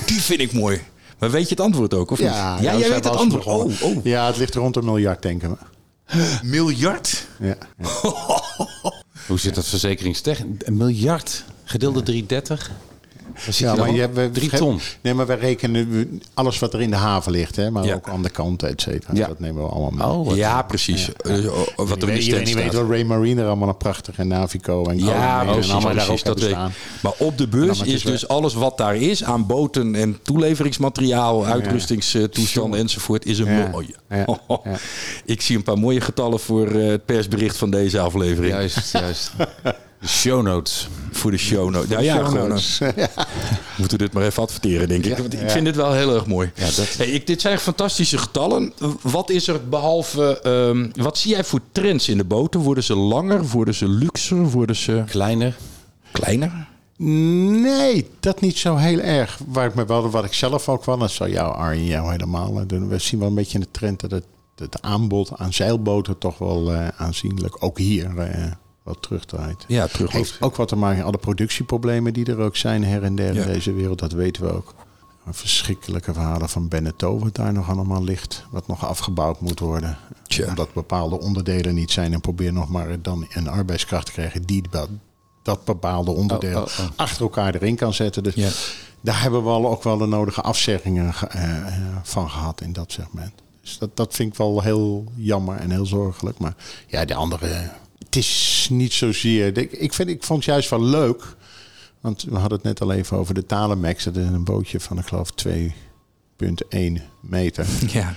Die 0.07 0.21
vind 0.21 0.40
ik 0.40 0.52
mooi. 0.52 0.81
Maar 1.19 1.31
weet 1.31 1.43
je 1.43 1.55
het 1.55 1.61
antwoord 1.61 1.95
ook, 1.95 2.11
of 2.11 2.19
niet? 2.19 2.29
Ja, 2.29 2.57
ja 2.57 2.62
nou, 2.62 2.79
jij 2.79 2.88
weet 2.90 3.05
het 3.05 3.17
antwoord. 3.17 3.45
Oh, 3.45 3.83
oh. 3.83 4.05
Ja, 4.05 4.26
het 4.26 4.37
ligt 4.37 4.55
rond 4.55 4.76
een 4.76 4.85
miljard, 4.85 5.23
denken 5.23 5.50
we. 5.50 5.57
Miljard? 6.57 7.26
Ja. 7.40 7.57
Hoe 9.29 9.38
zit 9.38 9.55
dat 9.55 9.67
verzekeringstechnisch? 9.67 10.57
Een 10.59 10.76
miljard 10.76 11.45
gedeeld 11.64 11.95
door 11.95 12.02
330? 12.02 12.71
Ja, 13.50 13.73
je 13.73 13.78
maar 13.78 13.90
je 13.92 14.00
hebt, 14.00 14.14
we- 14.14 14.30
Drie 14.32 14.50
ton. 14.50 14.80
Nee, 15.00 15.14
maar 15.14 15.26
wij 15.26 15.37
rekenen 15.38 15.90
we- 15.90 16.18
alles 16.35 16.59
wat 16.59 16.75
er 16.75 16.80
in 16.80 16.90
de 16.90 16.97
haven 16.97 17.32
ligt, 17.32 17.56
hè, 17.56 17.70
maar 17.70 17.85
Ja. 17.85 17.94
ook 17.94 18.09
aan 18.09 18.23
de 18.23 18.30
kant, 18.30 18.62
et 18.62 18.80
cetera. 18.80 19.14
Ja. 19.14 19.26
Dat 19.26 19.40
nemen 19.40 19.62
we 19.62 19.68
allemaal 19.68 19.90
mee. 19.90 20.06
Oh, 20.30 20.37
Ja, 20.37 20.62
precies. 20.62 21.12
Eh, 21.16 21.52
oh, 21.76 21.88
wat 21.88 22.02
er 22.02 22.09
in 22.11 22.18
Iedereen 22.20 22.47
stand 22.47 22.62
weet 22.64 22.73
wel, 22.73 22.88
Ray 22.90 23.02
Marine 23.02 23.40
er 23.40 23.47
allemaal 23.47 23.68
een 23.68 23.76
prachtige 23.76 24.25
Navico 24.25 24.85
en 24.85 24.99
Ja, 24.99 25.04
Garmin 25.04 25.47
en 25.49 25.52
precies, 25.54 25.73
allemaal 25.73 25.94
daar 25.94 26.04
precies, 26.04 26.26
ook 26.28 26.37
dat 26.37 26.40
hebben 26.40 26.59
weet 26.59 26.68
ik. 26.70 26.75
staan. 26.82 27.00
Maar 27.18 27.26
op 27.28 27.38
de 27.38 27.49
beurs 27.49 27.80
is 27.82 28.02
dus 28.02 28.28
alles 28.28 28.54
wat 28.54 28.78
daar 28.78 28.97
is 28.97 29.25
aan 29.25 29.47
boten 29.47 29.94
en 29.94 30.18
toeleveringsmateriaal, 30.23 31.47
uitrustingstoestanden 31.47 32.80
enzovoort, 32.80 33.26
is 33.26 33.38
een 33.38 33.52
Ja, 33.52 33.68
mooie. 33.73 33.94
ja, 34.09 34.25
ja. 34.49 34.76
Ik 35.25 35.40
zie 35.40 35.56
een 35.56 35.62
paar 35.62 35.78
mooie 35.78 36.00
getallen 36.00 36.40
voor 36.40 36.66
eh, 36.70 36.88
het 36.88 37.04
persbericht 37.04 37.56
van 37.56 37.70
deze 37.70 38.00
aflevering. 38.00 38.52
Juist, 38.52 38.92
juist. 38.92 39.30
De 40.00 40.09
show 40.09 40.42
notes. 40.42 40.88
Voor 41.11 41.30
de 41.30 41.37
show 41.37 41.71
notes. 41.71 41.88
Nou 41.90 42.02
ja, 42.02 42.25
gewoon, 42.25 42.52
eh, 42.52 42.59
moeten 43.78 43.99
we 43.99 44.04
dit 44.04 44.12
maar 44.12 44.23
even 44.23 44.42
adverteren, 44.42 44.88
denk 44.88 45.04
ik. 45.04 45.16
Want 45.19 45.33
ik 45.33 45.50
vind 45.50 45.64
dit 45.64 45.76
wel 45.76 45.92
heel 45.92 46.14
erg 46.14 46.26
mooi. 46.26 46.50
Ja, 46.54 46.64
dat- 46.64 46.95
Hey, 46.97 47.07
ik, 47.07 47.26
dit 47.26 47.40
zijn 47.40 47.59
fantastische 47.59 48.19
getallen. 48.19 48.73
Wat 49.02 49.30
is 49.30 49.49
er 49.49 49.69
behalve... 49.69 50.40
ehm, 50.40 51.04
wat 51.04 51.19
zie 51.19 51.30
jij 51.30 51.45
voor 51.45 51.61
trends 51.73 52.09
in 52.09 52.16
de 52.16 52.25
boten? 52.25 52.61
Worden 52.61 52.85
ze 52.85 52.95
langer? 52.95 53.47
Worden 53.47 53.75
ze 53.75 53.88
luxer? 53.88 54.50
Worden 54.50 54.76
ze 54.76 55.02
Kleiner. 55.07 55.57
kleiner? 56.12 56.69
Nee, 56.97 58.09
dat 58.21 58.40
niet 58.40 58.59
zo 58.59 58.76
heel 58.76 58.99
erg. 58.99 59.38
Waar 59.47 59.66
ik 59.66 59.75
me 59.75 59.85
wel, 59.87 60.11
wat 60.11 60.25
ik 60.25 60.33
zelf 60.35 60.69
ook 60.69 60.85
wel, 60.85 60.99
dat 60.99 61.11
zou 61.11 61.30
jou 61.30 61.54
Arjen 61.54 61.85
jou 61.85 62.11
helemaal 62.11 62.59
eh, 62.61 62.66
doen. 62.66 62.88
We 62.88 62.99
zien 62.99 63.19
wel 63.21 63.28
een 63.28 63.35
beetje 63.35 63.54
in 63.59 63.64
de 63.64 63.71
trend 63.71 64.00
dat 64.00 64.11
het, 64.11 64.25
het 64.57 64.83
aanbod 64.83 65.30
aan 65.37 65.52
zeilboten 65.52 66.19
toch 66.19 66.38
wel 66.38 66.73
eh, 66.73 66.88
aanzienlijk, 66.97 67.57
ook 67.64 67.78
hier, 67.78 68.14
wat 68.82 69.02
terugdraait. 69.02 69.64
Ja, 69.68 69.87
terug. 69.87 70.12
Heeft 70.12 70.37
ook 70.40 70.56
wat 70.56 70.68
te 70.68 70.76
maken 70.76 70.96
met 70.96 71.06
alle 71.06 71.18
productieproblemen 71.18 72.12
die 72.12 72.25
er 72.26 72.38
ook 72.38 72.56
zijn 72.56 72.84
her 72.84 73.02
en 73.02 73.14
der 73.14 73.34
Ja. 73.34 73.40
in 73.42 73.46
deze 73.52 73.72
wereld. 73.72 73.99
Dat 73.99 74.12
weten 74.12 74.42
we 74.42 74.52
ook. 74.52 74.75
Verschrikkelijke 75.30 76.12
verhalen 76.12 76.49
van 76.49 76.68
Beneteau 76.68 77.18
wat 77.18 77.34
daar 77.34 77.52
nog 77.52 77.68
allemaal 77.70 78.04
ligt. 78.04 78.44
Wat 78.50 78.66
nog 78.66 78.87
afgebouwd 78.87 79.40
moet 79.40 79.58
worden. 79.60 79.99
Tja. 80.26 80.49
Omdat 80.49 80.72
bepaalde 80.72 81.20
onderdelen 81.20 81.75
niet 81.75 81.90
zijn. 81.90 82.12
En 82.12 82.20
probeer 82.20 82.52
nog 82.52 82.68
maar 82.68 83.02
dan 83.02 83.26
een 83.32 83.49
arbeidskracht 83.49 84.06
te 84.06 84.12
krijgen 84.12 84.42
die 84.42 84.64
dat, 84.70 84.88
dat 85.42 85.64
bepaalde 85.64 86.10
onderdeel 86.10 86.56
Oh, 86.62 86.66
oh, 86.78 86.78
oh. 86.80 86.87
achter 86.96 87.22
elkaar 87.22 87.54
erin 87.54 87.76
kan 87.76 87.94
zetten. 87.94 88.22
Dus 88.22 88.34
Ja. 88.34 88.50
daar 89.00 89.20
hebben 89.22 89.42
we 89.42 89.49
al 89.49 89.68
ook 89.70 89.82
wel 89.82 89.99
de 89.99 90.06
nodige 90.06 90.40
afzeggingen 90.40 91.14
ge- 91.14 91.26
eh, 91.26 91.66
van 92.02 92.30
gehad 92.30 92.60
in 92.60 92.72
dat 92.72 92.92
segment. 92.92 93.32
Dus 93.62 93.78
dat, 93.78 93.96
dat 93.96 94.14
vind 94.14 94.32
ik 94.32 94.38
wel 94.38 94.60
heel 94.62 95.04
jammer 95.16 95.56
en 95.56 95.70
heel 95.70 95.87
zorgelijk. 95.87 96.38
Maar 96.38 96.54
ja, 96.87 97.04
de 97.04 97.14
andere, 97.14 97.70
het 98.04 98.16
is 98.16 98.69
niet 98.71 98.92
zozeer. 98.92 99.59
Ik, 99.59 99.92
vind, 99.92 100.09
ik 100.09 100.25
vond 100.25 100.38
het 100.38 100.49
juist 100.49 100.71
wel 100.71 100.83
leuk. 100.83 101.37
Want 102.00 102.23
we 102.23 102.37
hadden 102.37 102.59
het 102.59 102.66
net 102.66 102.80
al 102.80 102.92
even 102.92 103.16
over 103.16 103.35
de 103.35 103.47
Talemax. 103.47 104.04
Dat 104.04 104.16
is 104.16 104.26
een 104.26 104.45
bootje 104.45 104.80
van, 104.80 104.99
ik 104.99 105.07
geloof, 105.07 105.30
2,1 105.49 107.02
meter. 107.21 107.66
Ja. 107.92 108.14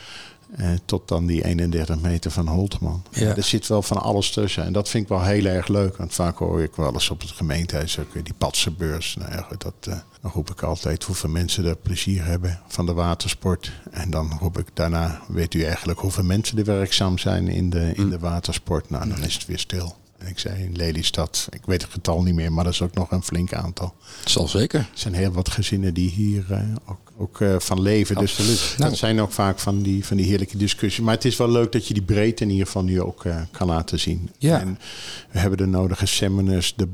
Eh, 0.58 0.70
tot 0.86 1.08
dan 1.08 1.26
die 1.26 1.46
31 1.46 2.00
meter 2.00 2.32
van 2.32 2.48
Holtman. 2.48 3.04
Ja. 3.12 3.36
Er 3.36 3.44
zit 3.44 3.68
wel 3.68 3.82
van 3.82 3.98
alles 3.98 4.32
tussen. 4.32 4.64
En 4.66 4.74
dat 4.74 4.90
vind 4.90 5.04
ik 5.04 5.10
wel 5.10 5.24
heel 5.24 5.46
erg 5.46 5.68
leuk. 5.68 5.98
Want 5.98 6.14
vaak 6.14 6.38
hoor 6.38 6.62
ik 6.62 6.76
wel 6.76 6.94
eens 6.94 7.10
op 7.10 7.22
het 7.22 7.32
gemeentehuis 7.32 8.00
ook 8.00 8.26
die 8.26 8.34
patsenbeurs. 8.38 9.16
Nou 9.16 9.32
ja, 9.32 9.48
dat, 9.58 9.74
dan 10.22 10.32
roep 10.32 10.50
ik 10.50 10.62
altijd 10.62 11.04
hoeveel 11.04 11.30
mensen 11.30 11.66
er 11.66 11.76
plezier 11.76 12.26
hebben 12.26 12.60
van 12.68 12.86
de 12.86 12.94
watersport. 12.94 13.72
En 13.92 14.10
dan 14.10 14.38
roep 14.40 14.58
ik 14.58 14.68
daarna, 14.74 15.22
weet 15.28 15.54
u 15.54 15.64
eigenlijk 15.64 16.00
hoeveel 16.00 16.24
mensen 16.24 16.58
er 16.58 16.66
werkzaam 16.66 17.18
zijn 17.18 17.48
in 17.48 17.70
de, 17.70 17.92
in 17.94 18.10
de 18.10 18.20
watersport? 18.20 18.90
Nou, 18.90 19.10
dan 19.10 19.24
is 19.24 19.34
het 19.34 19.46
weer 19.46 19.60
stil. 19.60 19.96
Ik 20.28 20.40
zei 20.40 20.64
in 20.64 20.76
Lelystad, 20.76 21.48
ik 21.50 21.62
weet 21.66 21.82
het 21.82 21.92
getal 21.92 22.24
niet 22.24 22.34
meer, 22.36 22.54
maar 22.54 22.64
dat 22.64 22.74
is 22.74 22.82
ook 22.82 22.94
nog 22.94 23.12
een 23.12 23.24
flink 23.24 23.54
aantal. 23.54 23.94
Zal 24.26 24.48
zeker. 24.48 24.80
Er 24.80 24.88
zijn 24.94 25.14
heel 25.14 25.32
wat 25.32 25.50
gezinnen 25.50 25.94
die 25.94 26.10
hier 26.10 26.46
eh, 26.50 26.60
ook, 26.86 27.12
ook 27.18 27.42
eh, 27.42 27.56
van 27.60 27.82
leven. 27.82 28.16
Dus 28.16 28.76
dat 28.78 28.98
zijn 28.98 29.22
ook 29.22 29.32
vaak 29.32 29.60
van 29.60 29.82
die, 29.82 30.06
van 30.06 30.18
die 30.18 30.26
heerlijke 30.26 30.58
discussies. 30.58 31.06
Maar 31.06 31.14
het 31.14 31.26
is 31.26 31.38
wel 31.38 31.50
leuk 31.50 31.72
dat 31.72 31.88
je 31.88 31.94
die 31.94 32.04
breedte 32.04 32.44
in 32.44 32.50
ieder 32.50 32.66
geval 32.66 32.84
nu 32.84 33.02
ook 33.02 33.26
eh, 33.26 33.42
kan 33.52 33.68
laten 33.68 34.00
zien. 34.00 34.30
Ja. 34.38 34.60
En 34.60 34.80
we 35.32 35.40
hebben 35.40 35.58
de 35.58 35.66
nodige 35.66 36.06
seminars, 36.06 36.74
de, 36.76 36.88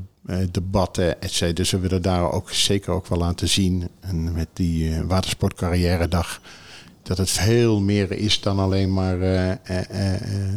debatten, 0.50 1.22
et 1.22 1.32
cetera. 1.32 1.52
Dus 1.52 1.70
we 1.70 1.78
willen 1.78 2.02
daar 2.02 2.32
ook 2.32 2.50
zeker 2.50 2.92
ook 2.92 3.06
wel 3.06 3.18
laten 3.18 3.48
zien. 3.48 3.88
En 4.00 4.32
met 4.32 4.48
die 4.52 5.02
watersportcarrière 5.02 6.08
dag... 6.08 6.40
dat 7.02 7.18
het 7.18 7.30
veel 7.30 7.80
meer 7.80 8.12
is 8.12 8.40
dan 8.40 8.58
alleen 8.58 8.92
maar 8.92 9.18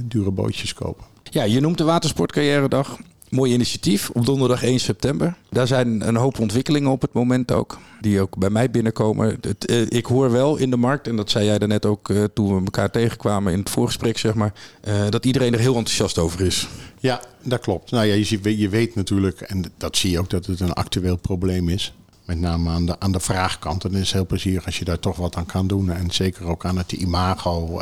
dure 0.07 0.31
bootjes 0.31 0.73
kopen. 0.73 1.12
Ja, 1.33 1.43
je 1.43 1.59
noemt 1.59 1.77
de 1.77 1.83
Watersportcarrière 1.83 2.67
Dag. 2.67 2.97
Mooi 3.29 3.53
initiatief 3.53 4.09
op 4.09 4.25
donderdag 4.25 4.63
1 4.63 4.79
september. 4.79 5.35
Daar 5.49 5.67
zijn 5.67 6.07
een 6.07 6.15
hoop 6.15 6.39
ontwikkelingen 6.39 6.91
op 6.91 7.01
het 7.01 7.13
moment 7.13 7.51
ook. 7.51 7.77
Die 8.01 8.21
ook 8.21 8.37
bij 8.37 8.49
mij 8.49 8.71
binnenkomen. 8.71 9.37
Het, 9.41 9.65
eh, 9.65 9.81
ik 9.89 10.05
hoor 10.05 10.31
wel 10.31 10.57
in 10.57 10.69
de 10.69 10.77
markt, 10.77 11.07
en 11.07 11.15
dat 11.15 11.29
zei 11.29 11.45
jij 11.45 11.59
daarnet 11.59 11.85
ook 11.85 12.09
eh, 12.09 12.23
toen 12.33 12.47
we 12.55 12.63
elkaar 12.63 12.91
tegenkwamen 12.91 13.53
in 13.53 13.59
het 13.59 13.69
voorgesprek, 13.69 14.17
zeg 14.17 14.33
maar. 14.33 14.53
eh, 14.81 15.09
dat 15.09 15.25
iedereen 15.25 15.53
er 15.53 15.59
heel 15.59 15.75
enthousiast 15.75 16.17
over 16.17 16.41
is. 16.41 16.67
Ja, 16.99 17.21
dat 17.43 17.59
klopt. 17.59 17.91
Nou 17.91 18.05
ja, 18.05 18.13
je, 18.13 18.23
ziet, 18.23 18.43
je 18.43 18.69
weet 18.69 18.95
natuurlijk, 18.95 19.41
en 19.41 19.63
dat 19.77 19.97
zie 19.97 20.11
je 20.11 20.19
ook, 20.19 20.29
dat 20.29 20.45
het 20.45 20.59
een 20.59 20.73
actueel 20.73 21.15
probleem 21.17 21.69
is. 21.69 21.93
Met 22.25 22.39
name 22.39 22.69
aan 22.69 22.85
de, 22.85 22.99
aan 22.99 23.11
de 23.11 23.19
vraagkant. 23.19 23.83
En 23.83 23.93
het 23.93 24.01
is 24.03 24.11
heel 24.11 24.25
plezierig 24.25 24.65
als 24.65 24.79
je 24.79 24.85
daar 24.85 24.99
toch 24.99 25.17
wat 25.17 25.35
aan 25.35 25.45
kan 25.45 25.67
doen. 25.67 25.91
En 25.91 26.11
zeker 26.11 26.45
ook 26.45 26.65
aan 26.65 26.77
het 26.77 26.91
imago. 26.91 27.81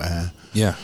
Ja, 0.52 0.76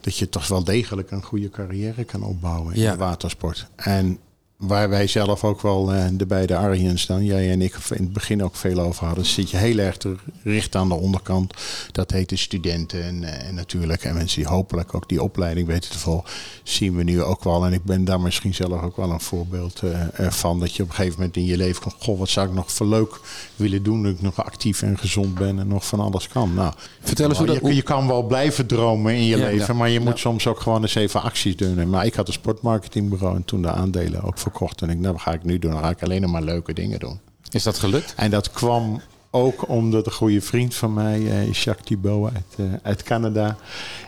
dat 0.00 0.16
je 0.16 0.28
toch 0.28 0.48
wel 0.48 0.64
degelijk 0.64 1.10
een 1.10 1.22
goede 1.22 1.50
carrière 1.50 2.04
kan 2.04 2.22
opbouwen 2.22 2.74
in 2.74 2.90
de 2.90 2.96
watersport. 2.96 3.66
En 3.76 4.18
waar 4.58 4.88
wij 4.88 5.06
zelf 5.06 5.44
ook 5.44 5.60
wel 5.62 5.92
eh, 5.92 6.04
de 6.12 6.26
beide 6.26 6.56
Arjens 6.56 7.06
dan, 7.06 7.24
jij 7.24 7.50
en 7.50 7.62
ik 7.62 7.74
in 7.90 8.02
het 8.02 8.12
begin 8.12 8.42
ook 8.44 8.56
veel 8.56 8.80
over 8.80 9.06
hadden, 9.06 9.26
zit 9.26 9.50
je 9.50 9.56
heel 9.56 9.78
erg 9.78 9.96
te 9.96 10.14
richten 10.42 10.80
aan 10.80 10.88
de 10.88 10.94
onderkant. 10.94 11.54
Dat 11.92 12.10
heet 12.10 12.28
de 12.28 12.36
studenten 12.36 13.02
en, 13.04 13.24
eh, 13.24 13.48
en 13.48 13.54
natuurlijk 13.54 14.04
en 14.04 14.14
mensen 14.14 14.38
die 14.42 14.48
hopelijk 14.50 14.94
ook 14.94 15.08
die 15.08 15.22
opleiding 15.22 15.66
weten 15.66 15.90
te 15.90 15.98
volgen, 15.98 16.30
zien 16.62 16.96
we 16.96 17.02
nu 17.02 17.22
ook 17.22 17.44
wel. 17.44 17.64
En 17.66 17.72
ik 17.72 17.84
ben 17.84 18.04
daar 18.04 18.20
misschien 18.20 18.54
zelf 18.54 18.82
ook 18.82 18.96
wel 18.96 19.10
een 19.10 19.20
voorbeeld 19.20 19.82
eh, 19.82 20.30
van. 20.30 20.60
Dat 20.60 20.74
je 20.74 20.82
op 20.82 20.88
een 20.88 20.94
gegeven 20.94 21.18
moment 21.18 21.36
in 21.36 21.44
je 21.44 21.56
leven 21.56 21.82
komt, 21.82 21.94
goh, 21.98 22.18
wat 22.18 22.28
zou 22.28 22.48
ik 22.48 22.54
nog 22.54 22.72
voor 22.72 22.86
leuk 22.86 23.20
willen 23.56 23.82
doen, 23.82 24.02
dat 24.02 24.12
ik 24.12 24.22
nog 24.22 24.44
actief 24.44 24.82
en 24.82 24.98
gezond 24.98 25.34
ben 25.34 25.58
en 25.58 25.68
nog 25.68 25.86
van 25.86 26.00
alles 26.00 26.28
kan. 26.28 26.54
Nou, 26.54 26.72
Vertel 27.00 27.28
eens 27.28 27.38
hoe 27.38 27.46
dat- 27.46 27.60
je, 27.62 27.74
je 27.74 27.82
kan 27.82 28.06
wel 28.06 28.22
blijven 28.22 28.66
dromen 28.66 29.14
in 29.14 29.24
je 29.24 29.36
Ja, 29.36 29.44
leven, 29.46 29.66
ja. 29.66 29.72
maar 29.72 29.88
je 29.90 30.00
moet 30.00 30.18
soms 30.18 30.46
ook 30.46 30.60
gewoon 30.60 30.82
eens 30.82 30.94
even 30.94 31.22
acties 31.22 31.56
doen. 31.56 31.90
Maar 31.90 32.06
ik 32.06 32.14
had 32.14 32.26
een 32.26 32.32
sportmarketingbureau 32.32 33.36
en 33.36 33.44
toen 33.44 33.62
de 33.62 33.70
aandelen 33.70 34.22
ook 34.22 34.38
verkocht. 34.50 34.82
En 34.82 34.90
ik, 34.90 34.98
nou, 34.98 35.12
wat 35.12 35.22
ga 35.22 35.32
ik 35.32 35.44
nu 35.44 35.58
doen? 35.58 35.70
Dan 35.70 35.82
ga 35.82 35.90
ik 35.90 36.02
alleen 36.02 36.20
nog 36.20 36.30
maar 36.30 36.42
leuke 36.42 36.72
dingen 36.72 36.98
doen. 36.98 37.20
Is 37.50 37.62
dat 37.62 37.78
gelukt? 37.78 38.14
En 38.16 38.30
dat 38.30 38.50
kwam 38.50 39.00
ook 39.30 39.68
omdat 39.68 40.06
een 40.06 40.12
goede 40.12 40.40
vriend 40.40 40.74
van 40.74 40.92
mij, 40.92 41.30
eh, 41.30 41.52
Jacques 41.52 41.86
Thibault 41.86 42.34
uit, 42.34 42.54
eh, 42.56 42.64
uit 42.82 43.02
Canada, 43.02 43.56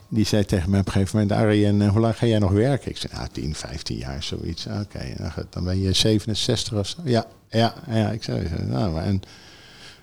die 0.09 0.25
zei 0.25 0.45
tegen 0.45 0.71
mij 0.71 0.81
op 0.81 0.87
een 0.87 0.93
gegeven 0.93 1.19
moment, 1.19 1.39
Arie, 1.39 1.67
en 1.67 1.83
eh, 1.83 1.89
hoe 1.89 2.01
lang 2.01 2.17
ga 2.17 2.27
jij 2.27 2.39
nog 2.39 2.51
werken? 2.51 2.91
Ik 2.91 2.97
zei, 2.97 3.13
nou, 3.15 3.29
10, 3.33 3.55
15 3.55 3.97
jaar, 3.97 4.23
zoiets. 4.23 4.67
Oké, 4.67 5.15
nou 5.19 5.33
dan 5.51 5.65
ben 5.65 5.81
je 5.81 5.93
67 5.93 6.79
of 6.79 6.87
zo. 6.87 6.97
Ja, 7.05 7.27
ja, 7.51 7.75
ja. 7.91 8.11
Ik 8.11 8.23
zei, 8.23 8.49
nou, 8.67 9.01
en 9.01 9.23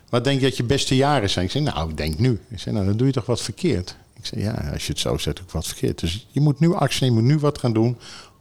wat 0.08 0.24
denk 0.24 0.40
je 0.40 0.46
dat 0.46 0.56
je 0.56 0.64
beste 0.64 0.96
jaren 0.96 1.30
zijn? 1.30 1.44
Ik 1.44 1.50
zei, 1.50 1.64
nou, 1.64 1.90
ik 1.90 1.96
denk 1.96 2.18
nu. 2.18 2.40
Ik 2.48 2.58
zei, 2.58 2.74
nou, 2.74 2.86
dan 2.86 2.96
doe 2.96 3.06
je 3.06 3.12
toch 3.12 3.26
wat 3.26 3.42
verkeerd? 3.42 3.96
Ik 4.18 4.26
zei, 4.26 4.40
ja, 4.42 4.70
als 4.72 4.86
je 4.86 4.92
het 4.92 5.00
zo 5.00 5.16
zet, 5.16 5.40
ook 5.40 5.50
wat 5.50 5.66
verkeerd. 5.66 6.00
Dus 6.00 6.26
je 6.30 6.40
moet 6.40 6.60
nu 6.60 6.74
actie 6.74 7.02
nemen, 7.02 7.16
je 7.16 7.22
moet 7.22 7.32
nu 7.32 7.40
wat 7.40 7.58
gaan 7.58 7.72
doen. 7.72 7.96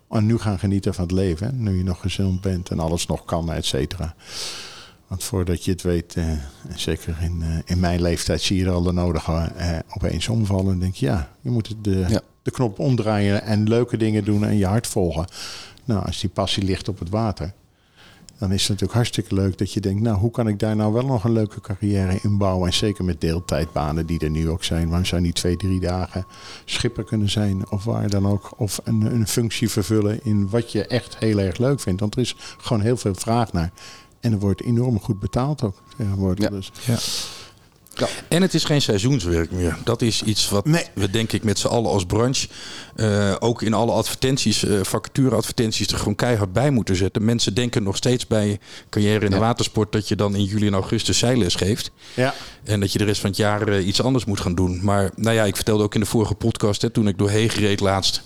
En 0.10 0.26
nu 0.26 0.38
gaan 0.38 0.60
genieten 0.60 0.94
van 0.94 1.04
het 1.04 1.14
leven. 1.14 1.48
Hè? 1.48 1.54
Nu 1.54 1.78
je 1.78 1.84
nog 1.84 2.02
gezond 2.02 2.42
bent 2.42 2.70
en 2.70 2.80
alles 2.80 3.06
nog 3.06 3.26
kan, 3.26 3.52
et 3.52 3.66
cetera. 3.66 4.16
Want 5.08 5.24
voordat 5.24 5.66
je 5.66 5.72
het 5.72 5.82
weet, 5.82 6.16
eh, 6.16 6.32
zeker 6.76 7.18
in, 7.22 7.42
eh, 7.42 7.58
in 7.66 7.80
mijn 7.80 8.02
leeftijd, 8.02 8.42
zie 8.42 8.58
je 8.58 8.66
er 8.66 8.72
al 8.72 8.82
de 8.82 8.92
nodige 8.92 9.52
eh, 9.56 9.78
opeens 9.90 10.28
omvallen. 10.28 10.72
En 10.74 10.80
denk 10.80 10.96
je, 10.96 11.06
ja, 11.06 11.32
je 11.42 11.50
moet 11.50 11.76
de, 11.82 12.06
Ja. 12.08 12.22
de 12.42 12.52
knop 12.52 12.80
omdraaien 12.80 13.44
en 13.44 13.68
leuke 13.68 13.98
dingen 13.98 14.24
doen 14.24 14.46
en 14.46 14.58
je 14.58 14.66
hart 14.66 14.88
volgen. 14.88 15.26
Nou, 15.86 16.06
als 16.06 16.20
die 16.20 16.30
passie 16.30 16.64
ligt 16.64 16.88
op 16.88 17.00
het 17.00 17.10
water, 17.10 17.54
dan 18.38 18.52
is 18.52 18.60
het 18.60 18.70
natuurlijk 18.70 18.94
hartstikke 18.94 19.36
leuk 19.36 19.58
dat 19.58 19.74
je 19.74 19.80
denkt, 19.80 20.02
nou, 20.02 20.18
hoe 20.18 20.32
kan 20.32 20.48
ik 20.48 20.60
daar 20.60 20.76
nou 20.76 20.94
wel 20.94 21.06
nog 21.06 21.24
een 21.24 21.32
leuke 21.32 21.62
carrière 21.62 22.20
in 22.22 22.38
bouwen? 22.38 22.68
En 22.68 22.74
zeker 22.74 23.06
met 23.06 23.22
deeltijdbanen 23.22 24.06
die 24.06 24.20
er 24.20 24.30
nu 24.30 24.50
ook 24.50 24.64
zijn. 24.64 24.88
Waarom 24.88 25.06
zou 25.06 25.22
niet 25.22 25.36
twee, 25.36 25.58
drie 25.58 25.80
dagen 25.80 26.26
schipper 26.66 27.04
kunnen 27.04 27.30
zijn 27.30 27.70
of 27.70 27.84
waar 27.84 28.10
dan 28.10 28.28
ook? 28.28 28.52
Of 28.58 28.80
een, 28.84 29.02
een 29.02 29.28
functie 29.28 29.70
vervullen 29.70 30.20
in 30.24 30.50
wat 30.50 30.72
je 30.72 30.88
echt 30.88 31.18
heel 31.18 31.40
erg 31.40 31.58
leuk 31.58 31.80
vindt. 31.80 32.00
Want 32.00 32.16
er 32.16 32.22
is 32.22 32.36
gewoon 32.58 32.82
heel 32.82 32.98
veel 32.98 33.16
vraag 33.16 33.54
naar. 33.54 33.72
En 34.20 34.32
er 34.32 34.40
wordt 34.40 34.62
enorm 34.62 35.00
goed 35.00 35.20
betaald 35.20 35.64
ook. 35.64 35.82
Ja. 36.42 36.50
Dus, 36.50 36.72
Ja. 36.86 36.98
En 38.28 38.42
het 38.42 38.54
is 38.54 38.64
geen 38.64 38.82
seizoenswerk 38.82 39.52
meer. 39.52 39.78
Dat 39.84 40.02
is 40.02 40.22
iets 40.24 40.50
wat 40.50 40.66
Nee. 40.66 40.84
we 40.94 41.10
denk 41.10 41.32
ik 41.32 41.44
met 41.44 41.60
z'n 41.60 41.68
allen 41.68 41.92
als 41.92 42.06
branche... 42.06 42.48
eh, 42.96 43.36
ook 43.40 43.62
in 43.62 43.74
alle 43.74 43.92
advertenties, 43.92 44.64
eh 44.66 44.80
vacatureadvertenties... 44.82 45.88
er 45.88 45.98
gewoon 45.98 46.16
keihard 46.16 46.54
bij 46.54 46.70
moeten 46.70 46.96
zetten. 46.96 47.26
Mensen 47.26 47.54
denken 47.54 47.84
nog 47.84 47.96
steeds 47.96 48.28
bij 48.28 48.60
carrière 48.90 49.26
in 49.26 49.30
de 49.32 49.36
Ja. 49.38 49.42
watersport... 49.42 49.92
dat 49.92 50.08
je 50.08 50.16
dan 50.16 50.36
in 50.36 50.44
juli 50.44 50.68
en 50.68 50.74
augustus 50.74 51.18
zeilles 51.18 51.56
geeft. 51.56 51.92
ja. 52.14 52.34
En 52.64 52.80
dat 52.80 52.92
je 52.92 52.98
de 52.98 53.06
rest 53.06 53.22
van 53.22 53.30
het 53.30 53.40
jaar 53.40 53.68
eh, 53.68 53.88
iets 53.88 54.02
anders 54.02 54.26
moet 54.26 54.40
gaan 54.42 54.56
doen. 54.56 54.80
Maar 54.84 55.12
nou 55.16 55.36
ja, 55.36 55.44
ik 55.44 55.56
vertelde 55.56 55.84
ook 55.84 55.94
in 55.94 56.00
de 56.00 56.06
vorige 56.06 56.34
podcast... 56.36 56.82
Hè, 56.82 56.90
toen 56.90 57.08
ik 57.08 57.18
doorheen 57.18 57.50
gereed 57.50 57.80
laatst... 57.80 58.22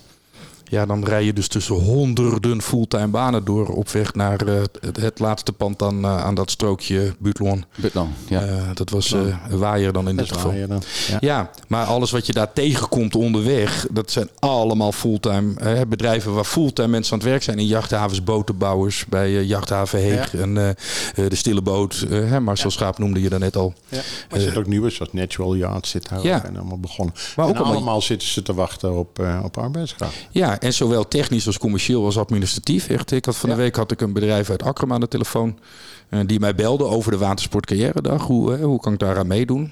Ja, 0.72 0.86
dan 0.86 1.04
rij 1.06 1.24
je 1.24 1.34
dus 1.34 1.48
tussen 1.48 1.76
honderden 1.76 2.62
fulltime 2.62 3.08
banen 3.08 3.44
door... 3.46 3.68
op 3.68 3.90
weg 3.90 4.14
naar 4.14 4.48
eh, 4.48 4.62
het, 4.82 4.98
het 4.98 5.20
laatste 5.20 5.52
pand 5.54 5.80
dan, 5.80 6.04
eh, 6.04 6.24
aan 6.24 6.36
dat 6.36 6.52
strookje 6.52 7.16
Butlon. 7.20 7.66
Butlan, 7.76 8.14
ja. 8.28 8.42
Eh, 8.42 8.56
dat 8.74 8.90
was 8.90 9.12
een 9.12 9.58
waaier 9.58 9.94
dan 9.94 10.10
in 10.10 10.16
dit 10.16 10.32
geval. 10.32 10.68
dan. 10.68 10.82
Ja. 11.08 11.18
Ja, 11.20 11.50
maar 11.68 11.86
alles 11.86 12.12
wat 12.12 12.26
je 12.26 12.34
daar 12.34 12.54
tegenkomt 12.54 13.16
onderweg, 13.16 13.88
dat 13.92 14.12
zijn 14.12 14.30
allemaal 14.40 14.92
fulltime 14.92 15.54
bedrijven 15.88 16.34
waar 16.34 16.44
fulltime 16.44 16.88
mensen 16.88 17.14
aan 17.14 17.20
het 17.20 17.28
werk 17.28 17.44
zijn. 17.44 17.60
In 17.60 17.66
jachthavens, 17.68 18.24
botenbouwers, 18.24 19.06
bij 19.06 19.44
jachthaven 19.44 20.00
Heeg 20.00 20.32
Ja. 20.32 20.40
en 20.40 20.54
de 21.16 21.36
Stille 21.36 21.62
Boot. 21.62 22.06
hè, 22.10 22.40
Marcel 22.40 22.72
Schaap 22.72 22.98
noemde 22.98 23.22
je 23.22 23.30
daarnet 23.30 23.56
al. 23.56 23.74
Ja. 23.90 23.98
Maar 24.30 24.40
er 24.40 24.46
zit 24.46 24.58
ook 24.58 24.68
nieuwe, 24.68 24.90
zoals 24.90 25.14
Natural 25.14 25.56
Yacht 25.56 25.88
zit 25.88 26.10
daar 26.10 26.24
Ja. 26.24 26.46
en 26.46 26.58
allemaal 26.58 26.80
begonnen. 26.80 27.16
Maar 27.36 27.48
ook 27.48 27.56
allemaal- 27.56 27.74
allemaal 27.74 28.02
zitten 28.02 28.28
ze 28.28 28.42
te 28.42 28.54
wachten 28.54 28.98
op, 28.98 29.20
eh 29.20 29.40
op 29.44 29.58
arbeidskracht. 29.58 30.14
Ja, 30.32 30.60
en 30.62 30.74
zowel 30.74 31.08
technisch 31.08 31.48
als 31.48 31.58
commercieel 31.58 32.06
als 32.06 32.18
administratief. 32.18 32.88
Echt, 32.88 33.12
ik 33.12 33.26
had 33.26 33.36
van 33.36 33.50
de 33.50 33.56
week 33.56 33.76
had 33.76 33.92
ik 33.92 34.02
een 34.02 34.14
bedrijf 34.14 34.50
uit 34.50 34.64
Akkerman 34.64 34.96
aan 34.96 35.02
de 35.02 35.08
telefoon. 35.08 35.60
eh, 36.10 36.20
die 36.26 36.40
mij 36.40 36.56
belde 36.56 36.84
over 36.84 37.12
de 37.12 37.18
Watersportcarrière 37.18 38.02
dag. 38.02 38.26
Hoe, 38.26 38.56
eh, 38.56 38.64
hoe 38.64 38.80
kan 38.80 38.94
ik 38.94 39.00
daaraan 39.00 39.28
meedoen? 39.28 39.72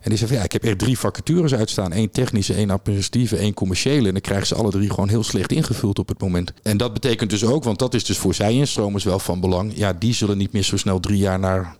En 0.00 0.08
die 0.08 0.16
zei 0.18 0.28
van 0.28 0.38
ja, 0.38 0.44
ik 0.44 0.52
heb 0.52 0.64
echt 0.64 0.78
drie 0.78 0.98
vacatures 0.98 1.54
uitstaan. 1.54 1.92
één 1.92 2.10
technische, 2.10 2.54
één 2.54 2.70
administratieve, 2.70 3.36
één 3.36 3.54
commerciële. 3.54 4.06
En 4.06 4.12
dan 4.12 4.20
krijgen 4.20 4.46
ze 4.46 4.54
alle 4.54 4.70
drie 4.70 4.90
gewoon 4.90 5.08
heel 5.08 5.22
slecht 5.24 5.52
ingevuld 5.52 5.98
op 5.98 6.08
het 6.08 6.20
moment. 6.20 6.52
En 6.62 6.76
dat 6.76 6.92
betekent 6.92 7.30
dus 7.30 7.44
ook, 7.44 7.64
want 7.64 7.78
dat 7.78 7.94
is 7.94 8.04
dus 8.04 8.18
voor 8.18 8.34
zij-instromers 8.34 9.04
wel 9.04 9.18
van 9.18 9.40
belang. 9.40 9.72
Ja, 9.74 9.92
die 9.92 10.14
zullen 10.14 10.38
niet 10.38 10.52
meer 10.52 10.62
zo 10.62 10.76
snel 10.76 11.00
drie 11.00 11.18
jaar 11.18 11.38
naar 11.38 11.76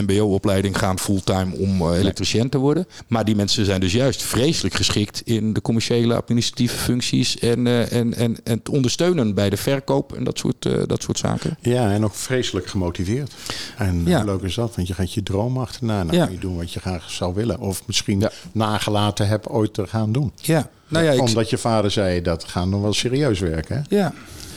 mbo-opleiding 0.00 0.78
gaan 0.78 0.98
fulltime 0.98 1.56
om 1.56 1.82
uh, 1.82 1.98
elektricien 1.98 2.48
te 2.48 2.58
worden. 2.58 2.86
Maar 3.06 3.24
die 3.24 3.36
mensen 3.36 3.64
zijn 3.64 3.80
dus 3.80 3.92
juist 3.92 4.22
vreselijk 4.22 4.74
geschikt 4.74 5.22
in 5.24 5.52
de 5.52 5.60
commerciële 5.60 6.14
administratieve 6.14 6.76
functies 6.76 7.38
en, 7.38 7.66
uh, 7.66 7.92
en, 7.92 8.14
en, 8.14 8.44
en 8.44 8.58
het 8.58 8.68
ondersteunen 8.68 9.34
bij 9.34 9.50
de 9.50 9.56
verkoop 9.56 10.12
en 10.12 10.24
dat 10.24 10.38
soort, 10.38 10.64
uh, 10.64 10.82
dat 10.86 11.02
soort 11.02 11.18
zaken. 11.18 11.56
Ja, 11.60 11.92
en 11.92 12.04
ook 12.04 12.14
vreselijk 12.14 12.66
gemotiveerd. 12.66 13.32
En 13.76 14.02
ja. 14.04 14.16
hoe 14.16 14.26
leuk 14.30 14.42
is 14.42 14.54
dat? 14.54 14.74
Want 14.76 14.88
je 14.88 14.94
gaat 14.94 15.12
je 15.12 15.22
droom 15.22 15.58
achterna. 15.58 16.04
Dan 16.04 16.16
ja. 16.16 16.28
je 16.30 16.38
doen 16.38 16.56
wat 16.56 16.72
je 16.72 16.80
graag 16.80 17.10
zou 17.10 17.34
willen. 17.34 17.58
Of 17.58 17.82
misschien 17.86 18.20
ja. 18.20 18.30
nagelaten 18.52 19.28
hebt 19.28 19.48
ooit 19.48 19.74
te 19.74 19.86
gaan 19.86 20.12
doen. 20.12 20.32
Ja. 20.36 20.70
Nou 20.88 21.04
ja, 21.04 21.22
Omdat 21.22 21.50
je 21.50 21.58
vader 21.58 21.90
zei, 21.90 22.22
dat 22.22 22.44
gaan 22.44 22.68
nog 22.68 22.80
wel 22.80 22.92
serieus 22.92 23.40
werken. 23.40 23.76
Hè? 23.76 23.96
Ja, 23.96 24.12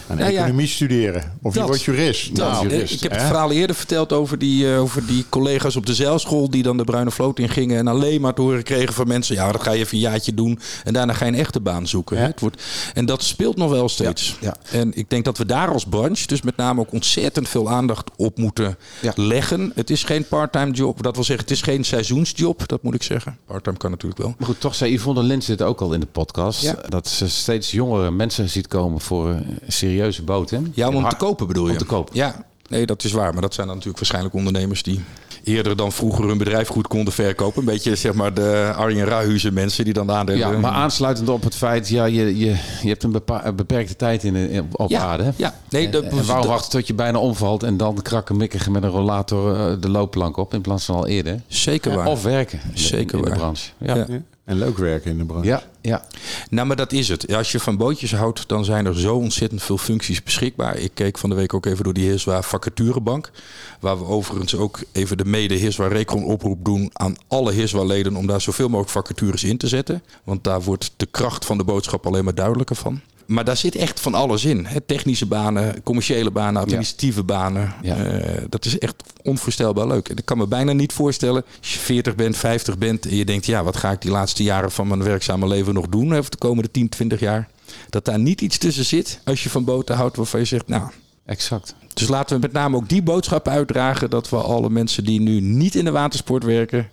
aan 0.07 0.17
nou 0.17 0.31
economie 0.31 0.67
ja, 0.67 0.71
studeren. 0.71 1.23
Of 1.41 1.53
dat, 1.53 1.61
je 1.61 1.67
wordt 1.67 1.83
jurist. 1.83 2.35
Dat, 2.35 2.51
nou, 2.51 2.67
jurist, 2.67 2.93
ik 2.93 3.01
heb 3.01 3.11
het 3.11 3.21
verhaal 3.21 3.51
eerder 3.51 3.75
verteld 3.75 4.13
over 4.13 4.39
die, 4.39 4.65
uh, 4.65 4.81
over 4.81 5.05
die 5.05 5.25
collega's 5.29 5.75
op 5.75 5.85
de 5.85 5.93
zeilschool... 5.93 6.49
die 6.49 6.63
dan 6.63 6.77
de 6.77 6.83
Bruine 6.83 7.11
Vloot 7.11 7.39
ingingen 7.39 7.77
en 7.77 7.87
alleen 7.87 8.21
maar 8.21 8.33
te 8.33 8.41
horen 8.41 8.63
kregen 8.63 8.93
van 8.93 9.07
mensen... 9.07 9.35
ja, 9.35 9.51
dat 9.51 9.63
ga 9.63 9.71
je 9.71 9.79
even 9.79 9.93
een 9.93 10.03
jaartje 10.03 10.33
doen 10.33 10.59
en 10.83 10.93
daarna 10.93 11.13
ga 11.13 11.25
je 11.25 11.31
een 11.31 11.37
echte 11.37 11.59
baan 11.59 11.87
zoeken. 11.87 12.17
Ja. 12.17 12.25
Het 12.25 12.39
wordt, 12.39 12.63
en 12.93 13.05
dat 13.05 13.23
speelt 13.23 13.57
nog 13.57 13.69
wel 13.69 13.89
steeds. 13.89 14.37
Ja. 14.41 14.55
En 14.71 14.91
ik 14.95 15.09
denk 15.09 15.25
dat 15.25 15.37
we 15.37 15.45
daar 15.45 15.71
als 15.71 15.85
branche 15.85 16.27
dus 16.27 16.41
met 16.41 16.55
name 16.57 16.79
ook 16.79 16.91
ontzettend 16.91 17.49
veel 17.49 17.69
aandacht 17.69 18.09
op 18.15 18.37
moeten 18.37 18.77
leggen. 19.15 19.71
Het 19.75 19.89
is 19.89 20.03
geen 20.03 20.27
parttime 20.27 20.71
job. 20.71 21.03
Dat 21.03 21.15
wil 21.15 21.23
zeggen, 21.23 21.45
het 21.45 21.53
is 21.53 21.61
geen 21.61 21.83
seizoensjob. 21.83 22.67
Dat 22.67 22.83
moet 22.83 22.95
ik 22.95 23.03
zeggen. 23.03 23.37
Parttime 23.45 23.77
kan 23.77 23.91
natuurlijk 23.91 24.21
wel. 24.21 24.33
Maar 24.37 24.47
goed, 24.47 24.59
toch 24.59 24.75
zei 24.75 24.93
Yvonne 24.93 25.23
Lens 25.23 25.45
dit 25.45 25.61
ook 25.61 25.81
al 25.81 25.93
in 25.93 25.99
de 25.99 26.05
podcast. 26.05 26.73
Dat 26.89 27.07
ze 27.07 27.29
steeds 27.29 27.71
jongere 27.71 28.11
mensen 28.11 28.49
ziet 28.49 28.67
komen 28.67 29.01
voor 29.01 29.29
een 29.29 29.59
serie 29.67 29.94
serieuze 29.95 30.23
boot, 30.23 30.49
hè? 30.49 30.59
Ja, 30.73 30.89
om, 30.89 31.09
te 31.09 31.15
kopen 31.15 31.47
bedoel 31.47 31.65
je? 31.65 31.71
Om 31.71 31.77
te 31.77 31.85
kopen. 31.85 32.15
Ja, 32.15 32.45
nee, 32.67 32.85
dat 32.85 33.03
is 33.03 33.11
waar. 33.11 33.33
Maar 33.33 33.41
dat 33.41 33.53
zijn 33.53 33.67
dan 33.67 33.75
natuurlijk 33.75 34.03
waarschijnlijk 34.03 34.35
ondernemers 34.35 34.83
die 34.83 35.03
eerder 35.43 35.75
dan 35.75 35.91
vroeger 35.91 36.27
hun 36.27 36.37
bedrijf 36.37 36.67
goed 36.67 36.87
konden 36.87 37.13
verkopen. 37.13 37.59
Een 37.59 37.65
beetje 37.65 37.95
zeg 37.95 38.13
maar 38.13 38.33
de 38.33 38.73
Arjen 38.75 39.05
Rahuizen 39.05 39.53
mensen 39.53 39.83
die 39.83 39.93
dan 39.93 40.11
aandelen. 40.11 40.51
Ja, 40.51 40.57
maar 40.57 40.71
aansluitend 40.71 41.29
op 41.29 41.43
het 41.43 41.55
feit, 41.55 41.89
ja, 41.89 42.05
je, 42.05 42.37
je, 42.37 42.55
je 42.81 42.87
hebt 42.87 43.03
een, 43.03 43.21
beperkte 43.55 43.95
tijd 43.95 44.23
in, 44.23 44.35
in 44.35 44.67
op 44.71 44.89
ja, 44.89 45.01
aarde. 45.01 45.33
Ja, 45.35 45.53
nee, 45.69 45.89
dat, 45.89 46.03
en 46.03 46.25
waarom 46.25 46.47
wachten 46.47 46.71
tot 46.71 46.87
je 46.87 46.93
bijna 46.93 47.19
omvalt 47.19 47.63
en 47.63 47.77
dan 47.77 48.01
krakken 48.01 48.37
mikken 48.37 48.71
met 48.71 48.83
een 48.83 48.89
rollator 48.89 49.55
eh, 49.55 49.75
de 49.79 49.89
loopplank 49.89 50.37
op 50.37 50.53
in 50.53 50.61
plaats 50.61 50.85
van 50.85 50.95
al 50.95 51.07
eerder? 51.07 51.41
Zeker 51.47 51.95
waar. 51.95 52.07
Of 52.07 52.23
werken. 52.23 52.59
Zeker 52.73 53.17
in 53.17 53.23
waar. 53.23 53.33
de 53.33 53.37
branche. 53.37 53.71
Ja. 53.77 53.95
ja. 53.95 54.05
En 54.45 54.57
leuk 54.57 54.77
werken 54.77 55.11
in 55.11 55.17
de 55.17 55.25
branche. 55.25 55.47
Ja, 55.47 55.63
ja. 55.81 56.05
Nou, 56.49 56.67
maar 56.67 56.75
dat 56.75 56.91
is 56.91 57.07
het. 57.07 57.33
Als 57.33 57.51
je 57.51 57.59
van 57.59 57.77
bootjes 57.77 58.13
houdt, 58.13 58.47
dan 58.47 58.65
zijn 58.65 58.85
er 58.85 58.99
zo 58.99 59.15
ontzettend 59.15 59.63
veel 59.63 59.77
functies 59.77 60.23
beschikbaar. 60.23 60.77
Ik 60.77 60.91
keek 60.93 61.17
van 61.17 61.29
de 61.29 61.35
week 61.35 61.53
ook 61.53 61.65
even 61.65 61.83
door 61.83 61.93
die 61.93 62.07
Heerswaar 62.07 62.43
vacaturebank. 62.43 63.31
Waar 63.79 63.97
we 63.97 64.05
overigens 64.05 64.55
ook 64.55 64.79
even 64.91 65.17
de 65.17 65.25
mede 65.25 65.55
Heerswaar 65.55 65.91
Recon 65.91 66.23
oproep 66.23 66.65
doen 66.65 66.89
aan 66.93 67.15
alle 67.27 67.51
Heerswaar 67.51 67.85
leden 67.85 68.15
om 68.15 68.27
daar 68.27 68.41
zoveel 68.41 68.67
mogelijk 68.67 68.91
vacatures 68.91 69.43
in 69.43 69.57
te 69.57 69.67
zetten. 69.67 70.03
Want 70.23 70.43
daar 70.43 70.61
wordt 70.61 70.91
de 70.97 71.07
kracht 71.11 71.45
van 71.45 71.57
de 71.57 71.63
boodschap 71.63 72.05
alleen 72.05 72.23
maar 72.23 72.35
duidelijker 72.35 72.75
van. 72.75 73.01
Maar 73.25 73.43
daar 73.43 73.57
zit 73.57 73.75
echt 73.75 73.99
van 73.99 74.13
alles 74.13 74.45
in. 74.45 74.65
Hè? 74.65 74.81
Technische 74.81 75.25
banen, 75.25 75.83
commerciële 75.83 76.31
banen, 76.31 76.61
administratieve 76.61 77.19
ja. 77.19 77.25
banen. 77.25 77.73
Ja. 77.81 78.05
Uh, 78.05 78.43
dat 78.49 78.65
is 78.65 78.79
echt 78.79 78.95
onvoorstelbaar 79.23 79.87
leuk. 79.87 80.09
En 80.09 80.17
ik 80.17 80.25
kan 80.25 80.37
me 80.37 80.47
bijna 80.47 80.71
niet 80.71 80.93
voorstellen, 80.93 81.43
als 81.59 81.73
je 81.73 81.79
40 81.79 82.15
bent, 82.15 82.37
50 82.37 82.77
bent... 82.77 83.05
en 83.05 83.15
je 83.15 83.25
denkt, 83.25 83.45
ja, 83.45 83.63
wat 83.63 83.77
ga 83.77 83.91
ik 83.91 84.01
die 84.01 84.11
laatste 84.11 84.43
jaren 84.43 84.71
van 84.71 84.87
mijn 84.87 85.03
werkzame 85.03 85.47
leven 85.47 85.73
nog 85.73 85.87
doen... 85.87 86.15
over 86.15 86.31
de 86.31 86.37
komende 86.37 86.71
10, 86.71 86.89
20 86.89 87.19
jaar. 87.19 87.49
Dat 87.89 88.05
daar 88.05 88.19
niet 88.19 88.41
iets 88.41 88.57
tussen 88.57 88.85
zit 88.85 89.19
als 89.23 89.43
je 89.43 89.49
van 89.49 89.63
boten 89.63 89.95
houdt 89.95 90.15
waarvan 90.17 90.39
je 90.39 90.45
zegt, 90.45 90.67
nou... 90.67 90.83
Exact. 91.25 91.75
Dus 91.93 92.07
laten 92.07 92.35
we 92.35 92.41
met 92.41 92.51
name 92.51 92.75
ook 92.75 92.89
die 92.89 93.01
boodschap 93.01 93.47
uitdragen... 93.47 94.09
dat 94.09 94.29
we 94.29 94.37
alle 94.37 94.69
mensen 94.69 95.03
die 95.03 95.21
nu 95.21 95.41
niet 95.41 95.75
in 95.75 95.85
de 95.85 95.91
watersport 95.91 96.43
werken... 96.43 96.89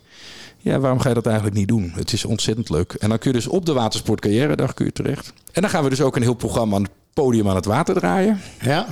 Ja, 0.62 0.78
waarom 0.78 1.00
ga 1.00 1.08
je 1.08 1.14
dat 1.14 1.26
eigenlijk 1.26 1.56
niet 1.56 1.68
doen? 1.68 1.92
Het 1.94 2.12
is 2.12 2.24
ontzettend 2.24 2.70
leuk. 2.70 2.92
En 2.92 3.08
dan 3.08 3.18
kun 3.18 3.30
je 3.30 3.36
dus 3.36 3.46
op 3.46 3.66
de 3.66 3.72
watersportcarrière 3.72 4.72
kun 4.74 4.84
je 4.84 4.92
terecht. 4.92 5.32
En 5.52 5.60
dan 5.60 5.70
gaan 5.70 5.84
we 5.84 5.90
dus 5.90 6.00
ook 6.00 6.16
een 6.16 6.22
heel 6.22 6.34
programma 6.34 6.76
aan 6.76 6.82
het 6.82 6.90
podium 7.12 7.48
aan 7.48 7.56
het 7.56 7.64
water 7.64 7.94
draaien. 7.94 8.40
Ja. 8.60 8.86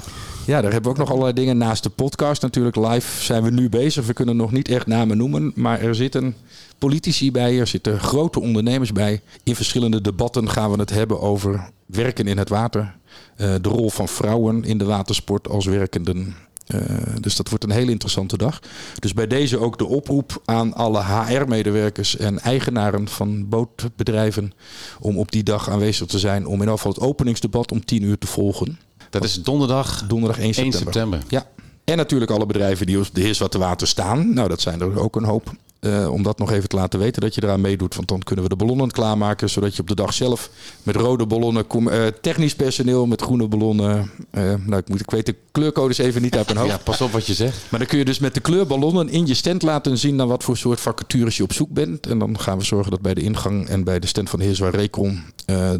Ja, 0.47 0.61
daar 0.61 0.73
hebben 0.73 0.83
we 0.83 0.99
ook 0.99 1.07
nog 1.07 1.11
allerlei 1.11 1.35
dingen. 1.35 1.59
Naast 1.59 1.83
de 1.83 1.91
podcast 1.91 2.43
natuurlijk 2.43 2.77
live 2.77 3.23
zijn 3.23 3.43
we 3.43 3.51
nu 3.51 3.69
bezig. 3.69 4.07
We 4.07 4.13
kunnen 4.13 4.37
nog 4.37 4.53
niet 4.53 4.69
echt 4.69 4.87
namen 4.87 5.17
noemen. 5.17 5.53
Maar 5.55 5.81
er 5.81 5.95
zitten 5.95 6.35
politici 6.79 7.33
bij, 7.33 7.59
er 7.59 7.67
zitten 7.67 8.01
grote 8.01 8.41
ondernemers 8.41 8.93
bij. 8.93 9.21
In 9.43 9.55
verschillende 9.55 10.01
debatten 10.01 10.51
gaan 10.51 10.71
we 10.71 10.79
het 10.79 10.91
hebben 10.91 11.21
over 11.21 11.71
werken 11.87 12.27
in 12.27 12.39
het 12.39 12.49
water. 12.49 12.95
Uh, 13.37 13.55
de 13.61 13.69
rol 13.69 13.91
van 13.91 14.09
vrouwen 14.09 14.65
in 14.65 14.79
de 14.79 14.85
watersport 14.85 15.49
als 15.49 15.67
werkenden. 15.67 16.35
Uh, 16.75 16.81
dus 17.21 17.37
dat 17.37 17.49
wordt 17.49 17.65
een 17.65 17.71
hele 17.71 17.91
interessante 17.91 18.37
dag. 18.37 18.61
Dus 18.99 19.15
bij 19.15 19.27
deze 19.27 19.59
ook 19.59 19.79
de 19.79 19.87
oproep 19.87 20.43
aan 20.45 20.75
alle 20.75 21.03
HR-medewerkers 21.05 22.17
en 22.17 22.39
eigenaren 22.39 23.09
van 23.09 23.49
bootbedrijven 23.49 24.53
om 25.01 25.19
op 25.19 25.33
die 25.33 25.43
dag 25.43 25.71
aanwezig 25.71 26.07
te 26.07 26.19
zijn 26.19 26.47
om 26.47 26.55
in 26.55 26.59
ieder 26.59 26.75
geval 26.75 26.93
het 26.93 27.01
openingsdebat 27.01 27.73
om 27.73 27.85
10 27.85 28.03
uur 28.03 28.19
te 28.19 28.27
volgen. 28.27 28.79
Dat 29.11 29.25
is 29.25 29.43
donderdag, 29.43 30.07
donderdag 30.07 30.39
1 30.39 30.55
september. 30.55 30.81
1 30.81 30.85
september. 30.85 31.21
Ja. 31.29 31.47
En 31.85 31.97
natuurlijk 31.97 32.31
alle 32.31 32.47
bedrijven 32.47 32.87
die 32.87 32.99
op 32.99 33.09
de 33.13 33.21
Heerswaterwater 33.21 33.87
staan. 33.87 34.35
Nou, 34.35 34.49
dat 34.49 34.61
zijn 34.61 34.81
er 34.81 35.01
ook 35.01 35.17
een 35.17 35.25
hoop. 35.25 35.53
Uh, 35.81 36.13
om 36.13 36.23
dat 36.23 36.39
nog 36.39 36.53
even 36.53 36.69
te 36.69 36.77
laten 36.77 36.99
weten 36.99 37.23
dat 37.23 37.35
je 37.35 37.43
eraan 37.43 37.61
meedoet. 37.61 37.95
Want 37.95 38.09
dan 38.09 38.23
kunnen 38.23 38.45
we 38.45 38.51
de 38.51 38.57
ballonnen 38.57 38.91
klaarmaken. 38.91 39.51
Zodat 39.51 39.77
je 39.77 39.81
op 39.81 39.89
de 39.89 39.95
dag 39.95 40.15
zelf 40.15 40.51
met 40.83 40.97
rode 40.97 41.27
ballonnen, 41.27 41.65
uh, 41.75 42.07
technisch 42.21 42.55
personeel 42.55 43.07
met 43.07 43.23
groene 43.23 43.49
ballonnen. 43.49 44.11
Uh, 44.33 44.55
nou, 44.67 44.77
ik, 44.77 44.89
moet, 44.89 45.01
ik 45.01 45.11
weet 45.11 45.27
de 45.27 45.37
kleurcodes 45.53 45.99
even 45.99 46.23
niet 46.23 46.37
uit 46.37 46.47
mijn 46.47 46.59
hoofd. 46.59 46.71
Ja, 46.71 46.79
pas 46.79 47.01
op 47.01 47.13
wat 47.13 47.27
je 47.27 47.35
zegt. 47.35 47.59
Maar 47.69 47.81
dan 47.81 47.89
kun 47.89 47.99
je 47.99 48.05
dus 48.05 48.19
met 48.19 48.35
de 48.35 48.41
kleurballonnen 48.41 49.09
in 49.09 49.27
je 49.27 49.35
stand 49.35 49.63
laten 49.63 49.99
zien 49.99 50.17
naar 50.17 50.27
wat 50.27 50.45
voor 50.45 50.57
soort 50.57 50.81
vacatures 50.81 51.37
je 51.37 51.43
op 51.43 51.53
zoek 51.53 51.71
bent. 51.71 52.07
En 52.07 52.19
dan 52.19 52.39
gaan 52.39 52.59
we 52.59 52.65
zorgen 52.65 52.91
dat 52.91 53.01
bij 53.01 53.15
de 53.15 53.23
ingang 53.23 53.69
en 53.69 53.85
bij 53.85 53.99
de 53.99 54.07
stand 54.07 54.31
van 54.31 54.41
Heerswaar 54.41 54.75
Recon 54.75 55.23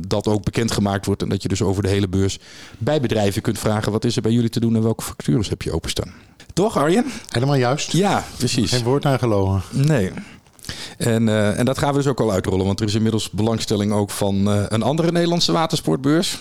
dat 0.09 0.27
ook 0.27 0.45
bekendgemaakt 0.45 1.07
wordt. 1.07 1.23
En 1.23 1.29
dat 1.29 1.43
je 1.43 1.49
dus 1.49 1.63
over 1.63 1.83
de 1.83 1.89
hele 1.89 2.09
beurs 2.09 2.39
bij 2.79 3.01
bedrijven 3.01 3.43
kunt 3.43 3.59
vragen 3.59 3.93
wat 3.93 4.05
is 4.05 4.17
er 4.17 4.23
bij 4.23 4.33
jullie 4.33 4.51
te 4.51 4.61
doen 4.61 4.77
en 4.77 4.83
welke 4.83 5.03
vacatures 5.03 5.49
heb 5.49 5.63
je 5.63 5.73
openstaan. 5.73 6.13
Toch, 6.61 6.77
Arjen? 6.77 7.05
Helemaal 7.29 7.55
juist. 7.55 7.93
Ja, 7.93 8.25
precies. 8.37 8.71
Geen 8.71 8.85
woord 8.85 9.07
aan 9.07 9.19
gelogen. 9.19 9.63
Nee. 9.71 10.11
En, 10.99 11.27
uh, 11.27 11.59
en 11.59 11.65
dat 11.65 11.79
gaan 11.79 11.91
we 11.91 11.97
dus 11.97 12.07
ook 12.07 12.21
al 12.21 12.33
uitrollen. 12.33 12.67
Want 12.67 12.81
er 12.81 12.87
is 12.87 12.95
inmiddels 12.95 13.31
belangstelling 13.31 13.93
ook 13.93 14.11
van 14.11 14.49
uh, 14.49 14.63
een 14.69 14.83
andere 14.83 15.13
Nederlandse 15.13 15.53
watersportbeurs. 15.53 16.39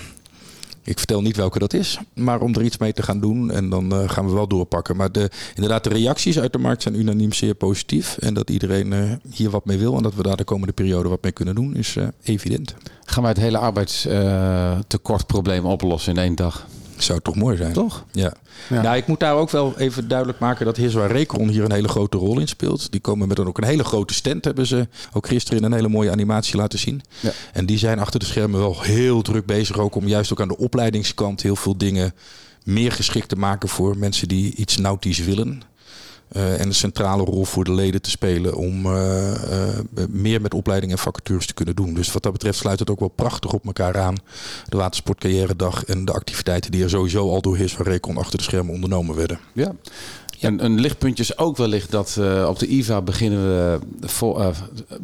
Ik 0.84 0.98
vertel 0.98 1.22
niet 1.22 1.36
welke 1.36 1.60
dat 1.60 1.74
is, 1.74 2.00
maar 2.14 2.42
om 2.42 2.56
er 2.56 2.62
iets 2.62 2.78
mee 2.78 2.94
te 2.94 3.04
gaan 3.04 3.20
doen. 3.20 3.52
En 3.52 3.70
dan 3.70 3.94
uh, 3.94 4.10
gaan 4.10 4.26
we 4.26 4.34
wel 4.34 4.48
doorpakken. 4.48 4.96
Maar 4.96 5.12
de, 5.12 5.30
inderdaad, 5.56 5.84
de 5.84 5.90
reacties 5.90 6.40
uit 6.40 6.54
de 6.54 6.60
markt 6.60 6.82
zijn 6.82 7.00
unaniem 7.00 7.34
zeer 7.34 7.56
positief. 7.56 8.18
En 8.18 8.34
dat 8.34 8.50
iedereen 8.50 9.20
hier 9.34 9.50
wat 9.50 9.66
mee 9.66 9.78
wil 9.78 9.98
en 9.98 10.04
dat 10.04 10.16
we 10.16 10.24
daar 10.24 10.38
de 10.38 10.44
komende 10.44 10.74
periode 10.74 11.10
wat 11.10 11.24
mee 11.24 11.32
kunnen 11.32 11.56
doen, 11.56 11.76
is 11.76 11.96
evident. 12.24 12.76
Gaan 13.06 13.24
wij 13.24 13.32
het 13.32 13.42
hele 13.42 13.58
arbeidstekortprobleem 13.58 15.66
oplossen 15.66 16.14
in 16.14 16.20
één 16.22 16.36
dag? 16.36 16.68
Zou 17.02 17.20
toch 17.20 17.36
mooi 17.36 17.58
zijn? 17.58 17.74
Toch? 17.74 18.06
Ja. 18.12 18.34
ja. 18.70 18.82
Nou, 18.82 18.98
ik 18.98 19.08
moet 19.08 19.20
daar 19.20 19.36
ook 19.36 19.50
wel 19.50 19.74
even 19.78 20.08
duidelijk 20.08 20.40
maken 20.40 20.66
dat 20.66 20.78
Heerswaar 20.78 21.12
Recon 21.12 21.50
hier 21.50 21.64
een 21.64 21.72
hele 21.72 21.88
grote 21.88 22.18
rol 22.18 22.40
in 22.40 22.48
speelt. 22.48 22.92
Die 22.92 23.00
komen 23.00 23.28
met 23.28 23.40
een, 23.40 23.48
ook 23.48 23.58
een 23.58 23.64
hele 23.64 23.84
grote 23.84 24.14
stand, 24.14 24.46
hebben 24.46 24.68
ze 24.68 24.88
ook 25.14 25.28
gisteren 25.28 25.60
in 25.60 25.66
een 25.66 25.74
hele 25.74 25.90
mooie 25.90 26.12
animatie 26.12 26.56
laten 26.56 26.80
zien. 26.80 27.02
Ja. 27.20 27.32
En 27.54 27.66
die 27.66 27.78
zijn 27.78 28.00
achter 28.00 28.20
de 28.20 28.26
schermen 28.26 28.60
wel 28.60 28.82
heel 28.82 29.22
druk 29.22 29.46
bezig 29.46 29.78
ook 29.78 29.96
om 29.96 30.08
juist 30.08 30.32
ook 30.32 30.42
aan 30.42 30.48
de 30.48 30.58
opleidingskant 30.58 31.42
heel 31.42 31.56
veel 31.56 31.78
dingen 31.78 32.14
meer 32.64 32.92
geschikt 32.92 33.30
te 33.30 33.36
maken 33.36 33.70
voor 33.70 33.98
mensen 33.98 34.28
die 34.28 34.56
iets 34.56 34.78
nautisch 34.78 35.20
willen. 35.20 35.62
Uh, 36.36 36.60
en 36.60 36.68
een 36.68 36.74
centrale 36.74 37.24
rol 37.24 37.46
voor 37.46 37.64
de 37.64 37.74
leden 37.74 38.02
te 38.02 38.10
spelen 38.10 38.56
om 38.56 38.86
uh, 38.86 39.32
uh, 39.32 40.06
meer 40.10 40.42
met 40.42 40.54
opleiding 40.54 40.92
en 40.92 40.98
vacatures 40.98 41.46
te 41.46 41.54
kunnen 41.54 41.76
doen. 41.76 41.94
Dus 41.94 42.12
wat 42.12 42.24
dat 42.24 42.32
betreft 42.32 42.58
sluit 42.58 42.80
het 42.80 42.90
ook 42.90 43.00
wel 43.00 43.08
prachtig 43.16 43.54
op 43.54 43.66
elkaar 43.66 43.98
aan. 43.98 44.16
De 44.68 44.78
Watersportcarrière 44.78 45.56
Dag 45.56 45.86
en 45.86 46.06
de 46.06 46.12
activiteiten 46.12 46.72
die 46.72 46.84
er 46.84 46.90
sowieso 46.90 47.30
al 47.30 47.42
door 47.42 47.58
Heers 47.58 47.74
van 47.74 47.86
Recon 47.86 48.18
achter 48.18 48.38
de 48.38 48.44
schermen 48.44 48.74
ondernomen 48.74 49.16
werden. 49.16 49.40
Ja. 49.54 49.74
En 50.40 50.66
een 50.66 50.80
lichtpuntje 50.80 51.24
is 51.24 51.38
ook 51.38 51.58
wellicht 51.58 51.92
dat 51.92 52.16
uh, 52.20 52.46
op 52.50 52.60
de 52.60 52.68
IVA 52.68 53.02
beginnen 53.02 53.42
we 53.42 53.80
voor, 54.02 54.40
uh, 54.40 54.48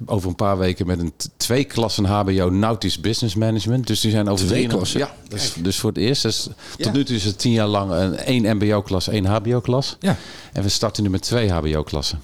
over 0.06 0.30
een 0.30 0.36
paar 0.36 0.58
weken 0.58 0.88
met 0.88 1.00
een 1.00 1.14
twee 1.38 1.64
klassen 1.64 2.06
HBO 2.06 2.50
Nautisch 2.50 3.00
Business 3.00 3.36
Management. 3.36 3.88
Dus 3.88 4.00
die 4.00 4.12
zijn 4.12 4.30
over 4.30 4.46
twee 4.46 4.68
klassen. 4.68 5.00
Ja, 5.00 5.14
dus, 5.28 5.54
dus, 5.62 5.80
voor 5.80 5.90
het 5.90 6.00
eerst. 6.00 6.22
Dus 6.22 6.48
ja. 6.78 6.84
Tot 6.84 6.94
nu 6.94 7.04
toe 7.04 7.16
is 7.16 7.24
het 7.24 7.40
tien 7.40 7.52
jaar 7.52 7.68
lang 7.68 7.92
een 7.92 8.18
één 8.18 8.56
MBO-klas, 8.56 9.08
één 9.08 9.26
HBO-klas. 9.26 9.98
Ja. 10.00 10.18
En 10.54 10.64
we 10.64 10.70
starten 10.70 11.04
nu 11.04 11.10
met 11.10 11.22
twee 11.22 11.52
HBO-klassen. 11.52 12.20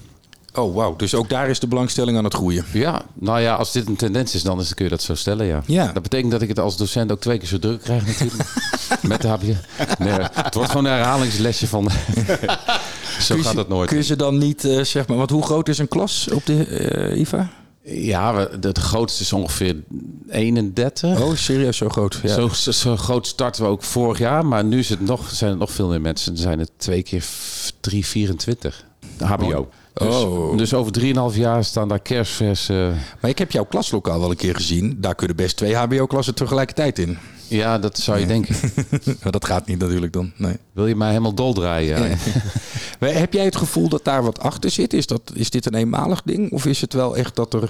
Oh, 0.54 0.74
wauw. 0.74 0.96
Dus 0.96 1.14
ook 1.14 1.28
daar 1.28 1.48
is 1.48 1.60
de 1.60 1.66
belangstelling 1.66 2.16
aan 2.16 2.24
het 2.24 2.34
groeien. 2.34 2.64
Ja, 2.72 3.02
nou 3.14 3.40
ja, 3.40 3.54
als 3.54 3.72
dit 3.72 3.86
een 3.86 3.96
tendens 3.96 4.34
is, 4.34 4.42
dan 4.42 4.60
is, 4.60 4.74
kun 4.74 4.84
je 4.84 4.90
dat 4.90 5.02
zo 5.02 5.14
stellen, 5.14 5.46
ja. 5.46 5.62
ja. 5.66 5.92
Dat 5.92 6.02
betekent 6.02 6.32
dat 6.32 6.42
ik 6.42 6.48
het 6.48 6.58
als 6.58 6.76
docent 6.76 7.12
ook 7.12 7.20
twee 7.20 7.38
keer 7.38 7.48
zo 7.48 7.58
druk 7.58 7.82
krijg 7.82 8.06
natuurlijk. 8.06 8.48
Met 9.02 9.22
de 9.22 9.28
HBO. 9.28 9.54
Nee, 9.98 10.12
het 10.32 10.54
wordt 10.54 10.70
gewoon 10.70 10.84
een 10.84 10.92
herhalingslesje 10.92 11.66
van... 11.66 11.90
zo 13.20 13.36
gaat 13.38 13.54
het 13.54 13.68
nooit. 13.68 13.88
Kun 13.88 13.96
je 13.96 14.04
ze 14.04 14.16
dan 14.16 14.38
niet, 14.38 14.64
uh, 14.64 14.84
zeg 14.84 15.06
maar... 15.06 15.16
Want 15.16 15.30
hoe 15.30 15.42
groot 15.42 15.68
is 15.68 15.78
een 15.78 15.88
klas 15.88 16.28
op 16.32 16.46
de 16.46 17.10
uh, 17.12 17.20
IVA? 17.20 17.50
Ja, 17.84 18.48
het 18.60 18.78
grootste 18.78 19.22
is 19.22 19.32
ongeveer 19.32 19.76
31. 20.28 21.20
Oh, 21.20 21.34
serieus 21.34 21.76
zo 21.76 21.88
groot? 21.88 22.20
Ja. 22.22 22.34
Zo, 22.34 22.48
zo, 22.48 22.70
zo, 22.70 22.96
groot 22.96 23.26
starten 23.26 23.62
we 23.62 23.68
ook 23.68 23.82
vorig 23.82 24.18
jaar. 24.18 24.46
Maar 24.46 24.64
nu 24.64 24.78
is 24.78 24.88
het 24.88 25.00
nog, 25.00 25.30
zijn 25.30 25.50
er 25.50 25.56
nog 25.56 25.70
veel 25.70 25.88
meer 25.88 26.00
mensen. 26.00 26.32
Er 26.32 26.38
zijn 26.38 26.58
het 26.58 26.70
twee 26.76 27.02
keer 27.02 27.24
3, 27.80 28.06
24. 28.06 28.84
De 29.18 29.24
HBO. 29.24 29.68
Dus, 29.94 30.14
Oh. 30.14 30.56
dus 30.58 30.74
over 30.74 30.92
3,5 30.92 31.36
jaar 31.38 31.64
staan 31.64 31.88
daar 31.88 32.00
kerstvers... 32.00 32.68
eh, 32.68 32.76
Maar 33.20 33.30
ik 33.30 33.38
heb 33.38 33.50
jouw 33.52 33.64
klaslokaal 33.64 34.20
wel 34.20 34.30
een 34.30 34.36
keer 34.36 34.54
gezien. 34.54 34.96
Daar 35.00 35.14
kunnen 35.14 35.36
best 35.36 35.56
twee 35.56 35.74
HBO-klassen 35.76 36.34
tegelijkertijd 36.34 36.98
in. 36.98 37.18
ja, 37.48 37.78
dat 37.78 37.98
zou 37.98 38.18
je 38.18 38.26
denken. 38.26 38.56
maar 39.22 39.32
dat 39.32 39.44
gaat 39.44 39.66
niet 39.66 39.78
natuurlijk 39.78 40.12
dan. 40.12 40.32
Nee. 40.36 40.56
Wil 40.72 40.86
je 40.86 40.96
mij 40.96 41.08
helemaal 41.08 41.34
doldraaien? 41.34 42.18
Heb 42.98 43.32
jij 43.32 43.44
het 43.44 43.56
gevoel 43.56 43.88
dat 43.88 44.04
daar 44.04 44.22
wat 44.22 44.38
achter 44.40 44.70
zit? 44.70 44.92
Is, 44.92 45.06
dat, 45.06 45.20
is 45.34 45.50
dit 45.50 45.66
een 45.66 45.74
eenmalig 45.74 46.22
ding? 46.24 46.52
Of 46.52 46.66
is 46.66 46.80
het 46.80 46.92
wel 46.92 47.16
echt 47.16 47.36
dat 47.36 47.54
er 47.54 47.68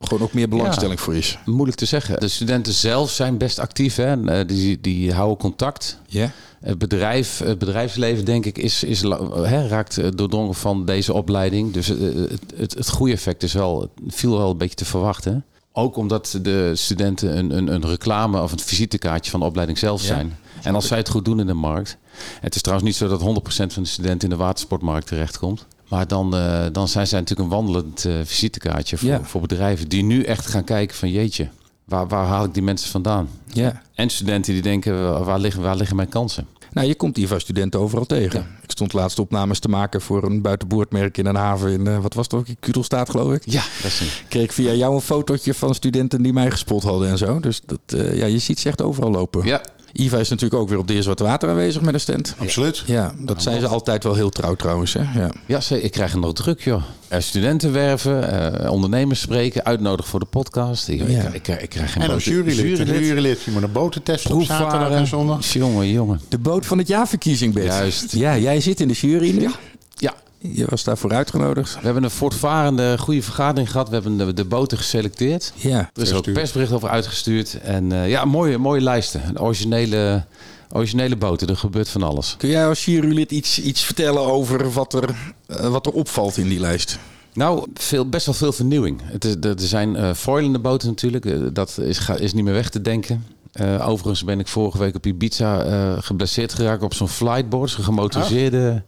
gewoon 0.00 0.22
ook 0.22 0.32
meer 0.32 0.48
belangstelling 0.48 1.00
voor 1.00 1.14
is? 1.14 1.38
Moeilijk 1.44 1.78
te 1.78 1.84
zeggen. 1.86 2.20
De 2.20 2.28
studenten 2.28 2.72
zelf 2.72 3.10
zijn 3.10 3.38
best 3.38 3.58
actief. 3.58 3.96
Hè? 3.96 4.04
En, 4.06 4.28
eh, 4.28 4.46
Die, 4.46 4.80
die 4.80 5.12
houden 5.12 5.36
contact. 5.36 6.00
Ja? 6.06 6.30
Het, 6.60 6.78
bedrijf, 6.78 7.38
het 7.38 7.58
bedrijfsleven, 7.58 8.24
denk 8.24 8.44
ik, 8.46 8.58
is, 8.58 8.82
is, 8.84 9.00
hè, 9.32 9.66
raakt 9.68 9.98
eh, 9.98 10.08
doordrongen 10.14 10.54
van 10.54 10.84
deze 10.84 11.12
opleiding. 11.12 11.72
Dus 11.72 11.88
eh, 11.88 12.14
het, 12.14 12.40
het, 12.56 12.74
het 12.74 12.88
goede 12.90 13.12
effect 13.12 13.42
is 13.42 13.52
wel, 13.52 13.90
viel 14.08 14.38
wel 14.38 14.50
een 14.50 14.56
beetje 14.56 14.74
te 14.76 14.84
verwachten. 14.84 15.44
Ook 15.72 15.96
omdat 15.96 16.38
de 16.42 16.72
studenten 16.74 17.38
een, 17.38 17.56
een, 17.56 17.68
een 17.68 17.86
reclame 17.86 18.42
of 18.42 18.52
een 18.52 18.58
visitekaartje 18.58 19.30
van 19.30 19.40
de 19.40 19.46
opleiding 19.46 19.78
zelf 19.78 20.00
Ja. 20.00 20.06
zijn. 20.06 20.36
En 20.62 20.74
als 20.74 20.86
zij 20.86 20.98
het 20.98 21.08
goed 21.08 21.24
doen 21.24 21.40
in 21.40 21.46
de 21.46 21.54
markt. 21.54 21.96
Het 22.40 22.54
is 22.54 22.60
trouwens 22.62 22.88
niet 22.88 22.98
zo 22.98 23.08
dat 23.08 23.20
100% 23.20 23.72
van 23.72 23.82
de 23.82 23.88
studenten 23.88 24.30
in 24.30 24.36
de 24.36 24.42
watersportmarkt 24.42 25.06
terechtkomt. 25.06 25.66
Maar 25.88 26.06
dan, 26.08 26.36
eh, 26.36 26.64
dan 26.72 26.88
zijn 26.88 27.06
zij 27.06 27.18
natuurlijk 27.20 27.48
een 27.50 27.56
wandelend 27.56 28.04
eh, 28.04 28.12
visitekaartje 28.24 28.96
voor, 28.98 29.08
Ja. 29.08 29.20
voor 29.24 29.40
bedrijven 29.40 29.88
die 29.88 30.02
nu 30.04 30.22
echt 30.22 30.46
gaan 30.46 30.64
kijken 30.64 30.96
van 30.96 31.10
jeetje, 31.10 31.48
waar, 31.84 32.08
waar 32.08 32.26
haal 32.26 32.44
ik 32.44 32.54
die 32.54 32.62
mensen 32.62 32.90
vandaan? 32.90 33.28
Ja. 33.52 33.82
En 33.94 34.10
studenten 34.10 34.52
die 34.52 34.62
denken, 34.62 35.24
waar 35.24 35.38
liggen, 35.38 35.62
waar 35.62 35.76
liggen 35.76 35.96
mijn 35.96 36.08
kansen? 36.08 36.46
Nou, 36.72 36.88
je 36.88 36.94
komt 36.94 37.16
hier 37.16 37.28
van 37.28 37.40
studenten 37.40 37.80
overal 37.80 38.04
tegen. 38.06 38.46
Ik 38.62 38.70
stond 38.70 38.92
laatst 38.92 39.18
opnames 39.18 39.58
te 39.58 39.68
maken 39.68 40.00
voor 40.00 40.24
een 40.24 40.42
buitenboordmerk 40.42 41.18
in 41.18 41.26
een 41.26 41.34
haven 41.34 41.70
in, 41.72 41.86
eh, 41.86 41.98
wat 41.98 42.14
was 42.14 42.24
het 42.24 42.34
ook, 42.34 42.48
in 42.48 42.56
Kudelstaat 42.60 43.10
geloof 43.10 43.32
ik. 43.32 43.42
Ja, 43.44 43.62
dat 43.82 43.90
is 43.90 44.00
een... 44.00 44.06
Kreeg 44.28 44.44
ik 44.44 44.52
via 44.52 44.72
jou 44.72 44.94
een 44.94 45.00
fotootje 45.00 45.54
van 45.54 45.74
studenten 45.74 46.22
die 46.22 46.32
mij 46.32 46.50
gespot 46.50 46.82
hadden 46.82 47.08
en 47.08 47.18
zo. 47.18 47.40
Dus 47.40 47.60
dat, 47.66 47.78
ja, 48.14 48.26
je 48.26 48.38
ziet 48.38 48.58
ze 48.60 48.68
echt 48.68 48.82
overal 48.82 49.10
lopen. 49.10 49.44
Ja, 49.46 49.60
Iva 49.96 50.18
is 50.18 50.28
natuurlijk 50.28 50.60
ook 50.62 50.68
weer 50.68 50.78
op 50.78 50.86
de 50.86 50.94
Eerste 50.94 51.14
Water 51.24 51.48
aanwezig 51.48 51.82
met 51.82 51.94
een 51.94 52.00
stand. 52.00 52.34
Absoluut. 52.38 52.82
Ja, 52.86 53.14
dat 53.18 53.42
zijn 53.42 53.60
ze 53.60 53.66
altijd 53.66 54.04
wel 54.04 54.14
heel 54.14 54.30
trouw 54.30 54.54
trouwens. 54.54 54.92
Hè? 54.92 55.00
Ja. 55.20 55.30
ja 55.46 55.60
ze- 55.60 55.82
ik 55.82 55.90
krijg 55.90 56.12
er 56.12 56.18
nog 56.18 56.32
druk, 56.32 56.60
joh. 56.60 56.82
Eh, 57.08 57.20
studenten 57.20 57.72
werven, 57.72 58.52
eh, 58.64 58.70
ondernemers 58.72 59.20
spreken, 59.20 59.64
uitnodigen 59.64 60.10
voor 60.10 60.20
de 60.20 60.26
podcast. 60.26 60.88
Ik, 60.88 61.08
Ja. 61.08 61.22
ik, 61.32 61.48
ik, 61.48 61.62
ik 61.62 61.68
krijg 61.68 61.92
geen 61.92 62.02
En 62.02 62.10
als 62.10 62.24
jurylid. 62.24 62.78
Jurylid. 62.88 63.42
Je 63.42 63.50
moet 63.50 63.62
een 63.62 63.72
botentest 63.72 64.30
op 64.30 64.42
zaterdag 64.42 64.90
en 64.90 65.06
zondag. 65.06 65.46
Jongen, 65.52 65.88
jongen. 65.90 66.20
De 66.28 66.38
boot 66.38 66.66
van 66.66 66.78
het 66.78 66.88
jaarverkiezing, 66.88 67.54
Bert. 67.54 67.66
Juist. 67.66 68.12
Ja, 68.12 68.38
jij 68.38 68.60
zit 68.60 68.80
in 68.80 68.88
de 68.88 68.94
jury 68.94 69.30
nu. 69.38 69.50
Ja, 69.94 70.14
Je 70.52 70.66
was 70.68 70.84
daarvoor 70.84 71.12
uitgenodigd. 71.12 71.74
we 71.74 71.80
hebben 71.84 72.04
een 72.04 72.10
voortvarende 72.10 72.98
goede 72.98 73.22
vergadering 73.22 73.70
gehad. 73.70 73.88
We 73.88 73.94
hebben 73.94 74.16
de, 74.16 74.34
de 74.34 74.44
boten 74.44 74.78
geselecteerd. 74.78 75.52
Ja. 75.54 75.90
Er 75.94 76.02
is 76.02 76.12
ook 76.12 76.32
persbericht 76.32 76.72
over 76.72 76.88
uitgestuurd. 76.88 77.60
En 77.60 77.92
eh, 77.92 78.08
ja, 78.08 78.24
mooie, 78.24 78.58
mooie 78.58 78.80
lijsten. 78.80 79.28
Een 79.28 79.40
originele, 79.40 80.24
originele 80.72 81.16
boten. 81.16 81.48
Er 81.48 81.56
gebeurt 81.56 81.88
van 81.88 82.02
alles. 82.02 82.34
Kun 82.38 82.48
jij 82.48 82.66
als 82.66 82.84
jurylid 82.84 83.30
iets, 83.30 83.60
iets 83.60 83.84
vertellen 83.84 84.22
over 84.22 84.72
wat 84.72 84.94
er, 84.94 85.14
eh, 85.46 85.68
wat 85.68 85.86
er 85.86 85.92
opvalt 85.92 86.36
in 86.36 86.48
die 86.48 86.60
lijst? 86.60 86.98
Nou, 87.32 87.66
veel, 87.74 88.08
best 88.08 88.26
wel 88.26 88.34
veel 88.34 88.52
vernieuwing. 88.52 89.00
Het 89.04 89.24
is, 89.24 89.34
er 89.40 89.48
er 89.48 89.60
zijn 89.60 89.96
eh 89.96 90.14
foilende 90.14 90.58
boten 90.58 90.88
natuurlijk. 90.88 91.54
Dat 91.54 91.78
is, 91.78 92.08
is 92.18 92.32
niet 92.32 92.44
meer 92.44 92.54
weg 92.54 92.70
te 92.70 92.80
denken. 92.80 93.24
Eh, 93.52 93.88
overigens 93.88 94.24
ben 94.24 94.40
ik 94.40 94.48
vorige 94.48 94.78
week 94.78 94.94
op 94.94 95.06
Ibiza 95.06 95.62
eh 95.62 96.02
geblesseerd 96.02 96.52
geraakt 96.52 96.82
op 96.82 96.94
zo'n 96.94 97.08
flightboard. 97.08 97.70
Zo'n 97.70 97.84
gemotoriseerde. 97.84 98.82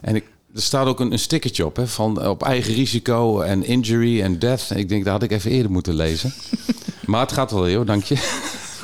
En 0.00 0.14
ik, 0.14 0.24
er 0.56 0.62
staat 0.62 0.86
ook 0.86 1.00
een, 1.00 1.12
een 1.12 1.18
stickertje 1.18 1.66
op. 1.66 1.76
Hè, 1.76 1.86
van 1.86 2.20
eh, 2.22 2.28
op 2.28 2.42
eigen 2.42 2.74
risico 2.74 3.40
en 3.40 3.64
injury 3.64 4.22
en 4.22 4.38
death. 4.38 4.70
Ik 4.74 4.88
denk, 4.88 5.04
dat 5.04 5.12
had 5.12 5.22
ik 5.22 5.30
even 5.30 5.50
eerder 5.50 5.70
moeten 5.70 5.94
lezen. 5.94 6.32
maar 7.06 7.20
het 7.20 7.32
gaat 7.32 7.50
wel, 7.50 7.70
joh, 7.70 7.86
dank 7.86 8.04
je. 8.04 8.14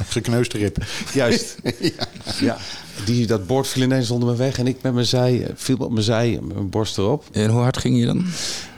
Gekneusde 0.08 0.58
rib. 0.58 0.76
Juist. 1.12 1.56
ja. 2.40 2.56
Die, 3.04 3.26
dat 3.26 3.46
bord 3.46 3.66
viel 3.66 3.82
ineens 3.82 4.10
onder 4.10 4.28
me 4.28 4.36
weg. 4.36 4.58
En 4.58 4.66
ik 4.66 4.76
met 4.82 4.94
mijn 4.94 5.06
zij, 5.06 5.46
viel 5.54 5.76
op 5.76 5.90
mijn 5.90 6.04
zij, 6.04 6.38
met 6.42 6.54
mijn 6.54 6.70
borst 6.70 6.98
erop. 6.98 7.24
En 7.32 7.50
hoe 7.50 7.60
hard 7.60 7.78
ging 7.78 7.98
je 7.98 8.06
dan? 8.06 8.26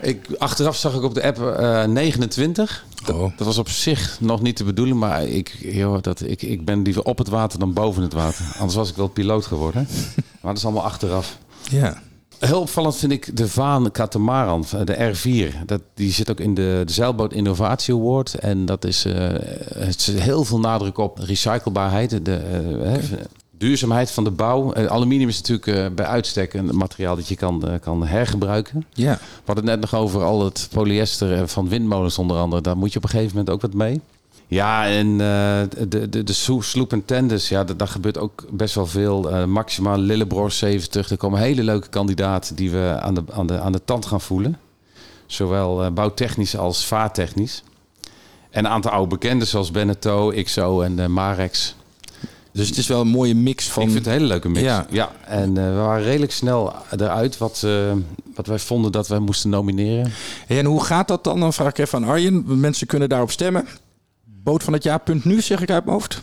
Ik, 0.02 0.26
achteraf 0.38 0.76
zag 0.76 0.94
ik 0.94 1.02
op 1.02 1.14
de 1.14 1.22
app 1.22 1.40
eh 1.40 1.84
29. 1.84 2.84
Dat, 3.04 3.16
Oh. 3.16 3.36
dat 3.36 3.46
was 3.46 3.58
op 3.58 3.68
zich 3.68 4.16
nog 4.20 4.42
niet 4.42 4.56
de 4.56 4.64
bedoeling, 4.64 4.98
maar 4.98 5.24
ik, 5.26 5.56
joh, 5.60 6.02
dat, 6.02 6.20
ik, 6.20 6.42
ik 6.42 6.64
ben 6.64 6.82
liever 6.82 7.02
op 7.02 7.18
het 7.18 7.28
water 7.28 7.58
dan 7.58 7.72
boven 7.72 8.02
het 8.02 8.12
water. 8.12 8.44
Anders 8.58 8.74
was 8.74 8.90
ik 8.90 8.96
wel 8.96 9.08
piloot 9.08 9.46
geworden. 9.46 9.88
maar 10.40 10.52
dat 10.52 10.56
is 10.56 10.64
allemaal 10.64 10.84
achteraf. 10.84 11.38
Ja. 11.70 12.02
Heel 12.46 12.60
opvallend 12.60 12.96
vind 12.96 13.12
ik 13.12 13.36
de 13.36 13.48
Vaan 13.48 13.90
Catamaran, 13.90 14.64
de 14.84 15.14
R4. 15.14 15.64
Dat, 15.66 15.80
die 15.94 16.12
zit 16.12 16.30
ook 16.30 16.40
in 16.40 16.54
de, 16.54 16.82
de 16.86 16.92
Zeilboot 16.92 17.32
Innovatie 17.32 17.94
Award. 17.94 18.34
En 18.34 18.66
dat 18.66 18.84
is, 18.84 19.04
eh, 19.04 19.14
het 19.74 19.96
is 19.96 20.06
heel 20.06 20.44
veel 20.44 20.60
nadruk 20.60 20.98
op 20.98 21.18
recyclebaarheid. 21.18 22.24
De, 22.24 22.36
eh, 22.36 22.92
hè, 22.92 22.98
duurzaamheid 23.58 24.10
van 24.10 24.24
de 24.24 24.30
bouw. 24.30 24.72
Eh, 24.72 24.86
aluminium 24.86 25.28
is 25.28 25.40
natuurlijk 25.40 25.66
eh, 25.66 25.94
bij 25.94 26.06
uitstek 26.06 26.54
een 26.54 26.76
materiaal 26.76 27.16
dat 27.16 27.28
je 27.28 27.36
kan, 27.36 27.68
eh, 27.68 27.80
kan 27.80 28.06
hergebruiken. 28.06 28.84
Ja. 28.92 29.12
We 29.12 29.42
hadden 29.44 29.64
het 29.68 29.80
net 29.80 29.90
nog 29.90 30.00
over 30.00 30.22
al 30.22 30.44
het 30.44 30.68
polyester 30.70 31.32
eh, 31.32 31.46
van 31.46 31.68
windmolens 31.68 32.18
onder 32.18 32.36
andere. 32.36 32.62
Daar 32.62 32.76
moet 32.76 32.92
je 32.92 32.98
op 32.98 33.04
een 33.04 33.10
gegeven 33.10 33.36
moment 33.36 33.54
ook 33.54 33.60
wat 33.60 33.74
mee. 33.74 34.00
Ja, 34.46 34.86
en 34.86 35.06
eh, 35.10 35.86
de, 35.88 36.08
de, 36.08 36.22
de 36.24 36.32
sloep 36.60 36.92
en 36.92 37.04
tenders, 37.04 37.48
ja, 37.48 37.64
da- 37.64 37.74
daar 37.74 37.88
gebeurt 37.88 38.18
ook 38.18 38.44
best 38.50 38.74
wel 38.74 38.86
veel. 38.86 39.30
Eh 39.30 39.44
maximaal 39.44 39.98
Lillebroor 39.98 40.50
70. 40.52 41.10
Er 41.10 41.16
komen 41.16 41.40
hele 41.40 41.62
leuke 41.62 41.88
kandidaten 41.88 42.56
die 42.56 42.70
we 42.70 42.96
aan 43.00 43.14
de, 43.14 43.22
aan 43.32 43.46
de, 43.46 43.58
aan 43.60 43.72
de 43.72 43.80
tand 43.84 44.06
gaan 44.06 44.20
voelen. 44.20 44.58
Zowel 45.26 45.84
eh, 45.84 45.90
bouwtechnisch 45.90 46.56
als 46.56 46.86
vaartechnisch. 46.86 47.62
En 48.50 48.64
een 48.64 48.70
aantal 48.70 48.90
oude 48.90 49.08
bekenden 49.08 49.46
zoals 49.46 49.70
Beneteau, 49.70 50.42
XO 50.42 50.80
en 50.80 51.12
Marex. 51.12 51.74
Dus 52.52 52.68
het 52.68 52.76
is 52.78 52.86
wel 52.86 53.00
een 53.00 53.08
mooie 53.08 53.34
mix 53.34 53.68
van... 53.68 53.82
Ik 53.82 53.88
vind 53.90 54.04
het 54.04 54.06
een 54.14 54.20
hele 54.20 54.26
leuke 54.32 54.48
mix. 54.48 54.64
Ja. 54.66 54.86
Ja. 54.90 55.12
en 55.26 55.54
we 55.54 55.72
waren 55.74 56.04
redelijk 56.04 56.32
snel 56.32 56.72
eruit 56.98 57.38
wat, 57.38 57.66
wat 58.34 58.46
wij 58.46 58.58
vonden 58.58 58.92
dat 58.92 59.08
wij 59.08 59.18
moesten 59.18 59.50
nomineren. 59.50 60.12
En 60.46 60.64
hoe 60.64 60.84
gaat 60.84 61.08
dat 61.08 61.24
dan? 61.24 61.40
Dan 61.40 61.52
vraag 61.52 61.68
ik 61.68 61.78
even 61.78 62.02
aan 62.02 62.08
Arjen. 62.08 62.60
Mensen 62.60 62.86
kunnen 62.86 63.08
daarop 63.08 63.30
stemmen. 63.30 63.66
Boot 64.44 64.62
van 64.62 64.72
het 64.72 64.82
jaar.nu 64.82 65.40
zeg 65.40 65.60
ik 65.60 65.70
uit 65.70 65.84
mijn 65.84 65.96
hoofd. 65.96 66.22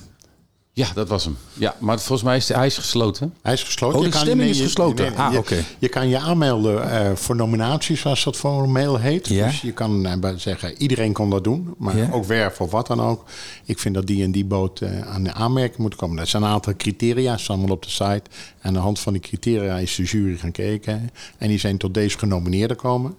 Ja, 0.74 0.88
dat 0.94 1.08
was 1.10 1.24
hem. 1.24 1.38
Ja, 1.54 1.76
maar 1.80 2.00
volgens 2.00 2.24
mij 2.28 2.38
is 2.38 2.48
hij 2.48 2.66
is 2.66 2.78
gesloten. 2.78 3.34
Hij 3.42 3.54
is 3.54 3.64
gesloten. 3.64 3.98
Oh, 4.00 4.04
de 4.06 4.10
kan- 4.12 4.20
stemming 4.22 4.50
is 4.50 4.58
je- 4.58 4.64
gesloten. 4.64 5.16
Ah, 5.16 5.32
je, 5.32 5.38
oké. 5.38 5.64
Je 5.80 5.88
kan 5.90 6.08
je 6.10 6.18
aanmelden 6.20 6.92
eh, 6.92 7.16
voor 7.16 7.36
nominaties, 7.36 8.02
zoals 8.02 8.24
dat 8.24 8.36
formeel 8.38 8.98
heet. 9.00 9.28
Ja. 9.28 9.46
Dus 9.48 9.62
je 9.62 9.72
kan 9.72 10.20
bij- 10.20 10.38
zeggen, 10.40 10.82
iedereen 10.82 11.14
kon 11.14 11.30
dat 11.30 11.44
doen. 11.44 11.74
Maar 11.78 11.98
Ja. 11.98 12.10
ook 12.12 12.26
werf 12.26 12.62
of 12.62 12.72
wat 12.72 12.88
dan 12.88 13.02
ook. 13.02 13.24
Ik 13.66 13.80
vind 13.80 13.96
dat 13.96 14.08
die 14.08 14.24
en 14.24 14.32
die 14.32 14.46
boot 14.46 14.80
eh, 14.82 15.02
aan 15.02 15.24
de 15.24 15.34
aanmerking 15.34 15.78
moet 15.78 15.96
komen. 15.96 16.18
Er 16.20 16.28
zijn 16.28 16.44
een 16.44 16.50
aantal 16.50 16.76
criteria, 16.76 17.38
staan 17.38 17.58
allemaal 17.58 17.76
op 17.76 17.84
de 17.84 17.90
site. 17.90 18.22
En 18.22 18.22
aan 18.62 18.74
de 18.74 18.80
hand 18.80 19.00
van 19.00 19.14
die 19.14 19.22
criteria 19.22 19.78
is 19.78 19.96
de 19.96 20.04
jury 20.04 20.38
gaan 20.38 20.52
kijken. 20.52 21.10
En 21.38 21.48
die 21.48 21.60
zijn 21.60 21.78
tot 21.78 21.94
deze 21.94 22.18
genomineerden 22.18 22.78
komen. 22.78 23.16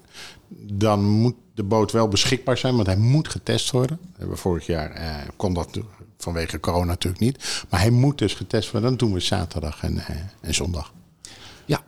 Dan 0.72 1.04
moet 1.04 1.34
de 1.54 1.62
boot 1.62 1.92
wel 1.92 2.08
beschikbaar 2.08 2.58
zijn, 2.58 2.74
want 2.74 2.86
hij 2.86 2.96
moet 2.96 3.28
getest 3.28 3.70
worden. 3.70 3.98
We 4.18 4.36
vorig 4.36 4.66
jaar 4.66 4.90
eh, 4.90 5.14
kon 5.36 5.54
dat 5.54 5.68
vanwege 6.22 6.60
corona 6.60 6.84
natuurlijk 6.84 7.22
niet. 7.22 7.64
Maar 7.68 7.80
hij 7.80 7.90
moet 7.90 8.18
dus 8.18 8.34
getest 8.34 8.70
worden. 8.70 8.88
Dan 8.90 8.98
doen 8.98 9.12
we 9.12 9.20
zaterdag 9.20 9.82
en, 9.82 9.98
eh, 9.98 10.16
en 10.40 10.54
zondag. 10.54 10.92
Ja. 11.64 11.80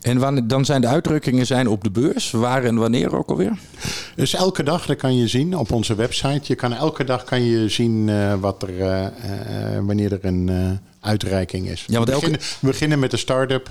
En 0.00 0.18
wanneer, 0.18 0.46
dan 0.46 0.64
zijn 0.64 0.80
de 0.80 0.86
uitdrukkingen 0.86 1.46
zijn 1.46 1.68
op 1.68 1.84
de 1.84 1.90
beurs. 1.90 2.30
Waar 2.30 2.64
en 2.64 2.76
wanneer 2.76 3.16
ook 3.16 3.28
alweer? 3.28 3.58
Dus 4.16 4.34
elke 4.34 4.62
dag, 4.62 4.86
dat 4.86 4.96
kan 4.96 5.16
je 5.16 5.26
zien 5.28 5.56
op 5.56 5.72
onze 5.72 5.94
website. 5.94 6.40
Je 6.42 6.54
kan 6.54 6.72
elke 6.72 7.04
dag 7.04 7.24
kan 7.24 7.42
je 7.44 7.68
zien 7.68 8.08
eh, 8.08 8.34
wat 8.34 8.62
er, 8.62 8.80
eh, 8.80 9.06
wanneer 9.80 10.12
er 10.12 10.24
een 10.24 10.78
uitreiking 11.00 11.68
is. 11.68 11.84
Ja, 11.86 11.94
want 11.94 12.06
we, 12.08 12.12
elke- 12.12 12.24
beginnen, 12.30 12.48
we 12.60 12.66
beginnen 12.66 12.98
met 12.98 13.10
de 13.10 13.16
start-up. 13.16 13.70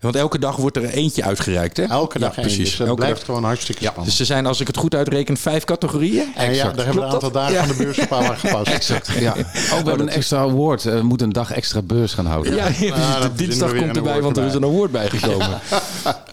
Want 0.00 0.16
elke 0.16 0.38
dag 0.38 0.56
wordt 0.56 0.76
er 0.76 0.84
eentje 0.84 1.24
uitgereikt, 1.24 1.76
hè? 1.76 1.82
Elke 1.84 2.18
dag 2.18 2.34
ja, 2.36 2.40
precies. 2.40 2.68
Dus 2.68 2.76
dat 2.76 2.86
Elke 2.86 3.00
blijft 3.00 3.16
dag. 3.16 3.26
gewoon 3.26 3.44
hartstikke 3.44 3.82
spannend. 3.84 4.06
Dus 4.06 4.20
er 4.20 4.26
zijn, 4.26 4.46
als 4.46 4.60
ik 4.60 4.66
het 4.66 4.76
goed 4.76 4.94
uitreken, 4.94 5.36
vijf 5.36 5.64
categorieën. 5.64 6.32
en 6.34 6.54
ja, 6.54 6.70
daar 6.72 6.84
hebben 6.84 7.02
we 7.02 7.08
een 7.08 7.12
aantal 7.14 7.30
dagen 7.30 7.56
van 7.56 7.68
de 7.68 7.82
beurs 7.82 7.98
op 7.98 8.12
aangepast. 8.22 8.66
Exact. 8.72 9.08
Ja. 9.18 9.30
Oh, 9.32 9.36
we 9.68 9.74
hebben 9.74 10.00
een 10.00 10.08
extra 10.08 10.38
award. 10.38 10.86
Eh, 10.86 10.94
We 10.94 11.02
moeten 11.02 11.26
een 11.26 11.32
dag 11.32 11.50
extra 11.52 11.82
beurs 11.82 12.12
gaan 12.14 12.26
houden. 12.26 12.54
Ja, 12.54 12.66
de 12.68 12.72
verzinnen 12.74 13.36
dinsdag 13.36 13.74
komt 13.76 13.96
erbij, 13.96 14.20
want 14.22 14.36
er 14.36 14.44
is 14.46 14.54
een 14.54 14.64
award 14.64 14.90
bijgekomen. 14.90 15.48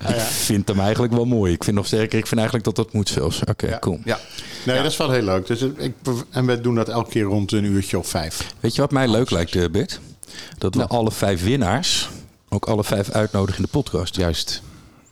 Ik 0.08 0.16
vind 0.22 0.68
hem 0.68 0.80
eigenlijk 0.80 1.14
wel 1.14 1.26
mooi. 1.26 1.54
Ik 1.54 1.64
vind 1.64 1.76
nog 1.76 1.86
sterker, 1.86 2.18
ik 2.18 2.28
vind 2.28 2.40
eigenlijk 2.40 2.66
dat 2.66 2.76
dat 2.76 2.94
moet 2.94 3.10
zelfs. 3.10 3.42
Oké, 3.50 3.68
Ja. 3.68 3.80
cool. 3.80 4.00
Ja. 4.06 4.20
Nee, 4.66 4.76
dat 4.82 4.92
is 4.92 4.98
wel 4.98 5.12
heel 5.12 5.22
leuk. 5.24 5.48
Dus 5.48 5.62
ik, 5.62 5.94
en 6.32 6.46
we 6.46 6.62
doen 6.62 6.76
dat 6.76 6.90
elke 6.90 7.10
keer 7.10 7.24
rond 7.24 7.52
een 7.52 7.64
uurtje 7.66 7.98
of 7.98 8.08
vijf. 8.08 8.46
Weet 8.60 8.76
je 8.76 8.82
wat 8.82 8.92
mij 8.92 9.08
leuk 9.08 9.30
lijkt, 9.30 9.56
eh, 9.56 9.64
Bert? 9.72 10.00
Dat 10.58 10.74
we 10.74 10.80
Nou. 10.80 10.92
alle 10.92 11.12
vijf 11.12 11.44
winnaars 11.44 12.10
ook 12.50 12.66
alle 12.66 12.84
vijf 12.84 13.10
uitnodigen 13.10 13.56
in 13.60 13.64
de 13.72 13.78
podcast. 13.82 14.16
Juist. 14.16 14.62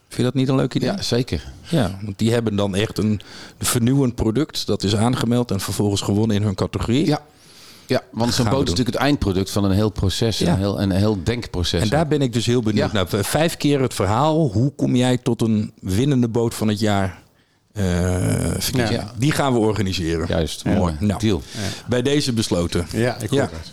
Vind 0.07 0.17
je 0.17 0.23
dat 0.23 0.33
niet 0.33 0.49
een 0.49 0.55
leuk 0.55 0.73
idee? 0.73 0.89
Ja, 0.89 1.01
zeker. 1.01 1.51
Ja, 1.67 1.99
want 2.01 2.19
die 2.19 2.31
hebben 2.31 2.55
dan 2.55 2.75
echt 2.75 2.97
een 2.97 3.21
vernieuwend 3.59 4.15
product. 4.15 4.65
Dat 4.67 4.83
is 4.83 4.95
aangemeld 4.95 5.51
en 5.51 5.59
vervolgens 5.59 6.01
gewonnen 6.01 6.35
in 6.35 6.43
hun 6.43 6.55
categorie. 6.55 7.05
Ja. 7.05 7.21
Ja, 7.87 8.01
want 8.11 8.33
zo'n 8.33 8.45
boot 8.49 8.63
is 8.63 8.69
natuurlijk 8.69 8.95
het 8.97 9.05
eindproduct 9.05 9.49
van 9.49 9.63
een 9.63 9.71
heel 9.71 9.89
proces. 9.89 10.37
Ja. 10.37 10.51
Een, 10.53 10.57
heel, 10.59 10.81
een 10.81 10.91
heel 10.91 11.23
denkproces. 11.23 11.81
En 11.81 11.89
daar 11.89 12.07
ben 12.07 12.21
ik 12.21 12.33
dus 12.33 12.45
heel 12.45 12.61
benieuwd 12.61 12.91
Ja. 12.91 13.05
naar. 13.11 13.23
Vijf 13.23 13.57
keer 13.57 13.81
het 13.81 13.93
verhaal. 13.93 14.49
Hoe 14.51 14.71
kom 14.75 14.95
jij 14.95 15.17
tot 15.17 15.41
een 15.41 15.71
winnende 15.81 16.27
boot 16.27 16.55
van 16.55 16.67
het 16.67 16.79
jaar? 16.79 17.23
eh? 17.73 18.59
Ja. 18.89 19.11
Die 19.17 19.31
gaan 19.31 19.53
we 19.53 19.59
organiseren. 19.59 20.27
Juist, 20.27 20.65
mooi. 20.65 20.95
Nou. 20.99 21.19
Deal. 21.19 21.41
Bij 21.87 22.01
deze 22.01 22.33
besloten. 22.33 22.87
Ja, 22.91 23.17
ik 23.19 23.29
hoor 23.29 23.39
Ja. 23.39 23.49
het. 23.51 23.71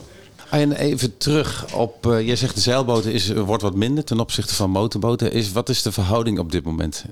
En 0.52 0.72
even 0.72 1.16
terug 1.16 1.74
op, 1.74 2.06
eh 2.06 2.26
jij 2.26 2.36
zegt 2.36 2.54
de 2.54 2.60
zeilboten 2.60 3.12
is, 3.12 3.32
wordt 3.32 3.62
wat 3.62 3.74
minder 3.74 4.04
ten 4.04 4.20
opzichte 4.20 4.54
van 4.54 4.70
motorboten. 4.70 5.32
Is, 5.32 5.52
wat 5.52 5.68
is 5.68 5.82
de 5.82 5.92
verhouding 5.92 6.38
op 6.38 6.52
dit 6.52 6.64
moment? 6.64 7.04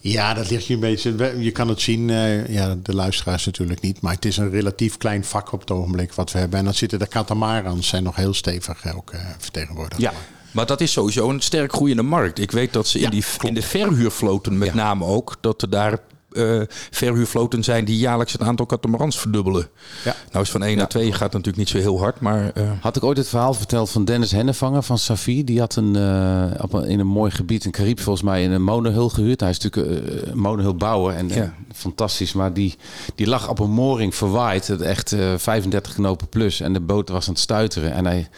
Ja, 0.00 0.34
dat 0.34 0.50
ligt 0.50 0.66
je 0.66 0.74
een 0.74 0.80
beetje. 0.80 1.34
Je 1.38 1.50
kan 1.50 1.68
het 1.68 1.80
zien, 1.80 2.10
eh, 2.10 2.48
ja, 2.48 2.76
de 2.82 2.94
luisteraars 2.94 3.46
natuurlijk 3.46 3.80
niet. 3.80 4.00
Maar 4.00 4.14
het 4.14 4.24
is 4.24 4.36
een 4.36 4.50
relatief 4.50 4.96
klein 4.96 5.24
vak 5.24 5.52
op 5.52 5.60
het 5.60 5.70
ogenblik 5.70 6.12
wat 6.12 6.32
we 6.32 6.38
hebben. 6.38 6.58
En 6.58 6.64
dan 6.64 6.74
zitten 6.74 6.98
de 6.98 7.08
catamarans 7.08 7.88
zijn 7.88 8.02
nog 8.02 8.16
heel 8.16 8.34
stevig 8.34 8.94
ook 8.96 9.10
eh, 9.10 9.20
vertegenwoordigd. 9.38 10.00
Ja. 10.00 10.12
Maar 10.52 10.66
dat 10.66 10.80
is 10.80 10.92
sowieso 10.92 11.30
een 11.30 11.40
sterk 11.40 11.72
groeiende 11.72 12.02
markt. 12.02 12.38
Ik 12.38 12.50
weet 12.50 12.72
dat 12.72 12.86
ze 12.86 12.98
in, 12.98 13.04
Ja, 13.04 13.10
die, 13.10 13.24
in 13.40 13.54
de 13.54 13.62
verhuurvloten 13.62 14.58
met 14.58 14.74
name 14.74 15.04
ook... 15.04 15.36
dat 15.40 15.62
er 15.62 15.70
daar 15.70 15.98
eh, 16.38 16.60
verhuurvloten 16.90 17.64
zijn 17.64 17.84
die 17.84 17.98
jaarlijks 17.98 18.32
het 18.32 18.42
aantal 18.42 18.66
catamarans 18.66 19.18
verdubbelen. 19.18 19.68
Ja. 20.04 20.14
Nou 20.30 20.44
is 20.44 20.50
van 20.50 20.62
1 20.62 20.76
naar 20.76 20.88
2 20.88 21.12
gaat 21.12 21.32
natuurlijk 21.32 21.56
niet 21.56 21.68
zo 21.68 21.78
heel 21.78 21.98
hard, 21.98 22.20
maar... 22.20 22.50
eh, 22.54 22.70
Had 22.80 22.96
ik 22.96 23.02
ooit 23.04 23.16
het 23.18 23.28
verhaal 23.28 23.54
verteld 23.54 23.90
van 23.90 24.04
Dennis 24.04 24.30
Hennevanger 24.32 24.82
van 24.82 24.98
Safi? 24.98 25.44
Die 25.44 25.58
had 25.60 25.76
een, 25.76 25.96
eh, 25.96 26.62
op 26.62 26.72
een, 26.72 26.84
in 26.84 27.00
een 27.00 27.06
mooi 27.06 27.30
gebied 27.30 27.64
in 27.64 27.70
Caribe 27.70 28.02
volgens 28.02 28.24
mij 28.24 28.42
in 28.42 28.50
een 28.50 28.62
monohul 28.62 29.08
gehuurd. 29.08 29.40
Hij 29.40 29.50
is 29.50 29.58
natuurlijk 29.58 30.06
een 30.30 30.38
monohul 30.38 30.74
bouwen 30.74 31.16
en, 31.16 31.54
fantastisch. 31.74 32.32
Maar 32.32 32.52
die, 32.52 32.76
die 33.14 33.26
lag 33.26 33.48
op 33.48 33.58
een 33.58 33.70
mooring 33.70 34.14
verwaaid. 34.14 34.66
Het 34.66 34.80
Echt 34.80 35.12
eh, 35.12 35.34
35 35.36 35.94
knopen 35.94 36.28
plus. 36.28 36.60
En 36.60 36.72
de 36.72 36.80
boot 36.80 37.08
was 37.08 37.26
aan 37.26 37.32
het 37.32 37.42
stuiteren. 37.42 37.92
En 37.92 38.06
hij 38.06 38.28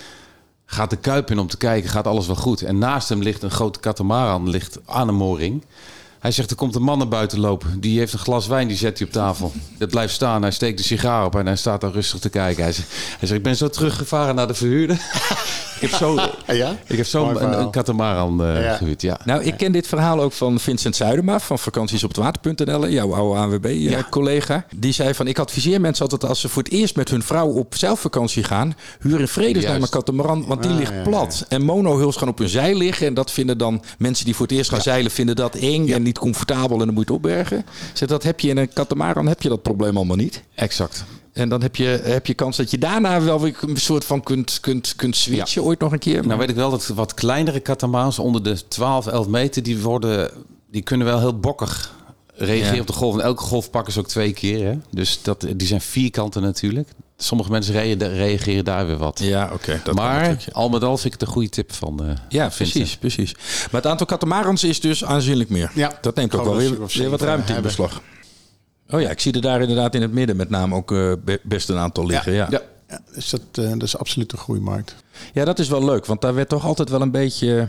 gaat 0.67 0.91
de 0.91 0.97
kuip 0.97 1.31
in 1.31 1.39
om 1.39 1.47
te 1.47 1.57
kijken, 1.57 1.91
gaat 1.91 2.07
alles 2.07 2.27
wel 2.27 2.37
goed. 2.37 2.63
En 2.63 2.79
naast 2.79 3.09
hem 3.09 3.23
ligt 3.23 3.43
een 3.43 3.51
grote 3.51 3.81
katamaran 3.81 4.49
ligt 4.49 4.79
aan 4.87 5.09
een 5.09 5.15
mooring. 5.15 5.65
Hij 6.21 6.31
zegt, 6.31 6.51
er 6.51 6.57
komt 6.57 6.75
een 6.75 6.83
man 6.83 6.99
naar 6.99 7.09
buiten 7.09 7.41
lopen. 7.41 7.81
Die 7.81 7.99
heeft 7.99 8.13
een 8.13 8.19
glas 8.19 8.47
wijn, 8.47 8.69
die 8.69 8.77
zet 8.77 8.99
hij 8.99 9.07
op 9.07 9.13
tafel. 9.13 9.53
Dat 9.79 9.89
blijft 9.89 10.15
staan. 10.15 10.43
Hij 10.43 10.51
steekt 10.51 10.79
de 10.79 10.85
sigaar 10.85 11.25
op 11.25 11.37
en 11.37 11.47
hij 11.47 11.57
staat 11.57 11.81
daar 11.81 11.93
rustig 11.93 12.21
te 12.21 12.29
kijken. 12.29 12.63
Hij 12.63 12.73
zegt, 12.73 12.89
hij 12.91 13.29
zegt 13.29 13.33
ik 13.33 13.43
ben 13.43 13.57
zo 13.57 13.69
teruggevaren 13.69 14.35
naar 14.35 14.47
de 14.47 14.55
verhuurder. 14.55 15.01
Ik 15.81 15.90
heb 15.90 15.90
zo, 15.90 16.14
Ja? 16.47 16.77
ik 16.87 16.97
heb 16.97 17.07
zo 17.07 17.29
een, 17.31 17.59
een 17.61 17.71
katamaran 17.71 18.45
eh 18.45 18.62
Ja. 18.64 18.77
gehuurd. 18.77 19.03
Ja. 19.03 19.21
Nou, 19.25 19.43
ik 19.45 19.57
ken 19.57 19.73
dit 19.73 19.87
verhaal 19.87 20.21
ook 20.21 20.33
van 20.33 20.61
Vincent 20.61 20.97
Zuidema 20.97 21.40
van 21.40 21.59
vakantiesophetwater.nl, 21.59 22.88
jouw 22.88 23.14
oude 23.14 23.40
ANWB-collega. 23.40 24.64
Die 24.77 24.93
zei 24.93 25.14
van, 25.14 25.27
ik 25.27 25.38
adviseer 25.38 25.81
mensen 25.81 26.03
altijd 26.03 26.25
als 26.31 26.40
ze 26.40 26.49
voor 26.49 26.62
het 26.62 26.73
eerst 26.73 26.97
met 26.97 27.11
hun 27.11 27.23
vrouw 27.23 27.47
op 27.49 27.75
zelfvakantie 27.77 28.43
gaan, 28.43 28.75
huur 29.01 29.21
in 29.21 29.29
vredesnaam 29.29 29.83
een 29.83 29.88
katamaran, 29.88 30.47
want 30.47 30.62
die 30.62 30.71
Ah, 30.71 30.79
ligt 30.79 30.90
ja, 30.90 30.97
ja. 30.97 31.03
plat. 31.03 31.45
En 31.49 31.62
monohuls 31.62 32.16
gaan 32.16 32.29
op 32.29 32.38
hun 32.38 32.49
zij 32.49 32.75
liggen 32.75 33.07
en 33.07 33.14
dat 33.14 33.31
vinden 33.31 33.59
dan 33.59 33.83
mensen 33.99 34.25
die 34.25 34.35
voor 34.35 34.47
het 34.47 34.57
eerst 34.57 34.71
gaan 34.71 34.81
zeilen, 34.81 35.11
vinden 35.11 35.37
dat 35.37 35.55
eng 35.55 35.88
en 35.90 36.03
niet 36.03 36.19
comfortabel 36.19 36.79
en 36.81 36.85
dan 36.87 36.95
moet 36.95 37.07
je 37.09 37.12
het 37.14 37.25
opbergen. 37.25 37.64
Zeg, 37.93 38.09
dat 38.09 38.23
heb 38.23 38.40
je 38.40 38.49
in 38.49 38.57
een 38.57 38.73
katamaran, 38.73 39.27
heb 39.27 39.43
je 39.43 39.49
dat 39.49 39.62
probleem 39.62 39.97
allemaal 39.97 40.16
niet. 40.16 40.43
Exact. 40.55 41.05
En 41.33 41.49
dan 41.49 41.62
heb 41.62 41.77
je, 41.77 41.85
heb 42.05 42.27
je 42.27 42.35
kans 42.35 42.57
dat 42.57 42.71
je 42.71 42.79
daarna 42.79 43.21
wel 43.23 43.40
weer 43.40 43.57
een 43.61 43.77
soort 43.77 44.05
van 44.05 44.23
kunt, 44.23 44.59
kunt, 44.61 44.93
kunt 44.97 45.16
switchen 45.16 45.62
ooit 45.62 45.81
nog 45.81 45.93
een 45.93 45.99
keer. 45.99 46.27
Nou 46.27 46.38
weet 46.38 46.49
ik 46.51 46.55
wel 46.57 46.71
dat 46.71 46.87
wat 46.87 47.14
kleinere 47.14 47.61
katamarans 47.61 48.19
onder 48.19 48.43
de 48.43 48.69
12, 48.69 49.07
11 49.07 49.27
meter, 49.29 49.62
die, 49.62 49.79
worden, 49.79 50.31
die 50.71 50.83
kunnen 50.83 51.07
wel 51.07 51.19
heel 51.19 51.38
bokkig 51.38 51.95
reageren 52.35 52.75
Ja. 52.75 52.81
op 52.81 52.87
de 52.87 52.93
golf. 52.93 53.14
En 53.14 53.21
elke 53.21 53.43
golf 53.43 53.71
pakken 53.71 53.93
ze 53.93 53.99
ook 53.99 54.09
twee 54.09 54.33
keer. 54.33 54.66
Hè? 54.66 54.75
Dus 54.90 55.23
dat, 55.23 55.47
die 55.57 55.66
zijn 55.66 55.81
vierkanten 55.81 56.43
natuurlijk. 56.43 56.88
Sommige 57.16 57.51
mensen 57.51 57.73
rea- 57.75 57.97
reageren 58.09 58.64
daar 58.64 58.87
weer 58.87 58.97
wat. 58.97 59.19
ja, 59.23 59.51
oké. 59.53 59.83
maar 59.95 60.45
al 60.53 60.69
met 60.69 60.85
al 60.85 60.97
vind 60.97 61.14
ik 61.14 61.21
het 61.21 61.29
een 61.29 61.35
goede 61.35 61.49
tip 61.49 61.73
van 61.73 62.05
eh 62.05 62.12
Ja, 62.29 62.51
Vincent. 62.53 62.79
precies, 62.79 62.97
precies. 62.97 63.35
Maar 63.71 63.81
het 63.81 63.87
aantal 63.90 64.07
katamarans 64.07 64.64
is 64.64 64.81
dus 64.81 65.05
aanzienlijk 65.05 65.51
meer. 65.51 65.71
Ja, 65.75 65.99
dat 66.01 66.14
neemt 66.14 66.35
ook 66.35 66.45
wel 66.45 66.57
weer, 66.57 66.79
weer 66.95 67.11
wat 67.11 67.21
ruimte 67.21 67.53
in 67.53 67.62
beslag. 67.62 68.03
Oh 68.90 69.00
ja, 69.00 69.11
ik 69.11 69.20
zie 69.20 69.33
er 69.33 69.40
daar 69.40 69.61
inderdaad 69.61 69.94
in 69.94 70.03
het 70.03 70.12
midden 70.12 70.37
met 70.37 70.50
name 70.50 70.74
ook 70.74 70.92
eh, 70.92 71.12
be- 71.24 71.40
best 71.42 71.68
een 71.68 71.76
aantal 71.76 72.07
liggen. 72.07 72.33
Ja. 72.33 72.46
Ja. 72.50 72.59
Ja. 72.59 72.62
Ja, 72.88 73.00
dus 73.14 73.31
dat, 73.31 73.40
eh, 73.53 73.70
dat 73.70 73.83
is 73.83 73.96
absoluut 73.98 74.33
een 74.33 74.38
groeimarkt. 74.38 74.94
dat 75.35 75.59
is 75.59 75.68
wel 75.68 75.85
leuk, 75.85 76.07
want 76.07 76.20
daar 76.20 76.35
werd 76.35 76.48
toch 76.48 76.64
altijd 76.64 76.88
wel 76.88 77.00
een 77.00 77.11
beetje, 77.11 77.68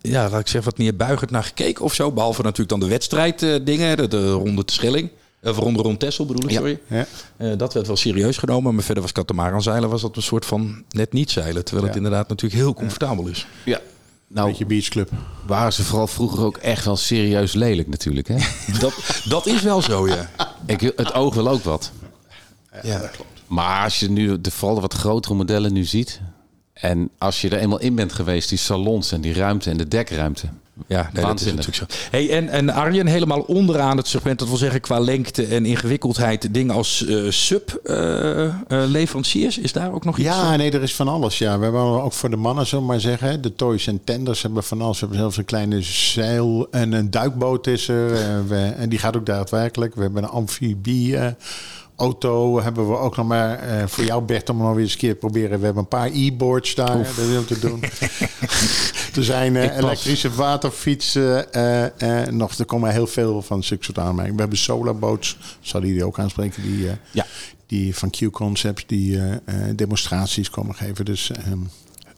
ja, 0.00 0.28
laat 0.30 0.40
ik 0.40 0.46
zeggen, 0.48 0.70
wat 0.70 0.78
neerbuigend 0.78 1.30
naar 1.30 1.44
gekeken 1.44 1.84
of 1.84 1.94
zo. 1.94 2.12
Behalve 2.12 2.42
natuurlijk 2.42 2.68
dan 2.68 2.80
de 2.80 2.86
wedstrijddingen, 2.88 3.96
de, 3.96 4.08
de 4.08 4.30
ronde 4.30 4.64
te 4.64 4.72
Schelling. 4.72 5.10
Of 5.42 5.56
ronde 5.56 5.82
rond 5.82 6.00
Tessel 6.00 6.26
bedoel 6.26 6.42
ik, 6.44 6.50
Ja. 6.50 6.56
sorry. 6.56 6.80
Ja. 6.86 7.06
Eh, 7.36 7.52
dat 7.56 7.74
werd 7.74 7.86
wel 7.86 7.96
serieus 7.96 8.36
genomen, 8.36 8.74
maar 8.74 8.84
verder 8.84 9.02
was 9.02 9.12
katamaran 9.12 9.62
zeilen 9.62 9.88
was 9.88 10.00
dat 10.02 10.16
een 10.16 10.22
soort 10.22 10.46
van 10.46 10.84
net 10.90 11.12
niet 11.12 11.30
zeilen. 11.30 11.64
Terwijl 11.64 11.86
het 11.86 11.94
Ja. 11.96 12.00
inderdaad 12.02 12.28
natuurlijk 12.28 12.62
heel 12.62 12.74
comfortabel 12.74 13.26
is. 13.26 13.46
ja. 13.64 13.80
Nou, 14.28 14.48
Beetje 14.48 14.66
beachclub. 14.66 15.10
waren 15.46 15.72
ze 15.72 15.82
vooral 15.84 16.06
vroeger 16.06 16.44
ook 16.44 16.56
echt 16.56 16.84
wel 16.84 16.96
serieus 16.96 17.52
lelijk 17.52 17.88
natuurlijk. 17.88 18.28
Hè? 18.28 18.36
Dat, 18.80 19.22
dat 19.24 19.46
is 19.46 19.62
wel 19.62 19.82
zo, 19.82 20.08
ja. 20.08 20.30
Ik, 20.66 20.80
het 20.80 21.14
oog 21.14 21.34
wil 21.34 21.48
ook 21.48 21.62
wat. 21.64 21.92
ja. 22.82 23.10
Maar 23.46 23.84
als 23.84 24.00
je 24.00 24.10
nu 24.10 24.40
de 24.40 24.50
vooral 24.50 24.74
de 24.74 24.80
wat 24.80 24.94
grotere 24.94 25.34
modellen 25.34 25.72
nu 25.72 25.84
ziet. 25.84 26.20
En 26.72 27.10
als 27.18 27.40
je 27.40 27.48
er 27.48 27.58
eenmaal 27.58 27.80
in 27.80 27.94
bent 27.94 28.12
geweest, 28.12 28.48
die 28.48 28.58
salons 28.58 29.12
en 29.12 29.20
die 29.20 29.34
ruimte 29.34 29.70
en 29.70 29.76
de 29.76 29.88
dekruimte. 29.88 30.48
Ja, 30.86 31.10
nee, 31.12 31.24
dat 31.24 31.40
is 31.40 31.46
natuurlijk 31.46 31.76
zo. 31.76 31.84
Hey, 32.10 32.30
en, 32.30 32.48
en 32.48 32.70
Arjen, 32.70 33.06
helemaal 33.06 33.40
onderaan 33.40 33.96
het 33.96 34.08
segment, 34.08 34.38
dat 34.38 34.48
wil 34.48 34.56
zeggen 34.56 34.80
qua 34.80 34.98
lengte 34.98 35.46
en 35.46 35.66
ingewikkeldheid, 35.66 36.54
dingen 36.54 36.74
als 36.74 37.06
eh 37.06 37.16
sub-leveranciers, 37.28 39.58
is 39.58 39.72
daar 39.72 39.92
ook 39.92 40.04
nog 40.04 40.18
iets? 40.18 40.26
Ja, 40.26 40.56
nee, 40.56 40.70
er 40.70 40.82
is 40.82 40.94
van 40.94 41.08
alles. 41.08 41.38
Ja. 41.38 41.58
We 41.58 41.62
hebben 41.62 41.82
ook 41.82 42.12
voor 42.12 42.30
de 42.30 42.36
mannen, 42.36 42.66
zullen 42.66 42.84
we 42.84 42.90
maar 42.90 43.00
zeggen. 43.00 43.42
De 43.42 43.54
toys 43.54 43.86
en 43.86 44.04
tenders 44.04 44.42
hebben 44.42 44.62
van 44.62 44.82
alles. 44.82 44.94
We 44.94 45.00
hebben 45.00 45.18
zelfs 45.18 45.36
een 45.36 45.44
kleine 45.44 45.82
zeil 45.82 46.68
en 46.70 46.92
een 46.92 47.10
duikboot 47.10 47.66
is 47.66 47.88
er. 47.88 48.14
Eh, 48.14 48.20
we, 48.48 48.72
en 48.76 48.88
die 48.88 48.98
gaat 48.98 49.16
ook 49.16 49.26
daadwerkelijk. 49.26 49.94
We 49.94 50.02
hebben 50.02 50.22
een 50.22 50.28
amfibie. 50.28 51.16
Auto 51.98 52.60
hebben 52.60 52.88
we 52.88 52.96
ook 52.96 53.16
nog 53.16 53.26
maar 53.26 53.58
eh, 53.58 53.86
voor 53.86 54.04
jou, 54.04 54.22
Bert, 54.22 54.50
om 54.50 54.56
nog 54.58 54.72
weer 54.74 54.82
eens 54.82 54.92
een 54.92 54.98
keer 54.98 55.12
te 55.12 55.18
proberen. 55.18 55.58
We 55.58 55.64
hebben 55.64 55.82
een 55.82 55.88
paar 55.88 56.10
e-boards 56.12 56.74
daar. 56.74 56.96
Dat 56.96 57.16
is 57.18 57.36
om 57.38 57.46
te 57.46 57.58
doen. 57.58 57.82
er 59.16 59.24
zijn 59.24 59.56
eh, 59.56 59.76
elektrische 59.76 60.30
waterfietsen. 60.34 61.52
eh, 61.52 62.26
nog, 62.26 62.52
er 62.58 62.64
komen 62.64 62.90
heel 62.92 63.06
veel 63.06 63.42
van 63.42 63.62
zulke 63.62 63.84
soort 63.84 63.98
aanmerkingen. 63.98 64.34
We 64.34 64.40
hebben 64.40 64.58
solarboats. 64.58 65.36
Zal 65.60 65.80
die 65.80 66.04
ook 66.04 66.18
aanspreken? 66.18 66.62
Die, 66.62 66.90
Ja. 67.10 67.26
die 67.66 67.96
van 67.96 68.10
Q-Concepts 68.10 68.84
die 68.86 69.18
eh, 69.18 69.32
eh, 69.32 69.76
demonstraties 69.76 70.50
komen 70.50 70.74
geven. 70.74 71.04
Dus 71.04 71.30
ehm, 71.30 71.58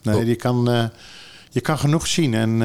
nee, 0.03 0.27
je, 0.27 0.37
kan, 0.37 0.90
je 1.51 1.61
kan 1.61 1.79
genoeg 1.79 2.07
zien 2.07 2.35
en 2.35 2.62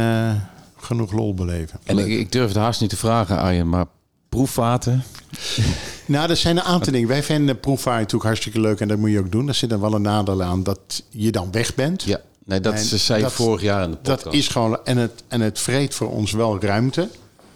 genoeg 0.77 1.11
lol 1.11 1.33
beleven. 1.33 1.79
En 1.83 1.97
ik, 1.97 2.07
ik 2.07 2.31
durf 2.31 2.47
het 2.47 2.57
haast 2.57 2.81
niet 2.81 2.89
te 2.89 2.97
vragen, 2.97 3.37
Arjen, 3.39 3.69
maar 3.69 3.85
proefwater. 4.35 5.03
Nou, 6.05 6.29
er 6.29 6.35
zijn 6.35 6.57
een 6.57 6.63
aantal 6.63 6.91
dingen. 6.93 7.07
Wij 7.07 7.23
vinden 7.23 7.59
proefvaart 7.59 7.97
natuurlijk 7.97 8.23
hartstikke 8.23 8.59
leuk 8.59 8.79
en 8.79 8.87
dat 8.87 8.97
moet 8.97 9.09
je 9.11 9.19
ook 9.19 9.31
doen. 9.31 9.47
Er 9.47 9.53
zit 9.53 9.69
dan 9.69 9.79
wel 9.79 9.93
een 9.93 10.01
nadeel 10.01 10.43
aan 10.43 10.63
dat 10.63 11.03
je 11.09 11.31
dan 11.31 11.51
weg 11.51 11.75
bent. 11.75 12.03
Ja, 12.03 12.21
nee, 12.45 12.59
dat 12.59 12.73
En 12.73 12.99
zei 12.99 13.21
dat- 13.21 13.31
vorig 13.31 13.61
jaar 13.61 13.83
in 13.83 13.91
de 13.91 13.97
podcast. 13.97 14.23
Dat 14.23 14.33
is 14.33 14.47
gewoon, 14.47 14.77
en 14.85 14.97
het, 14.97 15.23
en 15.27 15.41
het 15.41 15.59
vreet 15.59 15.95
voor 15.95 16.09
ons 16.11 16.31
wel 16.31 16.61
ruimte. 16.61 17.09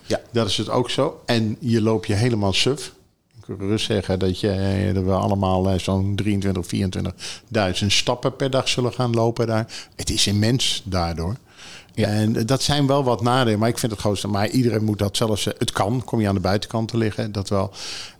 Ja. 0.05 0.19
Dat 0.31 0.47
is 0.47 0.57
het 0.57 0.69
ook 0.69 0.89
zo. 0.89 1.21
En 1.25 1.57
je 1.59 1.81
loopt 1.81 2.07
je 2.07 2.13
helemaal 2.13 2.53
suf. 2.53 2.93
Ik 3.37 3.45
wil 3.45 3.57
gerust 3.57 3.85
zeggen 3.85 4.19
dat, 4.19 4.39
je, 4.39 4.49
eh, 4.51 4.93
dat 4.93 5.03
we 5.03 5.11
allemaal 5.11 5.69
eh, 5.69 5.79
zo'n 5.79 6.15
23, 6.15 6.65
24.000 6.67 7.91
stappen 7.91 8.35
per 8.35 8.49
dag 8.49 8.67
zullen 8.67 8.93
gaan 8.93 9.11
lopen 9.13 9.47
daar. 9.47 9.67
Het 9.95 10.09
is 10.09 10.27
immens 10.27 10.81
daardoor. 10.85 11.35
Ja. 11.99 12.07
En 12.07 12.45
dat 12.45 12.61
zijn 12.63 12.87
wel 12.87 13.03
wat 13.03 13.21
nadelen, 13.21 13.59
maar 13.59 13.69
ik 13.69 13.77
vind 13.77 13.91
het 13.91 14.01
grootste. 14.01 14.27
Maar 14.27 14.49
iedereen 14.49 14.83
moet 14.83 14.99
dat 14.99 15.17
zelfs. 15.17 15.45
eh, 15.45 15.53
Het 15.57 15.71
kan, 15.71 16.03
kom 16.05 16.21
je 16.21 16.27
aan 16.27 16.33
de 16.35 16.41
buitenkant 16.41 16.87
te 16.87 16.97
liggen, 16.97 17.31
dat 17.31 17.49
wel. 17.49 17.71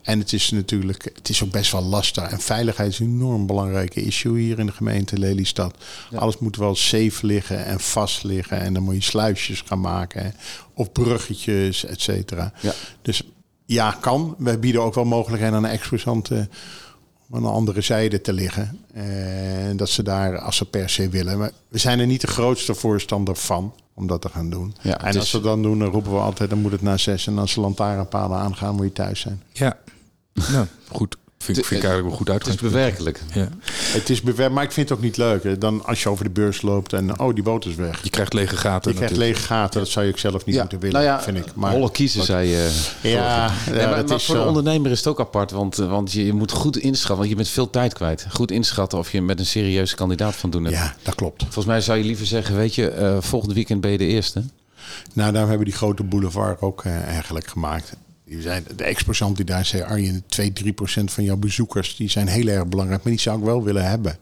En 0.02 0.20
het 0.20 0.34
is 0.34 0.50
natuurlijk, 0.50 1.12
het 1.16 1.30
is 1.30 1.44
ook 1.44 1.52
best 1.52 1.72
wel 1.72 1.82
lastig. 1.84 2.24
En 2.24 2.40
veiligheid 2.40 2.92
is 2.92 3.00
een 3.00 3.06
enorm 3.06 3.46
belangrijke 3.46 4.02
issue 4.04 4.40
hier 4.40 4.60
in 4.60 4.66
de 4.66 4.72
gemeente 4.72 5.18
Lelystad. 5.18 5.76
Alles 6.16 6.38
moet 6.40 6.56
wel 6.56 6.76
safe 6.76 7.26
liggen 7.26 7.66
en 7.66 7.80
vast 7.80 8.24
liggen. 8.24 8.60
En 8.60 8.74
dan 8.74 8.84
moet 8.84 8.96
je 8.96 9.02
sluisjes 9.02 9.64
gaan 9.66 9.82
maken. 9.82 10.24
hè. 10.24 10.30
Of 10.74 10.92
bruggetjes, 10.92 11.86
et 11.86 12.02
cetera. 12.02 12.54
Ja. 12.62 12.74
Dus 13.02 13.22
ja, 13.66 13.92
kan. 14.02 14.36
We 14.38 14.58
bieden 14.58 14.82
ook 14.82 14.94
wel 14.96 15.06
mogelijkheden 15.06 15.56
aan 15.56 15.62
de 15.64 15.68
exposanten 15.70 16.38
om 16.40 16.50
aan 17.32 17.42
de 17.42 17.48
andere 17.48 17.82
zijde 17.82 18.22
te 18.22 18.34
liggen. 18.34 18.80
En 18.94 19.78
dat 19.78 19.90
ze 19.90 20.04
daar, 20.04 20.40
als 20.40 20.56
ze 20.56 20.66
per 20.66 20.90
se 20.90 21.10
willen. 21.10 21.38
Maar 21.38 21.52
we 21.68 21.78
zijn 21.78 22.00
er 22.00 22.08
niet 22.08 22.22
de 22.22 22.28
grootste 22.28 22.74
voorstander 22.74 23.36
van 23.36 23.74
om 23.94 24.08
dat 24.08 24.22
te 24.22 24.30
gaan 24.30 24.50
doen. 24.50 24.76
Ja, 24.82 25.02
en 25.02 25.18
als 25.18 25.30
ze 25.30 25.42
dat 25.42 25.64
doen, 25.64 25.80
dan 25.80 25.90
roepen 25.90 26.12
we 26.12 26.18
altijd, 26.18 26.50
dan 26.50 26.60
moet 26.60 26.72
het 26.72 26.82
na 26.82 26.98
zes. 26.98 27.28
En 27.28 27.38
als 27.38 27.52
ze 27.52 27.60
lantaarnpalen 27.60 28.38
aangaan, 28.38 28.76
moet 28.76 28.86
je 28.86 28.94
thuis 28.94 29.20
zijn. 29.20 29.44
Ja. 29.52 29.78
nou, 30.52 30.68
goed. 30.88 31.18
Vind, 31.44 31.58
ik- 31.58 31.66
vind 31.66 31.84
ik 31.84 31.90
eigenlijk 31.90 32.18
wel 32.20 32.36
goed 32.36 32.44
Het 32.46 32.54
is 32.56 32.62
bewerkelijk. 32.62 33.22
Ja. 33.34 33.50
Het 33.74 34.10
is 34.10 34.22
bewer, 34.22 34.52
maar 34.52 34.64
ik 34.64 34.72
vind 34.72 34.90
het 34.90 34.98
ook 34.98 35.04
niet 35.04 35.18
leuk. 35.18 35.44
hè. 35.44 35.58
Dan 35.58 35.86
als 35.86 36.04
je 36.04 36.10
over 36.10 36.24
de 36.24 36.30
beurs 36.30 36.62
loopt 36.62 36.94
en 36.94 37.20
oh, 37.20 37.34
die 37.34 37.44
boot 37.44 37.66
is 37.66 37.76
weg. 37.76 38.04
Je 38.04 38.10
krijgt 38.10 38.34
lege 38.34 38.58
gaten 38.58 38.92
Je 38.92 38.98
krijgt 38.98 39.14
natuurlijk. 39.16 39.40
lege 39.40 39.54
gaten, 39.54 39.80
dat 39.80 39.90
zou 39.90 40.06
je 40.06 40.12
ook 40.12 40.18
zelf 40.18 40.46
niet 40.46 40.56
moeten 40.58 40.80
willen, 40.80 41.02
nou 41.02 41.06
ja, 41.06 41.22
vind 41.22 41.38
ik. 41.38 41.56
Maar, 41.56 41.72
Holle 41.72 41.92
kiezen, 41.92 42.24
zei 42.24 42.48
je. 42.48 42.80
ja, 43.02 43.10
ja, 43.10 43.52
Nee, 43.72 43.86
maar, 43.86 43.96
dat 43.96 44.08
maar 44.08 44.18
is 44.18 44.26
voor 44.26 44.36
de 44.36 44.42
ondernemer 44.46 44.92
is 44.92 44.98
het 44.98 45.08
ook 45.08 45.20
apart, 45.20 45.52
want, 45.52 45.80
eh, 45.80 45.90
want 45.90 46.12
je, 46.12 46.26
je 46.26 46.34
moet 46.34 46.52
goed 46.52 46.78
inschatten, 46.78 47.18
want 47.18 47.30
je 47.30 47.36
bent 47.36 47.48
veel 47.48 47.70
tijd 47.70 47.94
kwijt. 47.94 48.26
Goed 48.30 48.52
inschatten 48.52 48.98
of 49.00 49.12
je 49.12 49.22
met 49.22 49.40
een 49.40 49.46
serieuze 49.46 49.96
kandidaat 49.96 50.36
van 50.36 50.50
doen 50.50 50.64
hebt. 50.64 50.76
Ja, 50.76 50.96
dat 51.04 51.16
klopt. 51.16 51.42
Volgens 51.44 51.66
mij 51.66 51.82
zou 51.82 51.98
je 51.98 52.04
liever 52.04 52.26
zeggen, 52.26 52.56
weet 52.56 52.76
je, 52.76 52.88
eh, 52.90 53.18
volgend 53.20 53.54
weekend 53.54 53.82
ben 53.82 53.92
je 53.92 53.98
de 53.98 54.06
eerste. 54.06 54.44
Nou, 55.14 55.32
daar 55.32 55.40
hebben 55.42 55.58
we 55.60 55.66
die 55.66 55.74
grote 55.74 56.04
boulevard 56.04 56.62
ook 56.62 56.84
eh, 56.86 57.02
eigenlijk 57.08 57.48
gemaakt. 57.48 57.94
Die 58.30 58.42
zijn, 58.42 58.66
de 58.76 58.84
exposant 58.84 59.36
die 59.36 59.46
daar 59.46 59.66
zei, 59.66 59.84
Arjen, 59.84 60.24
2, 60.28 60.54
3 60.54 60.74
procent 60.74 61.12
van 61.12 61.24
jouw 61.24 61.38
bezoekers, 61.38 61.96
die 61.96 62.10
zijn 62.10 62.28
heel 62.28 62.48
erg 62.48 62.68
belangrijk, 62.68 63.04
maar 63.04 63.12
die 63.14 63.22
zou 63.22 63.38
ik 63.40 63.44
wel 63.46 63.64
willen 63.64 63.90
hebben. 63.90 64.18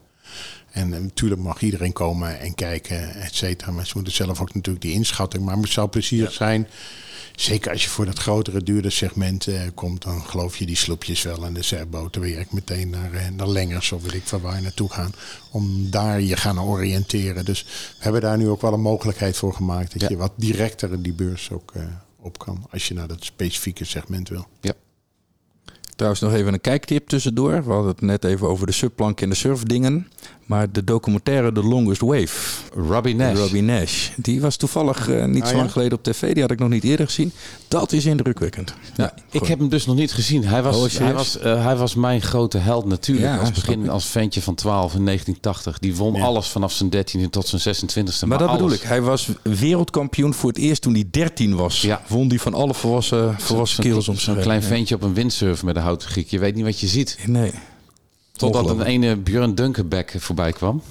En 0.72 0.94
eh, 0.94 1.00
natuurlijk 1.00 1.42
mag 1.42 1.62
iedereen 1.62 1.94
komen 1.94 2.40
en 2.40 2.56
kijken, 2.56 3.16
et 3.16 3.36
cetera. 3.36 3.72
Maar 3.72 3.86
ze 3.86 3.92
moeten 3.96 4.14
zelf 4.14 4.42
ook 4.42 4.54
natuurlijk 4.54 4.86
die 4.86 4.94
inschatting. 4.94 5.44
Maar 5.46 5.58
het 5.58 5.70
zou 5.70 5.88
plezierig 5.88 6.32
zijn, 6.34 6.68
zeker 7.36 7.72
als 7.72 7.84
je 7.84 7.90
voor 7.90 8.06
dat 8.06 8.20
grotere, 8.20 8.64
duurder 8.64 8.92
segment 8.92 9.48
eh, 9.48 9.62
komt, 9.74 10.02
dan 10.04 10.22
geloof 10.22 10.58
je 10.58 10.66
die 10.66 10.76
sloepjes 10.76 11.22
wel 11.22 11.46
en 11.46 11.54
de 11.54 11.62
zeilboten 11.64 12.22
werk 12.22 12.52
meteen 12.52 12.90
naar, 12.90 13.14
eh, 13.14 13.30
naar 13.36 13.48
Lengers 13.50 13.92
of 13.92 14.04
weet 14.04 14.14
ik 14.14 14.24
van 14.28 14.42
waar 14.42 14.56
je 14.56 14.62
naartoe 14.62 14.90
gaan. 14.92 15.12
Om 15.52 15.90
daar 15.90 16.22
je 16.22 16.38
gaan 16.38 16.62
oriënteren. 16.62 17.46
Dus 17.46 17.64
we 17.98 18.04
hebben 18.04 18.22
daar 18.22 18.38
nu 18.38 18.48
ook 18.50 18.62
wel 18.62 18.74
een 18.74 18.82
mogelijkheid 18.82 19.38
voor 19.38 19.54
gemaakt. 19.54 19.92
Dat 19.92 20.02
Ja. 20.02 20.08
je 20.10 20.18
wat 20.18 20.32
directer 20.36 21.02
die 21.02 21.14
beurs 21.14 21.52
ook 21.52 21.72
eh, 21.76 21.84
op 22.28 22.38
kan. 22.40 22.66
Als 22.72 22.88
je 22.88 22.94
naar 22.94 23.08
dat 23.08 23.24
specifieke 23.24 23.86
segment 23.86 24.30
wil. 24.30 24.48
Ja. 24.62 24.74
Trouwens 25.96 26.22
nog 26.22 26.34
even 26.34 26.54
een 26.54 26.62
kijktip 26.62 27.08
tussendoor. 27.08 27.64
We 27.64 27.72
hadden 27.72 27.92
het 27.92 28.02
net 28.02 28.24
even 28.24 28.48
over 28.48 28.66
de 28.66 28.72
subplank 28.72 29.22
en 29.22 29.30
de 29.30 29.36
surfdingen. 29.36 30.08
Maar 30.48 30.72
de 30.72 30.84
documentaire 30.84 31.52
The 31.52 31.64
Longest 31.64 32.02
Wave. 32.02 32.62
Robbie 32.90 33.16
Nash. 33.16 33.38
Robbie 33.38 33.62
Nash. 33.62 34.10
Die 34.16 34.42
was 34.42 34.56
toevallig 34.56 35.10
eh, 35.10 35.26
niet 35.26 35.42
Ah, 35.42 35.48
zo 35.48 35.54
ja? 35.54 35.60
lang 35.60 35.72
geleden 35.72 35.98
op 35.98 36.04
tv. 36.04 36.34
Die 36.34 36.42
had 36.42 36.52
ik 36.52 36.60
nog 36.60 36.70
niet 36.70 36.84
eerder 36.84 37.06
gezien. 37.06 37.32
Dat 37.68 37.92
is 37.92 38.06
indrukwekkend. 38.06 38.74
Ja, 38.96 39.14
Ik 39.32 39.46
heb 39.46 39.60
hem 39.60 39.70
dus 39.70 39.86
nog 39.86 39.96
niet 39.96 40.12
gezien. 40.14 40.46
Hij 40.46 40.62
was, 40.64 40.76
Oh, 40.96 41.00
hij 41.02 41.14
was, 41.14 41.38
eh, 41.40 41.64
hij 41.64 41.76
was 41.76 41.96
mijn 41.96 42.22
grote 42.22 42.58
held 42.58 42.86
natuurlijk. 42.86 43.28
Ja, 43.28 43.38
als 43.38 43.52
begin 43.52 43.90
als 43.90 44.06
ventje 44.06 44.42
van 44.42 44.56
12 44.56 44.94
in 44.96 45.04
1980. 45.06 45.80
Die 45.80 45.96
won 45.96 46.22
alles 46.22 46.48
vanaf 46.48 46.72
zijn 46.74 46.90
13e 46.90 47.30
tot 47.30 47.48
zijn 47.48 47.76
26e. 47.76 48.28
Maar 48.28 48.38
dat 48.38 48.52
bedoel 48.52 48.72
ik. 48.72 48.82
Hij 48.82 49.02
was 49.02 49.30
wereldkampioen 49.42 50.34
voor 50.34 50.50
het 50.50 50.58
eerst 50.58 50.82
toen 50.82 50.94
hij 50.94 51.08
13 51.12 51.56
was. 51.56 51.82
Ja. 51.82 52.02
Won 52.08 52.28
die 52.28 52.42
van 52.42 52.54
alle 52.54 52.74
volwassen, 52.74 53.36
volwassen 53.40 53.84
kerels 53.84 54.08
om 54.08 54.16
zijn 54.18 54.40
klein 54.40 54.60
heen. 54.60 54.70
ventje 54.70 54.96
op 54.96 55.02
een 55.02 55.14
windsurf 55.14 55.64
met 55.64 55.76
een 55.76 55.82
houten 55.82 56.10
giek. 56.10 56.28
Je 56.30 56.40
weet 56.40 56.56
niet 56.56 56.64
wat 56.66 56.80
je 56.80 56.88
ziet. 56.88 57.18
Nee. 57.26 57.52
Totdat 58.38 58.70
een 58.70 58.82
ene 58.82 59.16
Björn 59.16 59.56
Dunkerbeck 59.56 60.16
voorbij 60.18 60.52
kwam. 60.52 60.82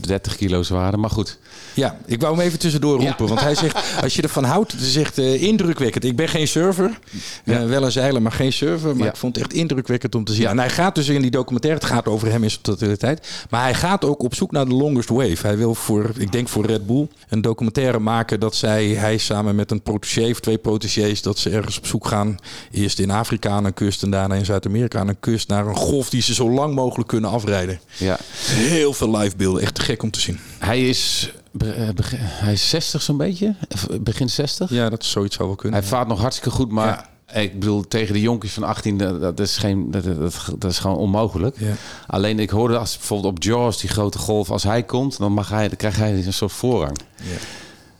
30 0.00 0.36
kilo 0.36 0.62
zwaarder, 0.62 1.00
maar 1.00 1.10
goed. 1.10 1.38
Ja, 1.74 1.98
ik 2.06 2.20
wou 2.20 2.36
hem 2.36 2.44
even 2.46 2.58
tussendoor 2.58 3.00
roepen. 3.00 3.26
Want 3.28 3.40
hij 3.40 3.54
zegt, 3.54 3.78
als 4.02 4.16
je 4.16 4.22
ervan 4.22 4.44
houdt, 4.44 4.72
het 4.72 4.80
is 4.80 4.96
echt 4.96 5.18
eh, 5.18 5.42
indrukwekkend. 5.42 6.04
Ik 6.04 6.16
ben 6.16 6.28
geen 6.28 6.48
surfer. 6.48 6.98
Eh, 7.44 7.64
wel 7.66 7.82
een 7.84 7.92
zeiler, 7.92 8.22
maar 8.22 8.32
geen 8.32 8.52
surfer. 8.52 8.96
Maar 8.96 9.04
Ja. 9.04 9.10
ik 9.10 9.16
vond 9.16 9.36
het 9.36 9.44
echt 9.44 9.54
indrukwekkend 9.54 10.14
om 10.14 10.24
te 10.24 10.32
zien. 10.32 10.46
En 10.46 10.58
hij 10.58 10.70
gaat 10.70 10.94
dus 10.94 11.08
in 11.08 11.20
die 11.22 11.30
documentaire, 11.30 11.80
het 11.80 11.90
gaat 11.90 12.06
over 12.08 12.30
hem 12.30 12.42
in 12.42 12.50
zijn 12.50 12.62
totaliteit. 12.62 13.28
Maar 13.50 13.62
hij 13.62 13.74
gaat 13.74 14.04
ook 14.04 14.22
op 14.22 14.34
zoek 14.34 14.50
naar 14.50 14.64
de 14.68 14.74
longest 14.74 15.08
wave. 15.08 15.46
Hij 15.46 15.56
wil 15.56 15.74
voor, 15.74 16.10
ik 16.18 16.32
denk 16.32 16.48
voor 16.48 16.66
Red 16.66 16.86
Bull, 16.86 17.08
een 17.28 17.40
documentaire 17.40 17.98
maken 17.98 18.40
dat 18.40 18.54
zij, 18.54 18.86
hij 18.86 19.18
samen 19.18 19.54
met 19.54 19.70
een 19.70 19.82
protégé 19.82 20.30
of 20.30 20.40
twee 20.40 20.58
protégés, 20.58 21.22
dat 21.22 21.38
ze 21.38 21.50
ergens 21.50 21.78
op 21.78 21.86
zoek 21.86 22.06
gaan. 22.06 22.36
Eerst 22.70 22.98
in 22.98 23.10
Afrika 23.10 23.50
aan 23.50 23.64
een 23.64 23.74
kust 23.74 24.02
en 24.02 24.10
daarna 24.10 24.34
in 24.34 24.44
Zuid-Amerika 24.44 24.98
aan 24.98 25.08
een 25.08 25.20
kust. 25.20 25.48
Naar 25.48 25.66
een 25.66 25.76
golf 25.76 26.10
die 26.10 26.22
ze 26.22 26.34
zo 26.34 26.50
lang 26.50 26.65
mogelijk 26.74 27.08
kunnen 27.08 27.30
afrijden. 27.30 27.80
Ja. 27.98 28.16
Heel 28.46 28.92
veel 28.92 29.16
livebeelden. 29.18 29.62
Echt 29.62 29.74
te 29.74 29.80
gek 29.80 30.02
om 30.02 30.10
te 30.10 30.20
zien. 30.20 30.38
Hij 30.58 30.88
is, 30.88 31.32
be- 31.52 31.72
eh, 31.72 31.88
hij 32.20 32.52
is 32.52 32.68
60 32.68 33.02
zo'n 33.02 33.16
beetje. 33.16 33.54
Eh, 33.68 33.98
Begin 34.00 34.28
60. 34.30 34.70
Ja, 34.70 34.88
dat 34.90 35.04
zoiets 35.04 35.36
zou 35.36 35.48
wel 35.48 35.56
kunnen. 35.56 35.78
Hij 35.80 35.88
vaart 35.88 36.08
nog 36.08 36.20
hartstikke 36.20 36.50
goed, 36.56 36.70
maar 36.70 37.08
ik 37.32 37.58
bedoel, 37.58 37.88
tegen 37.88 38.12
de 38.14 38.20
jonkies 38.20 38.52
van 38.52 38.62
18, 38.62 38.98
dat, 38.98 39.40
is, 39.40 39.56
geen, 39.56 39.90
dat, 39.90 40.04
dat, 40.04 40.34
dat 40.58 40.70
is 40.70 40.78
gewoon 40.78 40.96
onmogelijk. 40.96 41.56
Ja. 41.58 41.72
Alleen 42.06 42.38
ik 42.38 42.50
hoorde 42.50 42.78
als 42.78 42.96
bijvoorbeeld 42.96 43.36
op 43.36 43.42
Jaws, 43.42 43.80
die 43.80 43.90
grote 43.90 44.18
golf, 44.18 44.50
als 44.50 44.62
hij 44.62 44.82
komt, 44.82 45.18
dan, 45.18 45.32
mag 45.32 45.48
hij, 45.48 45.68
dan 45.68 45.76
krijgt 45.76 45.96
hij 45.98 46.12
een 46.26 46.32
soort 46.32 46.52
voorrang. 46.52 46.98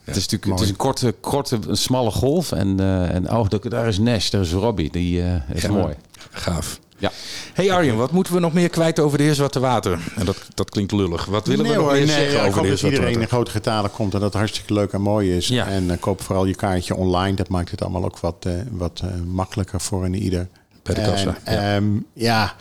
Het 0.05 0.17
is 0.17 0.23
natuurlijk 0.23 0.53
het 0.53 0.61
is 0.61 0.69
een 0.69 0.77
korte, 0.77 1.15
korte, 1.21 1.59
een 1.69 1.77
smalle 1.77 2.11
golf. 2.11 2.53
En, 2.53 2.81
eh, 2.81 3.15
en 3.15 3.31
oh, 3.33 3.47
daar- 3.69 3.89
is 3.89 3.99
Nash, 3.99 4.31
daar 4.31 4.41
is 4.41 4.53
Robbie. 4.53 4.91
Die 4.91 5.23
is 5.53 5.63
Ja. 5.63 5.71
mooi. 5.71 5.95
Gaaf. 6.31 6.81
Ja. 6.99 7.11
Hey 7.55 7.73
Arjen, 7.73 7.97
wat 7.97 8.11
moeten 8.11 8.33
we 8.33 8.41
nog 8.41 8.53
meer 8.53 8.69
kwijt 8.69 9.01
over 9.01 9.19
de 9.19 9.25
heer 9.25 9.35
Zwarte 9.35 9.61
Water? 9.61 9.99
En 10.17 10.25
dat, 10.25 10.37
dat 10.55 10.71
klinkt 10.71 10.93
lullig. 10.93 11.25
Wat 11.25 11.47
willen 11.47 11.65
we 11.65 11.75
nog 11.75 11.83
hoor, 11.83 11.93
meer 11.93 12.07
nee, 12.07 12.15
zeggen 12.15 12.33
ja, 12.33 12.41
ik 12.41 12.47
over 12.47 12.53
de 12.53 12.61
heer 12.61 12.71
dat 12.71 12.79
Zwarte 12.79 12.97
iedereen 12.97 13.15
in 13.15 13.21
Water? 13.21 13.37
grote 13.37 13.51
getalen 13.51 13.91
komt 13.91 14.15
en 14.15 14.21
dat 14.21 14.29
het 14.29 14.39
hartstikke 14.39 14.73
leuk 14.73 14.93
en 14.93 15.01
mooi 15.01 15.37
is. 15.37 15.49
Ja. 15.49 15.67
En 15.67 15.91
eh, 15.91 16.01
koop 16.01 16.23
vooral 16.23 16.47
je 16.47 16.55
kaartje 16.55 16.95
online. 16.95 17.37
Dat 17.37 17.49
maakt 17.49 17.71
het 17.71 17.83
allemaal 17.83 18.05
ook 18.05 18.19
wat, 18.19 18.45
eh, 18.47 18.53
wat 18.71 19.01
eh, 19.05 19.11
makkelijker 19.27 19.81
voor 19.81 20.05
een 20.05 20.15
ieder. 20.15 20.49
Bij 20.83 20.95
de 20.95 21.01
kassa, 21.01 21.37
En, 21.45 21.55
ja. 21.55 21.75
ehm, 21.75 21.87
ja, 22.13 22.55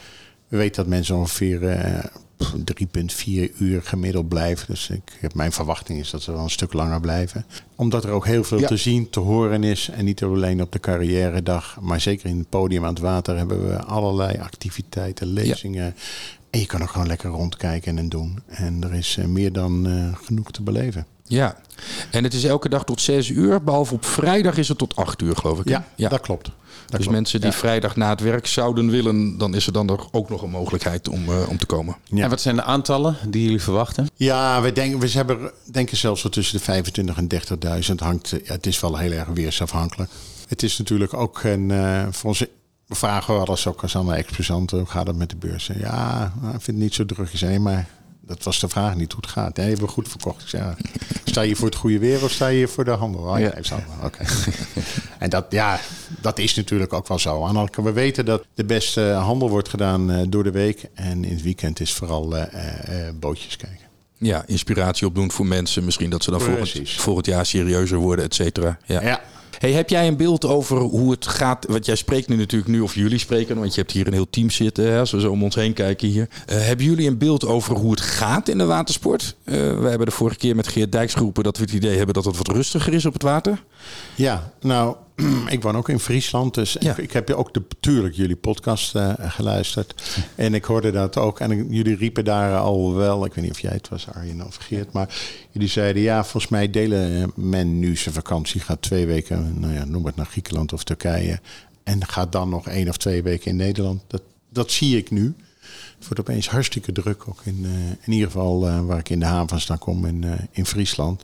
we 0.48 0.58
weten 0.58 0.76
dat 0.76 0.88
mensen 0.88 1.16
ongeveer 1.16 1.70
eh, 1.70 2.04
3,4 2.44 3.58
uur 3.58 3.82
gemiddeld 3.82 4.28
blijven. 4.28 4.66
Dus 4.68 4.90
ik 4.90 5.18
heb, 5.20 5.34
mijn 5.34 5.52
verwachting 5.52 6.00
is 6.00 6.10
dat 6.10 6.22
ze 6.22 6.32
wel 6.32 6.44
een 6.44 6.50
stuk 6.50 6.74
langer 6.74 7.00
blijven. 7.02 7.46
Omdat 7.76 8.04
er 8.04 8.10
ook 8.10 8.26
heel 8.26 8.44
veel 8.44 8.60
Ja. 8.60 8.68
te 8.68 8.78
zien, 8.78 9.10
te 9.10 9.20
horen 9.20 9.64
is. 9.64 9.90
En 9.90 10.06
niet 10.06 10.24
alleen 10.24 10.62
op 10.62 10.72
de 10.72 10.80
carrière 10.80 11.44
dag, 11.44 11.78
maar 11.82 12.02
zeker 12.02 12.30
in 12.30 12.38
het 12.38 12.50
podium 12.50 12.84
aan 12.84 12.94
het 12.94 13.00
water 13.00 13.38
hebben 13.38 13.68
we 13.68 13.84
allerlei 13.84 14.38
activiteiten, 14.38 15.28
lezingen. 15.28 15.96
En 16.50 16.60
je 16.60 16.66
kan 16.66 16.82
ook 16.82 16.90
gewoon 16.90 17.08
lekker 17.08 17.30
rondkijken 17.30 17.98
en 17.98 18.10
doen. 18.10 18.40
En 18.46 18.84
er 18.84 18.94
is 18.94 19.18
eh, 19.18 19.26
meer 19.26 19.52
dan 19.54 19.88
eh, 19.88 20.26
genoeg 20.26 20.52
te 20.52 20.62
beleven. 20.62 21.06
Ja, 21.28 21.56
en 22.12 22.24
het 22.24 22.34
is 22.34 22.44
elke 22.44 22.70
dag 22.70 22.84
tot 22.86 23.02
6 23.02 23.30
uur. 23.30 23.64
Behalve 23.64 23.94
op 23.94 24.06
vrijdag 24.06 24.58
is 24.58 24.68
het 24.68 24.78
tot 24.78 24.96
8 24.96 25.22
uur, 25.22 25.36
geloof 25.36 25.60
ik. 25.60 25.68
hè? 25.68 25.78
Ja, 25.96 26.10
dat 26.10 26.22
klopt. 26.22 26.44
Dat 26.46 26.54
dus 26.90 27.00
klopt. 27.00 27.12
mensen 27.12 27.42
die 27.42 27.50
Ja. 27.50 27.56
vrijdag 27.56 27.96
na 27.96 28.10
het 28.10 28.20
werk 28.20 28.48
zouden 28.48 28.90
willen, 28.90 29.38
dan 29.38 29.56
is 29.56 29.68
er 29.68 29.74
dan 29.74 29.90
er 29.90 30.00
ook 30.12 30.30
nog 30.30 30.42
een 30.42 30.50
mogelijkheid 30.50 31.08
om, 31.10 31.30
eh, 31.30 31.50
om 31.50 31.58
te 31.58 31.66
komen. 31.66 31.96
Ja. 32.04 32.24
En 32.24 32.30
wat 32.30 32.42
zijn 32.42 32.56
de 32.56 32.64
aantallen 32.64 33.16
die 33.28 33.44
jullie 33.44 33.62
verwachten? 33.62 34.08
Ja, 34.16 34.62
we 34.62 34.72
denken, 34.72 35.00
we 35.00 35.10
hebben, 35.12 35.52
denken 35.72 35.98
zelfs 35.98 36.24
wel 36.24 36.32
tussen 36.32 36.58
de 36.58 36.64
25 36.64 37.18
en 37.18 37.28
30.000. 37.28 38.00
Hangt, 38.00 38.32
eh, 38.32 38.46
ja, 38.46 38.54
het 38.54 38.66
is 38.66 38.80
wel 38.80 38.98
heel 38.98 39.12
erg 39.12 39.28
weersafhankelijk. 39.28 40.12
Het 40.48 40.64
is 40.64 40.78
natuurlijk 40.78 41.14
ook 41.14 41.44
een, 41.44 41.72
eh, 41.72 42.04
voor 42.12 42.30
ons 42.30 42.46
we 42.88 42.96
vragen 42.96 43.34
wel 43.34 43.48
eens 43.50 43.68
ook 43.68 43.82
als 43.82 43.96
aan 43.98 44.06
de 44.06 44.14
exposanten, 44.14 44.78
hoe 44.78 44.88
gaat 44.88 45.08
het 45.08 45.16
met 45.16 45.30
de 45.30 45.36
beurs? 45.36 45.70
Ja, 45.80 46.24
ik 46.44 46.50
vind 46.50 46.66
het 46.66 46.76
niet 46.76 46.94
zo 46.94 47.06
druk 47.06 47.30
zijn, 47.34 47.62
maar 47.62 47.88
dat 48.26 48.44
was 48.44 48.60
de 48.60 48.68
vraag 48.68 48.96
niet 48.96 49.12
hoe 49.12 49.22
het 49.22 49.32
gaat. 49.32 49.58
Nee, 49.58 49.68
hebben 49.68 49.86
we 49.86 49.92
goed 49.92 50.10
verkocht. 50.10 50.42
Ik 50.42 50.48
zei, 50.48 50.64
ja, 50.64 50.76
sta 51.24 51.42
je 51.42 51.56
voor 51.56 51.68
het 51.68 51.76
goede 51.76 52.00
weer 52.00 52.24
of 52.24 52.32
sta 52.32 52.48
je 52.48 52.68
voor 52.68 52.86
de 52.86 52.92
handel? 52.92 53.22
Oh, 53.22 53.40
ja, 53.40 53.54
Ja. 53.62 53.86
Oké. 54.04 54.26
en 55.20 55.30
dat, 55.30 55.46
ja, 55.50 55.80
dat 56.22 56.40
is 56.40 56.56
natuurlijk 56.56 56.94
ook 56.94 57.08
wel 57.08 57.20
zo. 57.20 57.44
Aan 57.44 57.70
we 57.74 57.92
weten 57.92 58.26
dat 58.26 58.46
de 58.54 58.66
beste 58.66 59.02
handel 59.02 59.50
wordt 59.50 59.70
gedaan 59.70 60.12
eh, 60.12 60.22
door 60.28 60.44
de 60.44 60.52
week. 60.52 60.90
En 60.94 61.24
in 61.24 61.34
het 61.34 61.42
weekend 61.42 61.80
is 61.80 61.94
vooral 61.94 62.38
eh, 62.38 63.08
eh, 63.08 63.16
bootjes 63.16 63.58
kijken. 63.58 63.85
Ja, 64.18 64.44
inspiratie 64.48 65.08
opdoen 65.08 65.32
voor 65.32 65.46
mensen. 65.46 65.86
Misschien 65.86 66.10
dat 66.10 66.24
ze 66.24 66.32
dan 66.32 66.42
volgend, 66.42 66.72
Precies. 66.72 66.96
volgend 66.96 67.26
jaar 67.26 67.46
serieuzer 67.46 67.98
worden, 67.98 68.26
et 68.26 68.36
cetera. 68.36 68.78
Ja. 68.86 69.02
Ja. 69.02 69.22
Hey, 69.60 69.72
heb 69.72 69.90
jij 69.90 70.08
een 70.08 70.18
beeld 70.18 70.46
over 70.46 70.78
hoe 70.78 71.12
het 71.12 71.28
gaat? 71.28 71.66
Want 71.70 71.86
jij 71.86 71.96
spreekt 71.96 72.28
nu 72.28 72.36
natuurlijk 72.36 72.72
nu, 72.72 72.80
of 72.82 72.96
jullie 72.96 73.18
spreken, 73.18 73.58
want 73.58 73.74
je 73.76 73.82
hebt 73.82 73.92
hier 73.94 74.08
een 74.08 74.14
heel 74.14 74.30
team 74.30 74.50
zitten, 74.50 74.92
hè, 74.92 75.00
als 75.00 75.12
we 75.12 75.20
zo 75.20 75.32
om 75.32 75.44
ons 75.44 75.56
heen 75.56 75.74
kijken 75.74 76.08
hier. 76.08 76.28
Eh, 76.46 76.58
hebben 76.60 76.86
jullie 76.86 77.08
een 77.08 77.18
beeld 77.18 77.46
over 77.46 77.76
hoe 77.76 77.92
het 77.92 78.02
gaat 78.02 78.48
in 78.50 78.58
de 78.58 78.66
watersport? 78.66 79.36
Eh, 79.44 79.54
we 79.56 79.88
hebben 79.88 80.06
de 80.06 80.12
vorige 80.12 80.38
keer 80.38 80.56
met 80.56 80.68
Geert 80.68 80.92
Dijks 80.92 81.14
geroepen 81.14 81.44
dat 81.44 81.58
we 81.58 81.64
het 81.64 81.74
idee 81.74 81.98
hebben 81.98 82.14
dat 82.16 82.26
het 82.26 82.38
wat 82.38 82.48
rustiger 82.48 82.94
is 82.94 83.06
op 83.06 83.14
het 83.14 83.22
water. 83.22 83.64
Ja, 84.16 84.52
nou, 84.62 84.96
ik 85.50 85.62
woon 85.62 85.76
ook 85.78 85.90
in 85.90 86.00
Friesland. 86.00 86.54
Dus 86.54 86.76
Ja. 86.80 86.92
ik, 86.92 86.98
ik 86.98 87.12
heb 87.12 87.30
ook 87.32 87.54
de, 87.54 87.62
natuurlijk 87.70 88.16
jullie 88.16 88.36
podcast 88.36 88.96
eh, 88.96 89.14
geluisterd. 89.20 90.18
En 90.36 90.54
ik 90.54 90.64
hoorde 90.66 90.92
dat 90.92 91.18
ook. 91.18 91.40
En 91.40 91.52
ik- 91.52 91.66
jullie 91.70 91.96
riepen 91.96 92.26
daar 92.26 92.58
al 92.58 92.94
wel, 92.94 93.26
ik 93.26 93.34
weet 93.34 93.44
niet 93.44 93.54
of 93.54 93.60
jij 93.60 93.72
het 93.72 93.90
was, 93.90 94.08
Arjen 94.14 94.46
of 94.46 94.56
Geert. 94.56 94.92
Maar 94.92 95.16
jullie 95.52 95.68
zeiden, 95.68 96.02
ja, 96.02 96.22
volgens 96.24 96.48
mij 96.52 96.70
delen 96.70 97.22
eh, 97.22 97.28
men 97.36 97.80
nu 97.80 97.96
zijn 97.96 98.14
vakantie. 98.16 98.62
Gaat 98.62 98.82
twee 98.82 99.06
weken, 99.06 99.60
nou 99.60 99.74
ja, 99.74 99.86
noem 99.86 100.06
het 100.06 100.16
naar 100.16 100.26
Griekenland 100.26 100.74
of 100.74 100.84
Turkije. 100.84 101.40
En 101.84 102.08
gaat 102.08 102.32
dan 102.32 102.50
nog 102.50 102.68
één 102.68 102.90
of 102.90 102.98
twee 102.98 103.24
weken 103.24 103.52
in 103.52 103.56
Nederland. 103.56 104.02
Dat, 104.08 104.22
dat 104.50 104.72
zie 104.72 104.98
ik 104.98 105.12
nu. 105.12 105.34
Het 105.98 106.08
wordt 106.08 106.20
opeens 106.20 106.50
hartstikke 106.50 106.92
druk. 106.92 107.28
Ook 107.28 107.42
in, 107.44 107.60
eh, 107.66 107.72
in 108.06 108.14
ieder 108.14 108.28
geval 108.28 108.86
waar 108.86 109.00
ik 109.00 109.10
in 109.10 109.20
de 109.20 109.26
haven 109.26 109.62
sta 109.62 109.76
kom 109.76 110.06
in, 110.06 110.26
in 110.52 110.66
Friesland. 110.66 111.24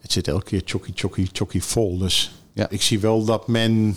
Het 0.00 0.12
zit 0.12 0.28
elke 0.28 0.44
keer 0.44 0.62
chokkie, 0.64 0.92
chokkie, 0.96 1.28
chokkie 1.32 1.62
vol. 1.64 1.98
Dus 1.98 2.32
Ja. 2.52 2.66
ik 2.70 2.82
zie 2.82 3.00
wel 3.00 3.24
dat 3.24 3.48
men... 3.48 3.96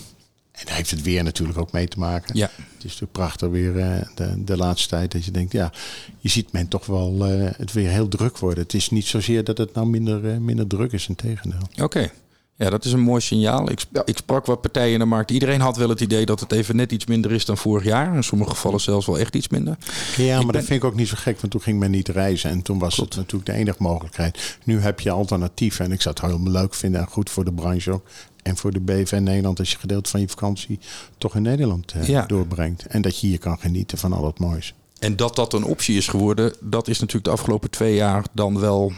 En 0.51 0.66
daar 0.66 0.76
heeft 0.76 0.91
het 0.91 1.01
weer 1.01 1.24
natuurlijk 1.24 1.58
ook 1.58 1.72
mee 1.72 1.88
te 1.88 1.99
maken. 1.99 2.38
Ja. 2.38 2.49
Het 2.56 2.78
is 2.78 2.84
natuurlijk 2.84 3.12
prachtig 3.12 3.49
weer 3.49 3.80
eh, 3.80 4.08
de, 4.16 4.43
de 4.43 4.58
laatste 4.58 4.89
tijd. 4.89 5.12
Dat 5.12 5.26
je 5.26 5.32
denkt, 5.32 5.51
ja, 5.51 5.72
je 6.20 6.30
ziet 6.30 6.51
men 6.51 6.68
toch 6.68 6.86
wel 6.86 7.26
eh, 7.26 7.49
het 7.58 7.74
weer 7.74 7.89
heel 7.89 8.08
druk 8.08 8.38
worden. 8.38 8.64
Het 8.64 8.74
is 8.74 8.89
niet 8.89 9.06
zozeer 9.06 9.43
dat 9.43 9.58
het 9.58 9.74
nou 9.74 9.88
minder, 9.88 10.32
eh, 10.32 10.38
minder 10.38 10.68
druk 10.68 10.91
is, 10.91 11.08
in 11.08 11.16
tegendeel. 11.16 11.68
Oké. 11.82 12.12
Ja, 12.58 12.70
dat 12.70 12.86
is 12.86 12.91
een 12.91 12.99
mooi 12.99 13.22
signaal. 13.22 13.72
Ik, 13.72 13.82
ik 14.06 14.18
sprak 14.18 14.45
wat 14.45 14.62
partijen 14.62 14.93
in 14.93 14.99
de 14.99 15.06
markt. 15.06 15.32
Iedereen 15.32 15.62
had 15.62 15.78
wel 15.78 15.89
het 15.89 16.01
idee 16.01 16.26
dat 16.26 16.39
het 16.39 16.51
even 16.51 16.76
net 16.76 16.91
iets 16.91 17.06
minder 17.06 17.32
is 17.32 17.45
dan 17.45 17.58
vorig 17.58 17.84
jaar. 17.84 18.16
In 18.16 18.24
sommige 18.24 18.49
gevallen 18.49 18.80
zelfs 18.80 19.06
wel 19.06 19.20
echt 19.20 19.36
iets 19.36 19.47
minder. 19.47 19.78
Ja, 20.18 20.41
maar 20.41 20.53
dat 20.53 20.64
vind 20.64 20.84
ik 20.84 20.89
ook 20.89 20.95
niet 20.95 21.08
zo 21.08 21.16
gek, 21.18 21.39
want 21.39 21.51
toen 21.51 21.62
ging 21.62 21.80
men 21.80 21.91
niet 21.91 22.08
reizen. 22.08 22.49
En 22.49 22.62
toen 22.62 22.80
was 22.80 22.97
het 22.97 23.16
natuurlijk 23.16 23.45
de 23.45 23.53
enige 23.53 23.84
mogelijkheid. 23.84 24.58
Nu 24.64 24.80
heb 24.80 24.99
je 24.99 25.12
alternatieven. 25.12 25.86
En 25.86 25.91
ik 25.91 26.01
zou 26.01 26.16
het 26.20 26.26
heel 26.26 26.51
leuk 26.51 26.74
vinden 26.74 27.01
en 27.01 27.08
goed 27.08 27.30
voor 27.30 27.45
de 27.45 27.53
branche 27.53 27.91
ook. 27.91 28.06
En 28.46 28.58
voor 28.58 28.72
de 28.72 28.80
BV 28.80 29.18
Nederland 29.22 29.60
als 29.60 29.72
je 29.72 29.78
gedeelte 29.78 30.10
van 30.10 30.20
je 30.20 30.28
vakantie 30.28 30.80
toch 31.18 31.36
in 31.36 31.41
Nederland 31.41 31.91
eh, 31.91 32.28
doorbrengt. 32.28 32.86
En 32.86 33.02
dat 33.02 33.20
je 33.20 33.28
hier 33.28 33.39
kan 33.39 33.60
genieten 33.60 33.98
van 33.98 34.14
al 34.14 34.26
het 34.26 34.39
moois. 34.39 34.74
En 35.00 35.16
dat 35.16 35.36
dat 35.36 35.54
een 35.54 35.64
optie 35.64 35.98
is 35.98 36.08
geworden, 36.08 36.56
dat 36.62 36.88
is 36.88 37.00
natuurlijk 37.00 37.26
de 37.26 37.32
afgelopen 37.32 37.70
twee 37.70 37.96
jaar 37.96 38.26
dan 38.32 38.60
wel 38.60 38.93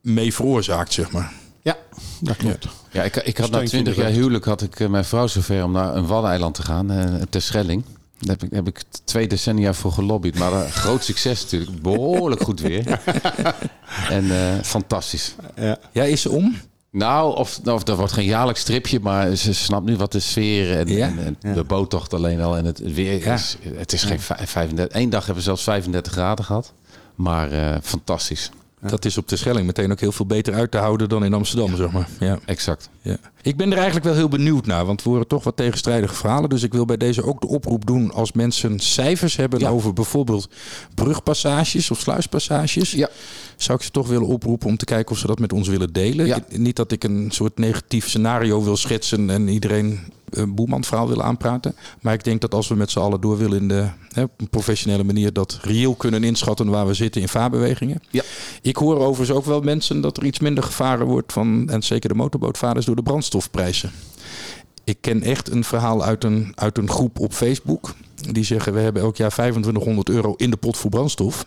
mee 0.00 0.34
veroorzaakt, 0.34 0.92
zeg 0.92 1.10
maar. 1.10 1.32
Ja, 1.62 1.76
dat 2.20 2.36
klopt. 2.36 2.68
Ja, 2.90 3.02
ik, 3.02 3.16
ik 3.16 3.38
had 3.38 3.50
na 3.50 3.64
twintig 3.64 3.96
jaar 3.96 4.10
huwelijk 4.10 4.44
had 4.44 4.62
ik 4.62 4.80
eh, 4.80 4.88
mijn 4.88 5.04
vrouw 5.04 5.26
zover 5.26 5.64
om 5.64 5.72
naar 5.72 5.96
een 5.96 6.06
Waddeneiland 6.06 6.54
te 6.54 6.62
gaan, 6.62 6.92
uh, 6.92 7.14
ter 7.30 7.42
Schelling. 7.42 7.84
Daar 8.18 8.36
heb 8.38 8.42
ik, 8.42 8.52
heb 8.52 8.66
ik 8.66 8.82
twee 9.04 9.26
decennia 9.26 9.74
voor 9.74 9.92
gelobbyd. 9.92 10.38
Maar 10.38 10.52
uh, 10.52 10.70
groot 10.70 11.04
succes 11.04 11.40
natuurlijk. 11.42 11.82
Behoorlijk 11.82 12.42
goed 12.42 12.60
weer. 12.60 13.00
en 14.08 14.24
fantastisch. 14.64 15.34
Ja. 15.56 15.78
ja, 15.92 16.02
is 16.04 16.20
ze 16.20 16.30
om? 16.30 16.56
Nou, 16.92 17.36
of, 17.36 17.60
of 17.64 17.82
dat 17.82 17.96
wordt 17.96 18.12
geen 18.12 18.24
jaarlijks 18.24 18.60
stripje, 18.60 19.00
maar 19.00 19.36
ze 19.36 19.54
snapt 19.54 19.86
nu 19.86 19.96
wat 19.96 20.12
de 20.12 20.20
sfeer 20.20 20.78
en, 20.78 20.88
ja? 20.88 21.12
en, 21.40 21.54
de 21.54 21.64
boottocht 21.64 22.14
alleen 22.14 22.40
al. 22.40 22.56
En 22.56 22.64
het 22.64 22.78
weer 22.78 23.26
is, 23.26 23.56
het 23.74 23.92
is 23.92 24.02
geen 24.02 24.20
35. 24.20 25.00
Eén 25.00 25.10
dag 25.10 25.20
hebben 25.20 25.36
we 25.36 25.48
zelfs 25.48 25.62
35 25.62 26.12
graden 26.12 26.44
gehad. 26.44 26.72
Maar 27.14 27.52
uh, 27.52 27.76
fantastisch. 27.82 28.50
Dat 28.80 29.04
is 29.04 29.18
op 29.18 29.28
de 29.28 29.36
Schelling 29.36 29.66
meteen 29.66 29.92
ook 29.92 30.00
heel 30.00 30.12
veel 30.12 30.26
beter 30.26 30.54
uit 30.54 30.70
te 30.70 30.78
houden 30.78 31.08
dan 31.08 31.24
in 31.24 31.34
Amsterdam, 31.34 31.76
zeg 31.76 31.90
maar. 31.90 32.08
Ja, 32.20 32.38
exact. 32.44 32.90
Ja. 33.02 33.16
Ik 33.42 33.56
ben 33.56 33.70
er 33.70 33.76
eigenlijk 33.76 34.06
wel 34.06 34.14
heel 34.14 34.28
benieuwd 34.28 34.66
naar, 34.66 34.84
want 34.84 35.02
we 35.02 35.08
horen 35.08 35.26
toch 35.26 35.44
wat 35.44 35.56
tegenstrijdige 35.56 36.14
verhalen. 36.14 36.48
Dus 36.48 36.62
ik 36.62 36.72
wil 36.72 36.84
bij 36.84 36.96
deze 36.96 37.24
ook 37.24 37.40
de 37.40 37.46
oproep 37.46 37.86
doen 37.86 38.12
als 38.12 38.32
mensen 38.32 38.78
cijfers 38.78 39.36
hebben 39.36 39.62
over 39.66 39.92
bijvoorbeeld 39.92 40.48
brugpassages 40.94 41.90
of 41.90 42.00
sluispassages. 42.00 42.90
Ja. 42.90 43.08
Zou 43.56 43.78
ik 43.78 43.84
ze 43.84 43.90
toch 43.90 44.08
willen 44.08 44.26
oproepen 44.26 44.68
om 44.68 44.76
te 44.76 44.84
kijken 44.84 45.12
of 45.12 45.18
ze 45.18 45.26
dat 45.26 45.38
met 45.38 45.52
ons 45.52 45.68
willen 45.68 45.92
delen. 45.92 46.26
Ja. 46.26 46.44
Niet 46.48 46.76
dat 46.76 46.92
ik 46.92 47.04
een 47.04 47.30
soort 47.30 47.58
negatief 47.58 48.08
scenario 48.08 48.62
wil 48.62 48.76
schetsen 48.76 49.30
en 49.30 49.48
iedereen 49.48 49.86
een 49.86 50.00
boemanverhaal 50.48 51.08
willen 51.08 51.24
aanpraten. 51.24 51.74
Maar 52.00 52.14
ik 52.14 52.24
denk 52.24 52.40
dat 52.40 52.54
als 52.54 52.68
we 52.68 52.74
met 52.74 52.90
z'n 52.90 52.98
allen 52.98 53.20
door 53.20 53.38
willen 53.38 53.60
in 53.60 53.68
de 53.68 53.88
hè, 54.08 54.24
professionele 54.50 55.04
manier 55.04 55.32
dat 55.32 55.58
reëel 55.62 55.94
kunnen 55.94 56.24
inschatten 56.24 56.68
waar 56.68 56.86
we 56.86 56.94
zitten 56.94 57.20
in 57.20 57.28
vaarbewegingen. 57.28 58.02
Ja. 58.10 58.22
Ik 58.62 58.76
hoor 58.76 58.98
overigens 58.98 59.38
ook 59.38 59.44
wel 59.44 59.60
mensen 59.60 60.00
dat 60.00 60.16
er 60.16 60.24
iets 60.24 60.38
minder 60.38 60.64
gevaren 60.64 61.06
wordt 61.06 61.32
van, 61.32 61.68
en 61.68 61.82
zeker 61.82 62.08
de 62.08 62.14
motorbootvaders, 62.14 62.86
door 62.86 62.96
de 62.96 63.02
brandstofprijzen. 63.02 63.90
Ik 64.84 64.96
ken 65.00 65.22
echt 65.22 65.50
een 65.50 65.64
verhaal 65.64 66.04
uit 66.04 66.24
een, 66.24 66.52
uit 66.54 66.78
een 66.78 66.90
groep 66.90 67.18
op 67.18 67.32
Facebook. 67.32 67.94
Die 68.30 68.44
zeggen 68.44 68.72
we 68.72 68.80
hebben 68.80 69.02
elk 69.02 69.16
jaar 69.16 69.30
2500 69.30 70.08
euro 70.08 70.34
in 70.36 70.50
de 70.50 70.56
pot 70.56 70.76
voor 70.76 70.90
brandstof. 70.90 71.44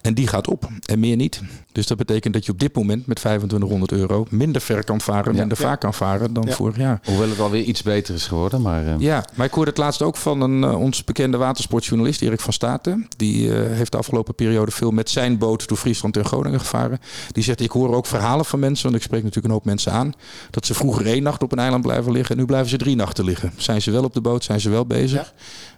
En 0.00 0.14
die 0.14 0.26
gaat 0.26 0.48
op 0.48 0.68
en 0.86 1.00
meer 1.00 1.16
niet. 1.16 1.40
Dus 1.72 1.86
dat 1.86 1.96
betekent 1.96 2.34
dat 2.34 2.46
je 2.46 2.52
op 2.52 2.58
dit 2.58 2.74
moment 2.74 3.06
met 3.06 3.16
2500 3.16 3.92
euro 3.92 4.26
minder 4.30 4.60
ver 4.62 4.84
kan 4.84 5.00
varen, 5.00 5.34
minder 5.34 5.56
vaak 5.56 5.80
kan 5.80 5.94
varen 5.94 6.32
dan 6.32 6.48
vorig 6.48 6.76
jaar. 6.76 7.00
Hoewel 7.04 7.28
het 7.28 7.40
alweer 7.40 7.62
iets 7.62 7.82
beter 7.82 8.14
is 8.14 8.26
geworden. 8.26 8.62
Maar, 8.62 8.84
uh... 8.84 8.94
Ja, 8.98 9.24
maar 9.34 9.46
ik 9.46 9.52
hoorde 9.52 9.70
het 9.70 9.78
laatst 9.78 10.02
ook 10.02 10.16
van 10.16 10.40
een, 10.40 10.62
uh, 10.62 10.80
ons 10.80 11.04
bekende 11.04 11.36
watersportjournalist 11.36 12.22
Erik 12.22 12.40
van 12.40 12.52
Staten. 12.52 13.08
Die 13.16 13.46
uh, 13.46 13.54
heeft 13.54 13.92
de 13.92 13.98
afgelopen 13.98 14.34
periode 14.34 14.70
veel 14.70 14.90
met 14.90 15.10
zijn 15.10 15.38
boot 15.38 15.68
door 15.68 15.78
Friesland 15.78 16.16
en 16.16 16.24
Groningen 16.24 16.60
gevaren. 16.60 16.98
Die 17.32 17.44
zegt, 17.44 17.60
ik 17.60 17.70
hoor 17.70 17.94
ook 17.94 18.06
verhalen 18.06 18.44
van 18.44 18.58
mensen, 18.58 18.84
want 18.84 18.96
ik 18.96 19.02
spreek 19.02 19.22
natuurlijk 19.22 19.46
een 19.46 19.52
hoop 19.52 19.64
mensen 19.64 19.92
aan, 19.92 20.12
dat 20.50 20.66
ze 20.66 20.74
vroeger 20.74 21.06
één 21.06 21.22
nacht 21.22 21.42
op 21.42 21.52
een 21.52 21.58
eiland 21.58 21.82
blijven 21.82 22.12
liggen 22.12 22.34
en 22.34 22.40
nu 22.40 22.46
blijven 22.46 22.70
ze 22.70 22.76
drie 22.76 22.96
nachten 22.96 23.24
liggen. 23.24 23.52
Zijn 23.56 23.82
ze 23.82 23.90
wel 23.90 24.04
op 24.04 24.14
de 24.14 24.20
boot, 24.20 24.44
zijn 24.44 24.60
ze 24.60 24.70
wel 24.70 24.86
bezig. 24.86 25.34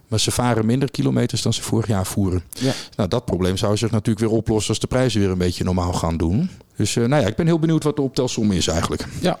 Maar 0.07 0.19
ze 0.19 0.31
varen 0.31 0.65
minder 0.65 0.91
kilometers 0.91 1.41
dan 1.41 1.53
ze 1.53 1.61
vorig 1.61 1.87
jaar 1.87 2.05
voeren. 2.05 2.43
Ja. 2.49 2.73
Nou, 2.95 3.09
dat 3.09 3.25
probleem 3.25 3.57
zou 3.57 3.77
zich 3.77 3.91
natuurlijk 3.91 4.25
weer 4.25 4.37
oplossen 4.37 4.69
als 4.69 4.79
de 4.79 4.87
prijzen 4.87 5.19
weer 5.19 5.29
een 5.29 5.37
beetje 5.37 5.63
normaal 5.63 5.93
gaan 5.93 6.17
doen. 6.17 6.49
Dus 6.75 6.95
uh, 6.95 7.05
nou 7.05 7.21
ja, 7.21 7.27
ik 7.27 7.35
ben 7.35 7.45
heel 7.45 7.59
benieuwd 7.59 7.83
wat 7.83 7.95
de 7.95 8.01
optelsom 8.01 8.51
is 8.51 8.67
eigenlijk. 8.67 9.05
Ja, 9.21 9.39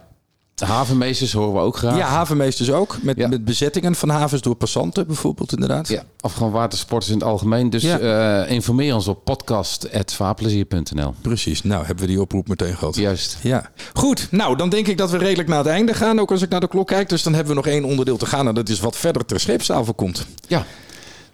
de 0.55 0.65
havenmeesters 0.65 1.33
horen 1.33 1.53
we 1.53 1.59
ook 1.59 1.77
graag. 1.77 1.97
Ja, 1.97 2.07
havenmeesters 2.07 2.71
ook. 2.71 2.97
Met, 3.01 3.17
met 3.29 3.45
bezettingen 3.45 3.95
van 3.95 4.09
havens 4.09 4.41
door 4.41 4.55
passanten 4.55 5.07
bijvoorbeeld 5.07 5.53
inderdaad. 5.53 5.87
Ja, 5.87 6.03
of 6.21 6.33
gewoon 6.33 6.51
watersporters 6.51 7.11
in 7.11 7.17
het 7.17 7.27
algemeen. 7.27 7.69
Dus 7.69 7.83
ja. 7.83 7.99
uh, 8.43 8.51
informeer 8.51 8.95
ons 8.95 9.07
op 9.07 9.23
podcast.vaarplezier.nl 9.23 11.13
Precies. 11.21 11.63
Nou, 11.63 11.85
hebben 11.85 12.05
we 12.05 12.11
die 12.11 12.21
oproep 12.21 12.47
meteen 12.47 12.77
gehad. 12.77 12.95
Juist. 12.95 13.37
Ja. 13.41 13.69
Goed. 13.93 14.27
Nou, 14.31 14.57
dan 14.57 14.69
denk 14.69 14.87
ik 14.87 14.97
dat 14.97 15.11
we 15.11 15.17
redelijk 15.17 15.49
naar 15.49 15.57
het 15.57 15.67
einde 15.67 15.93
gaan. 15.93 16.19
Ook 16.19 16.31
als 16.31 16.41
ik 16.41 16.49
naar 16.49 16.59
de 16.59 16.67
klok 16.67 16.87
kijk. 16.87 17.09
Dus 17.09 17.23
dan 17.23 17.33
hebben 17.33 17.55
we 17.55 17.61
nog 17.61 17.67
één 17.67 17.83
onderdeel 17.83 18.17
te 18.17 18.25
gaan. 18.25 18.47
En 18.47 18.55
dat 18.55 18.69
is 18.69 18.79
wat 18.79 18.97
verder 18.97 19.25
ter 19.25 19.39
scheepstafel 19.39 19.93
komt. 19.93 20.25
Ja. 20.47 20.65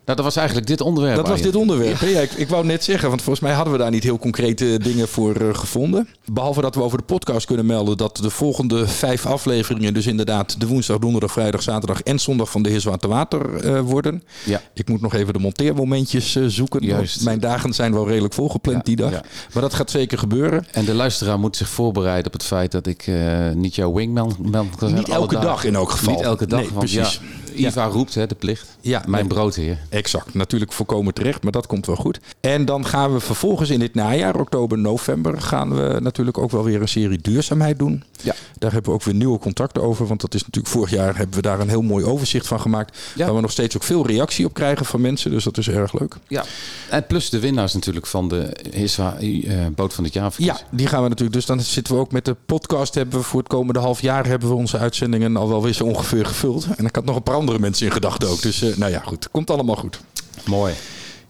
Nou, 0.10 0.22
dat 0.22 0.34
was 0.34 0.40
eigenlijk 0.40 0.68
dit 0.68 0.82
onderwerp. 0.82 1.16
Dat 1.16 1.28
was 1.28 1.42
dit 1.42 1.56
onderwerp. 1.56 1.98
Ja. 2.10 2.20
ik, 2.20 2.32
ik, 2.32 2.50
wou 2.50 2.66
net 2.66 2.84
zeggen, 2.84 3.10
want 3.10 3.22
volgens 3.22 3.46
mij 3.46 3.56
hadden 3.56 3.74
we 3.74 3.80
daar 3.80 3.92
niet 3.92 4.04
heel 4.04 4.18
concrete 4.18 4.80
dingen 4.84 5.08
voor 5.08 5.42
uh, 5.42 5.54
gevonden. 5.54 6.08
Behalve 6.32 6.62
dat 6.62 6.76
we 6.76 6.82
over 6.82 6.98
de 6.98 7.04
podcast 7.04 7.46
kunnen 7.46 7.66
melden 7.66 7.98
dat 7.98 8.18
de 8.18 8.30
volgende 8.30 8.88
vijf 8.88 9.26
afleveringen, 9.26 9.94
dus 9.94 10.08
inderdaad 10.08 10.60
de 10.60 10.68
woensdag, 10.68 10.98
donderdag, 10.98 11.32
vrijdag, 11.32 11.62
zaterdag 11.62 12.02
en 12.02 12.20
zondag 12.20 12.52
van 12.52 12.62
de 12.62 12.70
Heer 12.70 12.80
Zwarte 12.80 13.08
Water 13.08 13.66
uh, 13.66 13.80
worden. 13.80 14.24
Ja. 14.46 14.62
Ik 14.74 14.88
moet 14.88 15.02
nog 15.02 15.14
even 15.14 15.34
de 15.34 15.40
monteermomentjes 15.40 16.36
uh, 16.36 16.46
zoeken. 16.48 16.86
Juist. 16.86 17.24
Mijn 17.24 17.40
dagen 17.40 17.74
zijn 17.74 17.94
wel 17.94 18.08
redelijk 18.08 18.34
volgepland 18.34 18.78
ja, 18.78 18.84
die 18.84 18.96
dag. 18.96 19.12
Ja. 19.12 19.24
Maar 19.54 19.62
dat 19.62 19.74
gaat 19.74 19.92
zeker 19.92 20.18
gebeuren. 20.18 20.66
En 20.72 20.86
de 20.86 20.94
luisteraar 20.94 21.40
moet 21.40 21.58
zich 21.58 21.70
voorbereiden 21.70 22.26
op 22.26 22.34
het 22.34 22.44
feit 22.44 22.72
dat 22.72 22.88
ik 22.88 23.12
niet 23.54 23.76
jouw 23.76 23.94
wingman 23.94 24.36
zijn. 24.80 24.94
Niet 24.94 25.10
elke 25.10 25.40
dag 25.40 25.64
in 25.64 25.76
elk 25.76 25.92
geval. 25.92 26.14
Niet 26.14 26.24
elke 26.24 26.46
dag, 26.46 26.60
nee, 26.60 26.70
want 26.74 26.92
precies. 26.92 27.20
Iva 27.60 27.86
roept, 27.86 28.16
hè, 28.16 28.28
de 28.28 28.36
plicht. 28.36 28.78
Ja, 28.82 29.04
mijn 29.08 29.28
broodheer. 29.28 29.78
Exact. 29.90 30.34
Natuurlijk 30.34 30.72
voorkomen 30.72 31.14
terecht, 31.14 31.44
maar 31.44 31.52
dat 31.52 31.68
komt 31.68 31.86
wel 31.86 31.96
goed. 31.96 32.20
En 32.40 32.66
dan 32.66 32.86
gaan 32.86 33.14
we 33.14 33.20
vervolgens 33.20 33.70
in 33.70 33.80
dit 33.80 33.94
najaar, 33.94 34.36
oktober, 34.36 34.78
november, 34.78 35.42
gaan 35.42 35.76
we 35.76 36.00
natuurlijk 36.02 36.38
ook 36.38 36.52
wel 36.52 36.64
weer 36.64 36.82
een 36.82 36.88
serie 36.88 37.20
duurzaamheid 37.22 37.80
doen. 37.80 38.04
Ja. 38.22 38.36
Daar 38.58 38.72
hebben 38.72 38.92
we 38.92 38.98
ook 38.98 39.04
weer 39.04 39.16
nieuwe 39.16 39.40
contacten 39.40 39.82
over. 39.82 40.08
Want 40.08 40.22
dat 40.22 40.34
is 40.34 40.42
natuurlijk 40.42 40.74
vorig 40.74 40.90
jaar 40.90 41.18
hebben 41.18 41.36
we 41.36 41.42
daar 41.42 41.60
een 41.60 41.70
heel 41.70 41.82
mooi 41.82 42.06
overzicht 42.06 42.48
van 42.48 42.60
gemaakt. 42.60 42.98
Ja. 43.16 43.26
Waar 43.26 43.36
we 43.36 43.42
nog 43.42 43.52
steeds 43.52 43.76
ook 43.76 43.84
veel 43.84 44.08
reactie 44.08 44.46
op 44.46 44.54
krijgen 44.54 44.86
van 44.86 45.02
mensen. 45.02 45.32
Dus 45.32 45.44
dat 45.44 45.58
is 45.58 45.70
erg 45.70 46.00
leuk. 46.00 46.16
Ja. 46.28 46.44
En 46.90 47.08
plus 47.08 47.30
de 47.30 47.40
winnaars 47.40 47.74
natuurlijk 47.74 48.06
van 48.06 48.28
de 48.28 48.56
Hiswa 48.72 49.18
uh, 49.22 49.66
boot 49.76 49.94
van 49.94 50.04
het 50.04 50.14
jaar. 50.14 50.34
Ja, 50.38 50.60
die 50.72 50.88
gaan 50.88 51.04
we 51.04 51.10
natuurlijk. 51.10 51.36
Dus 51.36 51.46
dan 51.46 51.60
zitten 51.60 51.94
we 51.94 52.00
ook 52.00 52.12
met 52.12 52.26
de 52.26 52.36
podcast. 52.46 52.96
Hebben 52.96 53.20
we 53.20 53.26
voor 53.26 53.40
het 53.40 53.50
komende 53.50 53.80
half 53.80 54.02
jaar 54.02 54.26
hebben 54.26 54.50
we 54.50 54.56
onze 54.56 54.78
uitzendingen 54.78 55.38
al 55.38 55.50
wel 55.50 55.64
weer 55.64 55.74
zo 55.74 55.84
ongeveer 55.84 56.26
gevuld. 56.26 56.68
En 56.78 56.86
ik 56.86 56.96
had 56.96 57.06
nog 57.06 57.16
een 57.16 57.24
paar 57.24 57.36
andere 57.50 57.70
mensen 57.70 57.86
in 57.86 57.92
gedachten 57.92 58.30
ook. 58.30 58.42
Dus 58.42 58.64
uh, 58.64 58.76
nou 58.76 58.92
ja, 58.92 59.00
goed. 59.00 59.30
Komt 59.32 59.50
allemaal 59.50 59.76
goed. 59.76 60.00
Mooi. 60.46 60.74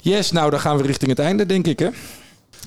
Yes, 0.02 0.32
nou 0.32 0.50
dan 0.50 0.60
gaan 0.60 0.78
we 0.78 0.84
richting 0.84 1.10
het 1.10 1.20
einde, 1.20 1.46
denk 1.46 1.68
ik 1.68 1.80
hè. 1.80 1.90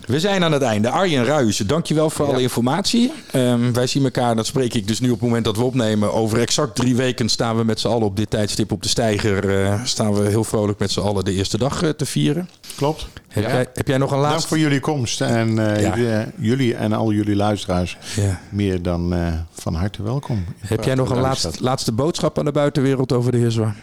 We 0.07 0.21
zijn 0.21 0.45
aan 0.45 0.53
het 0.53 0.63
einde. 0.63 0.91
Arjen 0.91 1.25
Ruijsen, 1.25 1.67
dankjewel 1.67 2.11
voor 2.11 2.27
alle 2.27 2.41
informatie. 2.41 3.13
Um, 3.35 3.73
wij 3.73 3.87
zien 3.87 4.05
elkaar, 4.05 4.37
dat 4.37 4.47
spreek 4.47 4.75
ik 4.75 4.87
dus 4.87 5.01
nu 5.01 5.07
op 5.09 5.15
het 5.15 5.23
moment 5.23 5.45
dat 5.45 5.57
we 5.57 5.63
opnemen. 5.63 6.13
Over 6.13 6.39
exact 6.41 6.75
drie 6.75 6.97
weken 6.97 7.29
staan 7.29 7.57
we 7.57 7.65
met 7.65 7.81
z'n 7.81 7.89
allen 7.89 8.07
op 8.07 8.17
dit 8.17 8.31
tijdstip 8.31 8.73
op 8.73 8.83
de 8.83 8.89
steiger. 8.89 9.65
Uh, 9.65 9.85
staan 9.85 10.15
we 10.15 10.29
heel 10.29 10.45
vrolijk 10.45 10.79
met 10.79 10.91
z'n 10.91 11.01
allen 11.01 11.25
de 11.25 11.33
eerste 11.33 11.59
dag 11.59 11.83
uh, 11.83 11.91
te 11.91 12.07
vieren. 12.07 12.49
Klopt. 12.77 13.07
Heb, 13.33 13.45
ja. 13.45 13.51
jij, 13.51 13.67
heb 13.75 13.89
jij 13.89 13.99
nog 13.99 14.11
een 14.11 14.19
laatste? 14.19 14.39
Dank 14.39 14.49
voor 14.49 14.59
jullie 14.59 14.81
komst. 14.81 15.21
En 15.21 15.49
uh, 15.49 15.81
ja. 15.81 16.27
jullie 16.37 16.75
en 16.75 16.93
al 16.93 17.13
jullie 17.13 17.37
luisteraars 17.37 17.99
ja. 18.17 18.41
meer 18.51 18.83
dan 18.83 19.15
van 19.53 19.75
harte 19.75 20.03
welkom. 20.03 20.45
Heb 20.59 20.85
jij 20.85 20.95
nog 20.95 21.11
een 21.11 21.21
laatste, 21.21 21.51
laatste 21.59 21.93
boodschap 21.93 22.39
aan 22.39 22.45
de 22.45 22.53
buitenwereld 22.53 23.13
over 23.13 23.33
de 23.33 23.39
Heerswa? 23.39 23.75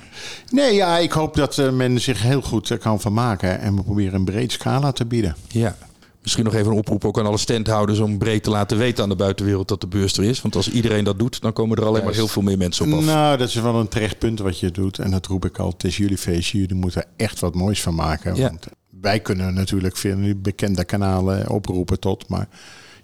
Nee, 0.49 0.73
ja, 0.73 0.97
ik 0.97 1.11
hoop 1.11 1.35
dat 1.35 1.71
men 1.73 2.01
zich 2.01 2.21
heel 2.21 2.41
goed 2.41 2.77
kan 2.77 2.99
vermaken. 2.99 3.59
En 3.59 3.75
we 3.75 3.83
proberen 3.83 4.13
een 4.13 4.25
breed 4.25 4.51
scala 4.51 4.91
te 4.91 5.05
bieden. 5.05 5.35
Ja, 5.47 5.75
Misschien 6.21 6.43
nog 6.43 6.53
even 6.53 6.71
een 6.71 6.77
oproep 6.77 7.05
ook 7.05 7.19
aan 7.19 7.25
alle 7.25 7.37
standhouders 7.37 7.99
om 7.99 8.17
breed 8.17 8.43
te 8.43 8.49
laten 8.49 8.77
weten 8.77 9.03
aan 9.03 9.09
de 9.09 9.15
buitenwereld 9.15 9.67
dat 9.67 9.81
de 9.81 9.87
beurs 9.87 10.17
er 10.17 10.23
is. 10.23 10.41
Want 10.41 10.55
als 10.55 10.69
iedereen 10.71 11.03
dat 11.03 11.19
doet, 11.19 11.41
dan 11.41 11.53
komen 11.53 11.77
er 11.77 11.85
alleen 11.85 12.03
maar 12.03 12.13
heel 12.13 12.27
veel 12.27 12.41
meer 12.41 12.57
mensen 12.57 12.85
op 12.85 12.99
af. 12.99 13.05
Nou, 13.05 13.37
dat 13.37 13.47
is 13.47 13.55
wel 13.55 13.75
een 13.75 13.87
terecht 13.87 14.17
punt 14.17 14.39
wat 14.39 14.59
je 14.59 14.71
doet. 14.71 14.99
En 14.99 15.11
dat 15.11 15.25
roep 15.25 15.45
ik 15.45 15.57
al, 15.57 15.69
het 15.69 15.83
is 15.83 15.97
jullie 15.97 16.17
feestje. 16.17 16.59
Jullie 16.59 16.75
moeten 16.75 17.01
er 17.01 17.07
echt 17.15 17.39
wat 17.39 17.55
moois 17.55 17.81
van 17.81 17.95
maken. 17.95 18.35
Ja. 18.35 18.49
Want 18.49 18.67
wij 19.01 19.19
kunnen 19.19 19.53
natuurlijk 19.53 19.97
via 19.97 20.33
bekende 20.35 20.83
kanalen 20.83 21.49
oproepen 21.49 21.99
tot, 21.99 22.27
maar 22.27 22.47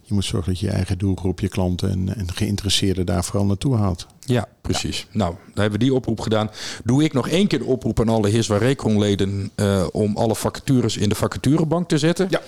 je 0.02 0.14
moet 0.14 0.26
zorgen 0.26 0.52
dat 0.52 0.60
je, 0.60 0.66
je 0.66 0.72
eigen 0.72 0.98
doelgroep, 0.98 1.40
je 1.40 1.48
klanten 1.48 1.92
en, 1.92 2.16
en 2.16 2.34
geïnteresseerden 2.34 3.06
daar 3.06 3.24
vooral 3.24 3.46
naartoe 3.46 3.76
haalt. 3.76 4.08
Ja, 4.20 4.48
precies. 4.62 5.08
Nou, 5.12 5.34
dan 5.34 5.62
hebben 5.62 5.80
we 5.80 5.86
die 5.86 5.94
oproep 5.94 6.20
gedaan. 6.20 6.50
Doe 6.84 7.04
ik 7.04 7.14
nog 7.14 7.30
één 7.30 7.48
keer 7.48 7.60
de 7.60 7.66
oproep 7.66 8.00
aan 8.00 8.10
alle 8.10 8.30
Hiswa 8.30 8.58
Recron-leden 8.58 9.52
uh, 9.56 9.88
om 9.92 10.18
alle 10.18 10.36
vacatures 10.36 10.98
in 10.98 11.10
de 11.10 11.16
vacaturebank 11.16 11.88
te 11.88 11.98
zetten. 11.98 12.28
Ja. 12.30 12.42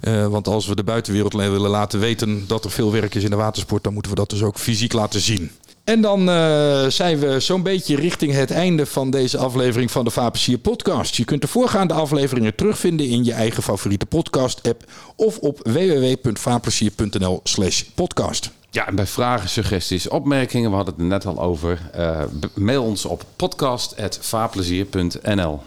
Uh, 0.00 0.26
want 0.26 0.48
als 0.48 0.66
we 0.66 0.74
de 0.74 0.84
buitenwereld 0.84 1.32
willen 1.32 1.70
laten 1.70 2.00
weten 2.00 2.44
dat 2.46 2.64
er 2.64 2.70
veel 2.70 2.92
werk 2.92 3.14
is 3.14 3.24
in 3.24 3.30
de 3.30 3.36
watersport, 3.36 3.84
dan 3.84 3.92
moeten 3.92 4.10
we 4.12 4.18
dat 4.18 4.30
dus 4.30 4.42
ook 4.42 4.58
fysiek 4.58 4.92
laten 4.92 5.20
zien. 5.20 5.50
En 5.84 6.00
dan 6.00 6.28
uh, 6.28 6.86
zijn 6.86 7.18
we 7.18 7.40
zo'n 7.40 7.62
beetje 7.62 7.96
richting 7.96 8.32
het 8.32 8.50
einde 8.50 8.86
van 8.86 9.10
deze 9.10 9.38
aflevering 9.38 9.90
van 9.90 10.04
de 10.04 10.10
Vapensier 10.10 10.58
podcast. 10.58 11.14
Je 11.14 11.24
kunt 11.24 11.40
de 11.40 11.48
voorgaande 11.48 11.94
afleveringen 11.94 12.54
terugvinden 12.54 13.08
in 13.08 13.24
je 13.24 13.32
eigen 13.32 13.62
favoriete 13.62 14.06
podcast 14.06 14.68
app 14.68 14.84
of 15.16 15.38
op 15.38 15.60
www.vapensier.nl 15.62 17.40
slash 17.42 17.82
podcast. 17.82 18.50
Ja, 18.70 18.86
en 18.86 18.94
bij 18.94 19.06
vragen, 19.06 19.48
suggesties, 19.48 20.08
opmerkingen, 20.08 20.70
we 20.70 20.76
hadden 20.76 20.94
het 20.94 21.02
er 21.02 21.08
net 21.08 21.26
al 21.26 21.40
over. 21.40 21.90
Uh, 21.96 22.22
mail 22.54 22.82
ons 22.82 23.04
op 23.04 23.24
podcast.vaarplezier.nl 23.36 25.60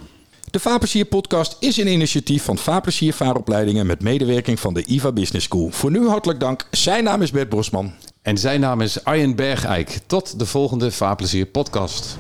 De 0.51 0.59
Vaarplezier 0.59 1.05
podcast 1.05 1.57
is 1.59 1.77
een 1.77 1.87
initiatief 1.87 2.43
van 2.43 2.57
Vaarplezier 2.57 3.13
Vaaropleidingen 3.13 3.85
met 3.85 4.01
medewerking 4.01 4.59
van 4.59 4.73
de 4.73 4.85
IVA 4.85 5.11
Business 5.11 5.45
School. 5.45 5.69
Voor 5.71 5.91
nu 5.91 6.07
hartelijk 6.07 6.39
dank. 6.39 6.67
Zijn 6.71 7.03
naam 7.03 7.21
is 7.21 7.31
Bert 7.31 7.49
Bosman. 7.49 7.93
En 8.27 8.37
zijn 8.37 8.59
naam 8.59 8.81
is 8.81 9.03
Arjen 9.03 9.35
Eik. 9.37 9.99
Tot 10.05 10.39
de 10.39 10.45
volgende 10.45 10.91
Vaarplezier 10.91 11.45
podcast. 11.45 12.17